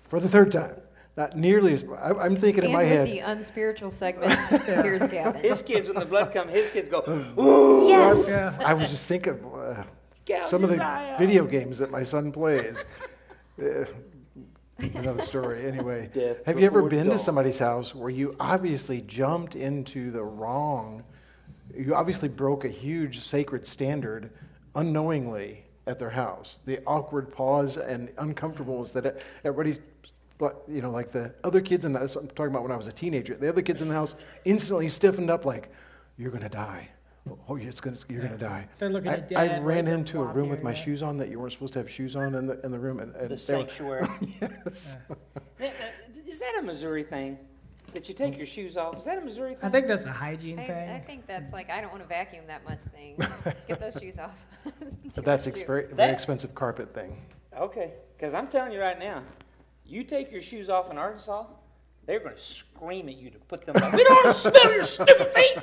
for 0.09 0.21
the 0.21 0.29
third 0.29 0.53
time, 0.53 0.77
not 1.17 1.37
nearly 1.37 1.75
as, 1.75 1.85
I- 1.85 2.13
I'm 2.25 2.37
thinking 2.37 2.65
in 2.65 2.73
my 2.73 2.85
with 2.85 2.89
head. 2.93 3.07
the 3.09 3.19
unspiritual 3.21 3.91
segment, 3.91 4.33
here's 4.65 5.03
Gavin. 5.09 5.43
His 5.43 5.61
kids, 5.63 5.89
when 5.89 5.99
the 5.99 6.07
blood 6.07 6.33
comes, 6.33 6.53
his 6.53 6.71
kids 6.71 6.89
go, 6.89 7.03
ooh, 7.39 7.89
Yes. 7.89 8.25
yeah. 8.29 8.57
I 8.67 8.75
was 8.75 8.89
just 8.89 9.07
thinking, 9.07 9.39
uh, 9.45 9.85
some 10.47 10.65
of 10.65 10.71
the 10.71 10.83
eye 10.83 11.11
out. 11.13 11.19
video 11.19 11.45
games 11.45 11.79
that 11.79 11.91
my 11.91 12.03
son 12.03 12.33
plays. 12.33 12.85
Uh, 13.63 13.85
Another 14.95 15.21
story, 15.23 15.67
anyway. 15.67 16.09
Death 16.15 16.39
Have 16.47 16.59
you 16.59 16.65
ever 16.67 16.83
before 16.83 16.89
been 17.05 17.11
to 17.11 17.19
somebody's 17.19 17.59
house 17.59 17.95
where 17.95 18.09
you 18.09 18.35
obviously 18.41 19.03
jumped 19.03 19.55
into 19.55 20.11
the 20.11 20.23
wrong, 20.25 21.05
you 21.77 21.95
obviously 21.95 22.29
broke 22.31 22.65
a 22.65 22.69
huge 22.69 23.21
sacred 23.21 23.67
standard 23.67 24.31
unknowingly 24.75 25.67
at 25.87 25.99
their 25.99 26.11
house? 26.11 26.61
The 26.65 26.81
awkward 26.87 27.31
pause 27.31 27.77
and 27.77 28.11
uncomfortableness 28.19 28.91
that 28.93 29.23
everybody's, 29.45 29.79
you 30.69 30.83
know, 30.83 30.91
like 30.91 31.11
the 31.11 31.35
other 31.45 31.61
kids 31.61 31.85
in 31.85 31.93
the, 31.93 32.01
I'm 32.01 32.29
talking 32.29 32.47
about 32.47 32.63
when 32.63 32.73
I 32.73 32.77
was 32.77 32.89
a 32.89 32.93
teenager, 32.93 33.35
the 33.35 33.49
other 33.49 33.63
kids 33.63 33.83
in 33.83 33.89
the 33.89 33.95
house 33.95 34.15
instantly 34.45 34.89
stiffened 34.89 35.31
up 35.31 35.45
like, 35.45 35.71
you're 36.17 36.31
going 36.31 36.43
to 36.43 36.49
die. 36.49 36.89
Oh, 37.49 37.57
it's 37.57 37.81
gonna, 37.81 37.97
you're 38.09 38.21
going 38.21 38.33
to 38.33 38.39
die. 38.39 38.67
They're 38.79 38.89
looking 38.89 39.11
I, 39.11 39.15
at 39.15 39.33
I 39.37 39.47
ran 39.61 39.65
right 39.65 39.87
into 39.95 40.21
a 40.21 40.25
room 40.25 40.49
with 40.49 40.63
my 40.63 40.71
area. 40.71 40.83
shoes 40.83 41.03
on 41.03 41.17
that 41.19 41.29
you 41.29 41.39
weren't 41.39 41.53
supposed 41.53 41.73
to 41.75 41.79
have 41.79 41.89
shoes 41.91 42.17
on 42.17 42.35
in 42.35 42.47
the, 42.49 42.61
in 42.65 42.73
the 42.73 42.79
room. 42.79 42.99
And, 42.99 43.15
and 43.15 43.25
The 43.25 43.29
they 43.29 43.33
were- 43.35 43.37
sanctuary. 43.37 44.09
yes. 44.41 44.97
Now, 45.61 45.67
uh, 45.67 45.71
Is 46.27 46.41
that 46.41 46.57
a 46.59 46.63
Missouri 46.63 47.05
thing? 47.05 47.39
That 47.95 48.09
you 48.09 48.15
take 48.15 48.39
your 48.39 48.47
shoes 48.47 48.77
off? 48.79 48.97
Is 48.97 49.05
that 49.05 49.19
a 49.19 49.21
Missouri 49.21 49.55
thing? 49.55 49.65
I 49.65 49.69
think 49.69 49.87
that's 49.87 50.07
a 50.07 50.11
hygiene 50.13 50.59
I, 50.59 50.67
thing. 50.67 50.91
I 50.91 50.99
think 50.99 51.27
that's 51.27 51.53
like 51.53 51.69
I 51.71 51.83
don't 51.83 51.91
want 51.91 52.03
to 52.03 52.09
vacuum 52.09 52.47
that 52.47 52.65
much 52.65 52.81
thing. 52.85 53.19
Get 53.69 53.81
those 53.81 53.99
shoes 54.01 54.19
off. 54.19 54.35
But 55.15 55.25
that's 55.25 55.47
ex- 55.47 55.63
very, 55.67 55.87
very 55.93 56.11
expensive 56.11 56.55
carpet 56.55 56.91
thing. 56.91 57.21
Okay, 57.57 57.93
because 58.17 58.33
I'm 58.33 58.49
telling 58.49 58.73
you 58.73 58.81
right 58.81 58.99
now, 58.99 59.23
you 59.93 60.05
take 60.05 60.33
your 60.33 60.43
shoes 60.43 60.71
off 60.71 60.91
in 60.91 60.99
Arkansas, 60.99 61.47
they're 62.07 62.21
going 62.21 62.35
to 62.35 62.41
scream 62.83 63.09
at 63.09 63.17
you 63.17 63.31
to 63.31 63.39
put 63.39 63.65
them 63.65 63.75
back. 63.75 63.93
We 63.93 64.03
don't 64.03 64.25
want 64.25 64.37
to 64.37 64.41
smell 64.51 64.75
your 64.75 64.85
stupid 64.85 65.29
feet. 65.33 65.55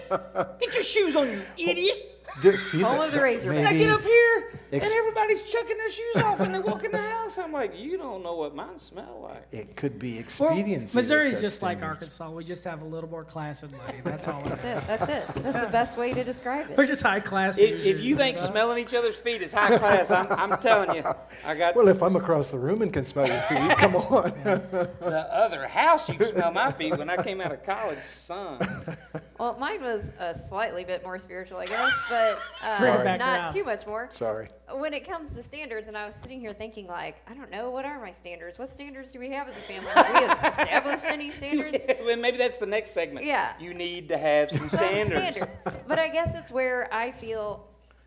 Get 0.61 0.73
your 0.73 0.83
shoes 0.83 1.15
on, 1.15 1.29
you 1.29 1.43
idiot. 1.57 2.15
Oh, 2.37 2.41
Did- 2.43 2.59
see 2.59 2.79
Home 2.81 2.99
that- 2.99 3.07
of 3.07 3.11
the 3.13 3.21
razor. 3.21 3.51
I 3.51 3.73
get 3.73 3.89
up 3.89 4.01
here 4.01 4.49
and 4.71 4.83
Ex- 4.83 4.93
everybody's 4.93 5.41
chucking 5.51 5.77
their 5.77 5.89
shoes 5.89 6.15
off 6.17 6.39
when 6.39 6.51
they 6.51 6.59
walk 6.59 6.83
in 6.83 6.91
the 6.91 6.99
house. 6.99 7.39
I'm 7.39 7.51
like, 7.51 7.75
you 7.75 7.97
don't 7.97 8.21
know 8.21 8.35
what 8.35 8.53
mine 8.53 8.77
smell 8.77 9.21
like. 9.23 9.47
It 9.51 9.75
could 9.75 9.97
be 9.97 10.11
Well, 10.11 10.19
expediency. 10.19 10.93
that 10.93 10.95
Missouri's 10.95 11.29
sets 11.31 11.41
just 11.41 11.61
like. 11.63 11.81
Arkansas. 11.81 12.29
We 12.29 12.43
just 12.43 12.63
have 12.65 12.83
a 12.83 12.85
little 12.85 13.09
more 13.09 13.23
class 13.23 13.63
and 13.63 13.71
money. 13.75 14.01
That's 14.03 14.27
all. 14.27 14.41
That's 14.43 14.63
it. 14.63 14.87
That's 14.87 15.09
it. 15.09 15.43
That's 15.43 15.59
the 15.65 15.71
best 15.71 15.97
way 15.97 16.13
to 16.13 16.23
describe 16.23 16.69
it. 16.69 16.77
We're 16.77 16.85
just 16.85 17.01
high 17.01 17.19
class. 17.19 17.57
If, 17.57 17.83
if 17.83 17.99
you 17.99 18.15
think 18.15 18.37
know? 18.37 18.45
smelling 18.45 18.77
each 18.77 18.93
other's 18.93 19.15
feet 19.15 19.41
is 19.41 19.51
high 19.51 19.75
class, 19.79 20.11
I'm, 20.11 20.27
I'm 20.31 20.59
telling 20.61 20.95
you, 20.97 21.03
I 21.43 21.55
got 21.55 21.75
Well, 21.75 21.87
if 21.87 22.03
I'm 22.03 22.15
across 22.15 22.51
the 22.51 22.59
room 22.59 22.83
and 22.83 22.93
can 22.93 23.05
smell 23.07 23.25
your 23.27 23.37
feet, 23.41 23.75
come 23.77 23.95
on. 23.95 24.33
the 24.43 25.27
other 25.33 25.67
house. 25.67 26.07
You 26.09 26.15
can 26.19 26.27
smell 26.27 26.51
my 26.51 26.71
feet 26.71 26.95
when 26.95 27.08
I 27.09 27.21
came 27.21 27.41
out 27.41 27.51
of 27.51 27.63
college, 27.63 28.03
son. 28.03 28.59
Well, 29.39 29.55
mine 29.57 29.81
was 29.81 30.11
a 30.19 30.33
slightly 30.37 30.83
bit 30.83 31.01
more 31.01 31.17
spiritual, 31.17 31.59
I 31.59 31.65
guess, 31.65 31.93
but 32.09 32.37
uh, 32.61 33.03
not 33.05 33.21
around. 33.21 33.53
too 33.53 33.63
much 33.63 33.87
more. 33.87 34.09
Sorry. 34.11 34.49
When 34.73 34.93
it 34.93 35.07
comes 35.07 35.29
to 35.29 35.41
standards, 35.41 35.87
and 35.87 35.97
I 35.97 36.03
was 36.03 36.13
sitting 36.21 36.41
here 36.41 36.51
thinking, 36.51 36.87
like, 36.87 37.15
I 37.25 37.33
don't 37.35 37.49
know, 37.49 37.69
what 37.69 37.85
are 37.85 38.01
my 38.01 38.11
standards? 38.11 38.59
What 38.59 38.69
standards 38.69 39.13
do 39.13 39.19
we 39.19 39.29
have 39.31 39.47
as 39.47 39.55
a 39.57 39.61
family? 39.61 39.89
Have 39.91 40.13
we 40.13 40.27
have 40.27 40.53
established 40.59 41.05
any 41.05 41.29
standards? 41.39 41.77
well, 42.03 42.17
maybe 42.17 42.35
that's 42.37 42.57
the 42.57 42.65
next 42.65 42.91
segment. 42.91 43.25
Yeah. 43.25 43.53
You 43.61 43.73
need 43.73 44.09
to 44.09 44.17
have 44.17 44.51
some 44.51 44.59
Some 44.67 44.79
standards. 44.79 45.39
But 45.87 45.99
I 45.99 46.09
guess 46.09 46.35
it's 46.35 46.51
where 46.51 46.93
I 46.93 47.09
feel 47.13 47.65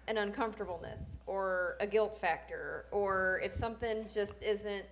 an 0.08 0.18
uncomfortableness 0.18 1.16
or 1.26 1.76
a 1.80 1.86
guilt 1.86 2.18
factor, 2.20 2.84
or 2.90 3.40
if 3.42 3.52
something 3.52 4.04
just 4.12 4.42
isn't, 4.42 4.84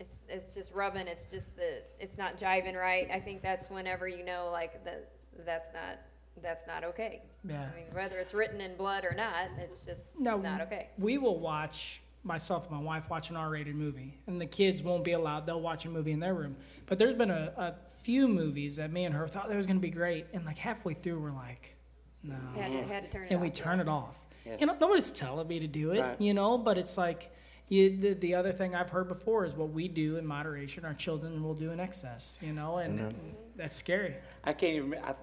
it's, 0.00 0.16
it's 0.28 0.54
just 0.54 0.72
rubbing, 0.72 1.06
it's 1.06 1.22
just 1.30 1.56
that 1.56 1.84
it's 1.98 2.16
not 2.16 2.38
jiving 2.38 2.76
right. 2.76 3.08
I 3.12 3.20
think 3.20 3.42
that's 3.42 3.70
whenever 3.70 4.06
you 4.08 4.24
know, 4.24 4.48
like, 4.52 4.84
that 4.84 5.10
that's 5.44 5.70
not 5.72 5.98
that's 6.40 6.66
not 6.68 6.84
okay. 6.84 7.22
Yeah. 7.48 7.62
I 7.72 7.76
mean, 7.76 7.86
whether 7.92 8.18
it's 8.18 8.32
written 8.32 8.60
in 8.60 8.76
blood 8.76 9.04
or 9.04 9.12
not, 9.12 9.48
it's 9.58 9.78
just 9.80 10.18
No, 10.18 10.36
it's 10.36 10.44
not 10.44 10.60
okay. 10.62 10.88
We 10.96 11.18
will 11.18 11.40
watch 11.40 12.00
myself 12.22 12.68
and 12.68 12.76
my 12.76 12.82
wife 12.82 13.08
watch 13.10 13.30
an 13.30 13.36
R-rated 13.36 13.74
movie, 13.74 14.18
and 14.26 14.40
the 14.40 14.46
kids 14.46 14.82
won't 14.82 15.02
be 15.02 15.12
allowed. 15.12 15.46
They'll 15.46 15.60
watch 15.60 15.84
a 15.84 15.88
movie 15.88 16.12
in 16.12 16.20
their 16.20 16.34
room. 16.34 16.56
But 16.86 16.98
there's 16.98 17.14
been 17.14 17.30
a, 17.30 17.52
a 17.56 17.74
few 18.02 18.28
movies 18.28 18.76
that 18.76 18.92
me 18.92 19.04
and 19.04 19.14
her 19.14 19.26
thought 19.26 19.48
that 19.48 19.56
was 19.56 19.66
going 19.66 19.78
to 19.78 19.82
be 19.82 19.90
great, 19.90 20.26
and 20.32 20.44
like 20.44 20.58
halfway 20.58 20.94
through, 20.94 21.20
we're 21.20 21.32
like, 21.32 21.76
no. 22.22 22.36
Had 22.56 22.72
to, 22.72 22.92
had 22.92 23.04
to 23.04 23.10
turn 23.10 23.24
it 23.26 23.30
and 23.32 23.40
we 23.40 23.48
off, 23.48 23.54
turn 23.54 23.80
it 23.80 23.88
off. 23.88 24.18
Yeah. 24.44 24.56
You 24.60 24.66
know, 24.66 24.76
nobody's 24.80 25.10
telling 25.12 25.46
me 25.48 25.60
to 25.60 25.66
do 25.66 25.92
it, 25.92 26.00
Right. 26.00 26.20
you 26.20 26.34
know, 26.34 26.58
but 26.58 26.78
it's 26.78 26.96
like 26.96 27.32
you, 27.68 27.96
the, 27.96 28.14
the 28.14 28.34
other 28.34 28.52
thing 28.52 28.74
I've 28.74 28.90
heard 28.90 29.08
before 29.08 29.44
is 29.44 29.54
what 29.54 29.70
we 29.70 29.88
do 29.88 30.16
in 30.16 30.26
moderation, 30.26 30.84
our 30.84 30.94
children 30.94 31.42
will 31.42 31.54
do 31.54 31.70
in 31.70 31.80
excess, 31.80 32.38
you 32.40 32.52
know, 32.52 32.78
and, 32.78 32.98
and 32.98 33.34
that's 33.56 33.76
scary. 33.76 34.14
I 34.44 34.52
can't 34.54 34.76
even. 34.76 34.94
I, 35.04 35.14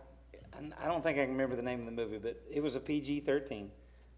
I 0.81 0.87
don't 0.87 1.03
think 1.03 1.17
I 1.17 1.23
can 1.23 1.31
remember 1.31 1.55
the 1.55 1.61
name 1.61 1.79
of 1.79 1.85
the 1.85 1.91
movie, 1.91 2.17
but 2.17 2.41
it 2.49 2.61
was 2.61 2.75
a 2.75 2.79
PG-13. 2.79 3.67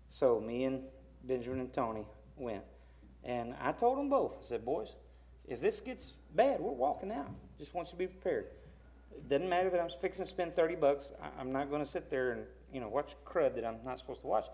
So 0.09 0.39
me 0.39 0.65
and 0.65 0.83
Benjamin 1.23 1.61
and 1.61 1.73
Tony 1.73 2.05
went, 2.35 2.63
and 3.23 3.55
I 3.61 3.71
told 3.71 3.97
them 3.97 4.09
both. 4.09 4.37
I 4.39 4.45
said, 4.45 4.65
"Boys, 4.65 4.95
if 5.47 5.61
this 5.61 5.79
gets 5.79 6.13
bad, 6.35 6.59
we're 6.59 6.71
walking 6.71 7.11
out. 7.11 7.31
Just 7.57 7.73
want 7.73 7.87
you 7.87 7.91
to 7.93 7.97
be 7.97 8.07
prepared. 8.07 8.47
It 9.11 9.27
doesn't 9.29 9.49
matter 9.49 9.69
that 9.69 9.79
I'm 9.79 9.89
fixing 9.89 10.25
to 10.25 10.29
spend 10.29 10.55
30 10.55 10.75
bucks. 10.75 11.11
I, 11.21 11.39
I'm 11.39 11.51
not 11.51 11.69
going 11.69 11.83
to 11.83 11.89
sit 11.89 12.09
there 12.09 12.33
and 12.33 12.43
you 12.73 12.81
know 12.81 12.89
watch 12.89 13.15
crud 13.25 13.55
that 13.55 13.65
I'm 13.65 13.77
not 13.85 13.99
supposed 13.99 14.21
to 14.21 14.27
watch." 14.27 14.47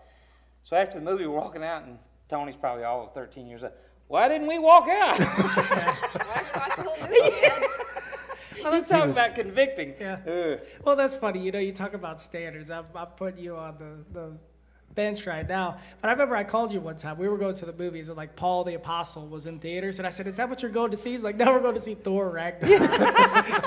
So 0.62 0.76
after 0.76 0.98
the 0.98 1.04
movie, 1.04 1.26
we're 1.26 1.36
walking 1.36 1.64
out, 1.64 1.84
and 1.84 1.98
Tony's 2.28 2.56
probably 2.56 2.84
all 2.84 3.04
of 3.04 3.12
13 3.12 3.46
years 3.46 3.62
old. 3.62 3.72
Why 4.08 4.28
didn't 4.28 4.46
we 4.46 4.58
walk 4.58 4.88
out? 4.88 5.18
Why 5.18 5.24
did 5.24 6.44
you 6.44 6.60
watch 6.60 6.76
the 6.76 6.82
whole 6.82 7.08
movie, 7.08 7.40
Dad? 7.40 7.62
talk 8.88 9.08
about 9.08 9.34
convicting. 9.34 9.94
Yeah. 10.00 10.18
Ugh. 10.26 10.60
Well, 10.84 10.96
that's 10.96 11.14
funny. 11.14 11.40
You 11.40 11.52
know, 11.52 11.58
you 11.58 11.72
talk 11.72 11.94
about 11.94 12.20
standards. 12.20 12.70
I'm, 12.70 12.86
I'm 12.94 13.08
putting 13.08 13.42
you 13.42 13.56
on 13.56 13.76
the, 13.78 14.18
the 14.18 14.32
bench 14.94 15.26
right 15.26 15.48
now. 15.48 15.78
But 16.00 16.08
I 16.08 16.12
remember 16.12 16.36
I 16.36 16.44
called 16.44 16.72
you 16.72 16.80
one 16.80 16.96
time. 16.96 17.18
We 17.18 17.28
were 17.28 17.38
going 17.38 17.54
to 17.56 17.66
the 17.66 17.72
movies, 17.72 18.08
and 18.08 18.16
like 18.16 18.36
Paul 18.36 18.64
the 18.64 18.74
Apostle 18.74 19.26
was 19.26 19.46
in 19.46 19.58
theaters, 19.58 19.98
and 19.98 20.06
I 20.06 20.10
said, 20.10 20.26
"Is 20.26 20.36
that 20.36 20.48
what 20.48 20.62
you're 20.62 20.70
going 20.70 20.90
to 20.90 20.96
see?" 20.96 21.10
He's 21.12 21.24
like, 21.24 21.36
"No, 21.36 21.52
we're 21.52 21.60
going 21.60 21.74
to 21.74 21.80
see 21.80 21.94
Thor 21.94 22.30
Ragnarok." 22.30 22.80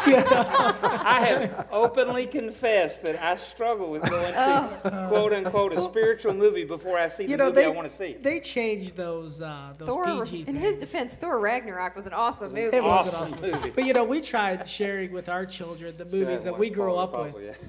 I 0.07 1.25
have 1.27 1.67
openly 1.71 2.25
confessed 2.27 3.03
that 3.03 3.21
I 3.21 3.35
struggle 3.37 3.91
with 3.91 4.09
going 4.09 4.33
to 4.33 5.07
quote 5.09 5.33
unquote 5.33 5.73
a 5.73 5.81
spiritual 5.81 6.33
movie 6.33 6.63
before 6.65 6.97
I 6.97 7.07
see 7.07 7.25
the 7.25 7.31
you 7.31 7.37
know, 7.37 7.45
movie 7.45 7.55
they 7.55 7.65
I 7.65 7.69
want 7.69 7.87
to 7.87 7.93
see. 7.93 8.13
they 8.13 8.39
changed 8.39 8.95
those 8.95 9.41
uh, 9.41 9.73
those 9.77 9.87
Thor, 9.89 10.25
PG 10.25 10.39
in 10.41 10.45
things. 10.45 10.59
his 10.59 10.79
defense, 10.79 11.13
Thor 11.15 11.39
Ragnarok 11.39 11.95
was 11.95 12.05
an 12.05 12.13
awesome 12.13 12.53
movie. 12.53 12.75
It 12.77 12.83
was 12.83 13.13
an 13.13 13.21
Awesome 13.21 13.33
awesome 13.35 13.51
movie. 13.51 13.69
But 13.71 13.85
you 13.85 13.93
know, 13.93 14.03
we 14.03 14.21
tried 14.21 14.65
sharing 14.67 15.11
with 15.11 15.29
our 15.29 15.45
children 15.45 15.95
the 15.97 16.05
movies 16.05 16.43
that 16.43 16.57
we 16.57 16.69
grew 16.69 16.95
up 16.95 17.13
with. 17.17 17.35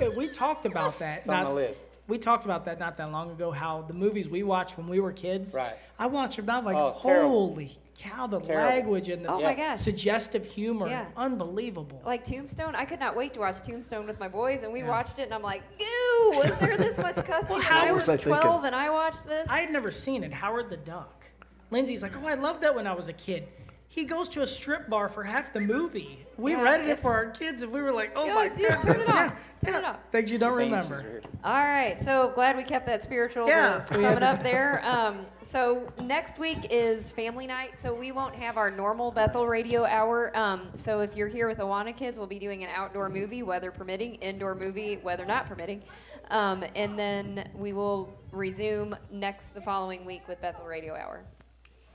We- 0.00 0.08
We 0.16 0.28
talked 0.28 0.64
about 0.64 0.98
that. 1.00 1.18
It's 1.20 1.28
on 1.28 1.44
the 1.44 1.50
list. 1.50 1.82
We 2.08 2.18
talked 2.18 2.44
about 2.44 2.64
that 2.66 2.78
not 2.78 2.96
that 2.98 3.10
long 3.10 3.30
ago. 3.32 3.50
How 3.50 3.82
the 3.82 3.94
movies 3.94 4.28
we 4.28 4.42
watched 4.42 4.78
when 4.78 4.86
we 4.88 5.00
were 5.00 5.12
kids. 5.12 5.54
Right. 5.54 5.74
I 5.98 6.06
watched 6.06 6.36
them 6.36 6.46
now. 6.46 6.58
I'm 6.58 6.64
like, 6.64 6.76
Oh, 6.76 6.98
terrible. 7.02 7.48
holy 7.48 7.78
cow! 7.98 8.26
The 8.26 8.38
Terrible. 8.40 8.68
language 8.70 9.08
and 9.08 9.24
the 9.24 9.32
Oh 9.32 9.40
my 9.40 9.54
gosh. 9.54 9.80
suggestive 9.80 10.44
humor, 10.44 10.86
Yeah. 10.86 11.06
unbelievable. 11.16 12.02
Like 12.04 12.24
Tombstone, 12.24 12.74
I 12.74 12.84
could 12.84 13.00
not 13.00 13.16
wait 13.16 13.32
to 13.34 13.40
watch 13.40 13.60
Tombstone 13.62 14.06
with 14.06 14.20
my 14.20 14.28
boys, 14.28 14.62
and 14.64 14.72
we 14.72 14.82
watched 14.84 15.18
it, 15.18 15.22
and 15.22 15.32
I'm 15.34 15.42
like, 15.42 15.62
"Goo! 15.78 16.30
Was 16.38 16.58
there 16.58 16.76
this 16.76 16.98
much 16.98 17.14
cussing?" 17.26 17.48
Well, 17.48 17.60
how 17.60 17.80
I 17.86 17.92
was 17.92 18.02
was 18.06 18.10
I 18.10 18.12
thinking? 18.18 18.32
12 18.42 18.64
and 18.64 18.74
I 18.76 18.90
watched 18.90 19.24
this. 19.26 19.46
I 19.48 19.60
had 19.60 19.72
never 19.72 19.90
seen 19.90 20.22
it. 20.24 20.32
Howard 20.32 20.68
the 20.70 20.76
Duck. 20.76 21.24
Lindsay's 21.70 22.02
like, 22.02 22.16
oh, 22.22 22.26
I 22.26 22.34
loved 22.34 22.60
that 22.60 22.74
when 22.76 22.86
I 22.86 22.92
was 22.92 23.08
a 23.08 23.12
kid. 23.12 23.48
He 23.88 24.04
goes 24.04 24.28
to 24.30 24.42
a 24.42 24.46
strip 24.46 24.88
bar 24.90 25.08
for 25.08 25.24
half 25.24 25.52
the 25.52 25.60
movie. 25.60 26.26
We 26.36 26.52
Yeah, 26.52 26.62
rented 26.62 26.88
it 26.90 27.00
for 27.00 27.14
our 27.14 27.30
kids, 27.30 27.62
and 27.62 27.72
we 27.72 27.80
were 27.80 27.92
like, 27.92 28.12
oh 28.14 28.26
Yo, 28.26 28.34
my 28.34 28.48
dude, 28.48 28.68
god, 28.68 28.82
turn 28.82 29.00
it 29.00 29.08
yeah, 29.08 29.26
off. 29.26 29.32
Turn 29.64 29.72
yeah. 29.72 29.78
it 29.78 29.84
off. 29.84 29.98
Things 30.12 30.30
you 30.30 30.38
don't 30.38 30.52
The 30.56 30.64
remember. 30.64 31.20
All 31.42 31.54
right, 31.54 32.02
so 32.02 32.30
glad 32.34 32.56
we 32.56 32.62
kept 32.62 32.84
that 32.86 33.02
spiritual 33.02 33.48
Yeah, 33.48 33.80
to 33.86 33.94
sum 33.94 34.16
it 34.16 34.22
up 34.22 34.42
there. 34.42 34.84
Um, 34.84 35.24
so 35.40 35.90
next 36.02 36.38
week 36.38 36.58
is 36.70 37.10
family 37.10 37.46
night, 37.46 37.78
so 37.80 37.94
we 37.94 38.12
won't 38.12 38.34
have 38.34 38.58
our 38.58 38.70
normal 38.70 39.10
Bethel 39.12 39.46
radio 39.46 39.84
hour. 39.86 40.36
Um, 40.36 40.68
so 40.74 41.00
if 41.00 41.16
you're 41.16 41.28
here 41.28 41.48
with 41.48 41.58
Awana 41.58 41.96
kids, 41.96 42.18
we'll 42.18 42.26
be 42.28 42.38
doing 42.38 42.64
an 42.64 42.70
outdoor 42.74 43.08
movie, 43.08 43.42
weather 43.42 43.70
permitting, 43.70 44.16
indoor 44.16 44.54
movie, 44.54 44.98
weather 44.98 45.24
not 45.24 45.46
permitting, 45.46 45.82
um, 46.30 46.64
and 46.74 46.98
then 46.98 47.48
we 47.54 47.72
will 47.72 48.12
resume 48.32 48.94
next 49.10 49.54
the 49.54 49.60
following 49.62 50.04
week 50.04 50.26
with 50.28 50.38
Bethel 50.42 50.66
radio 50.66 50.94
hour. 50.94 51.24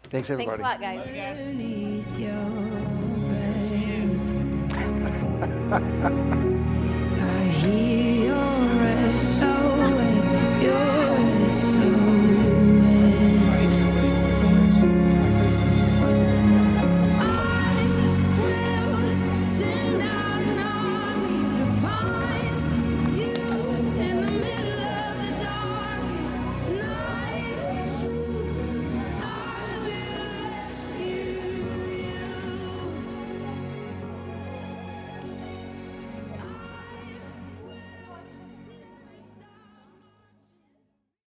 Thanks, 0.03 0.29
everybody. 0.29 0.61
Thanks 0.61 0.81
a 0.81 0.81
lot, 0.81 0.81
guys. 0.81 1.07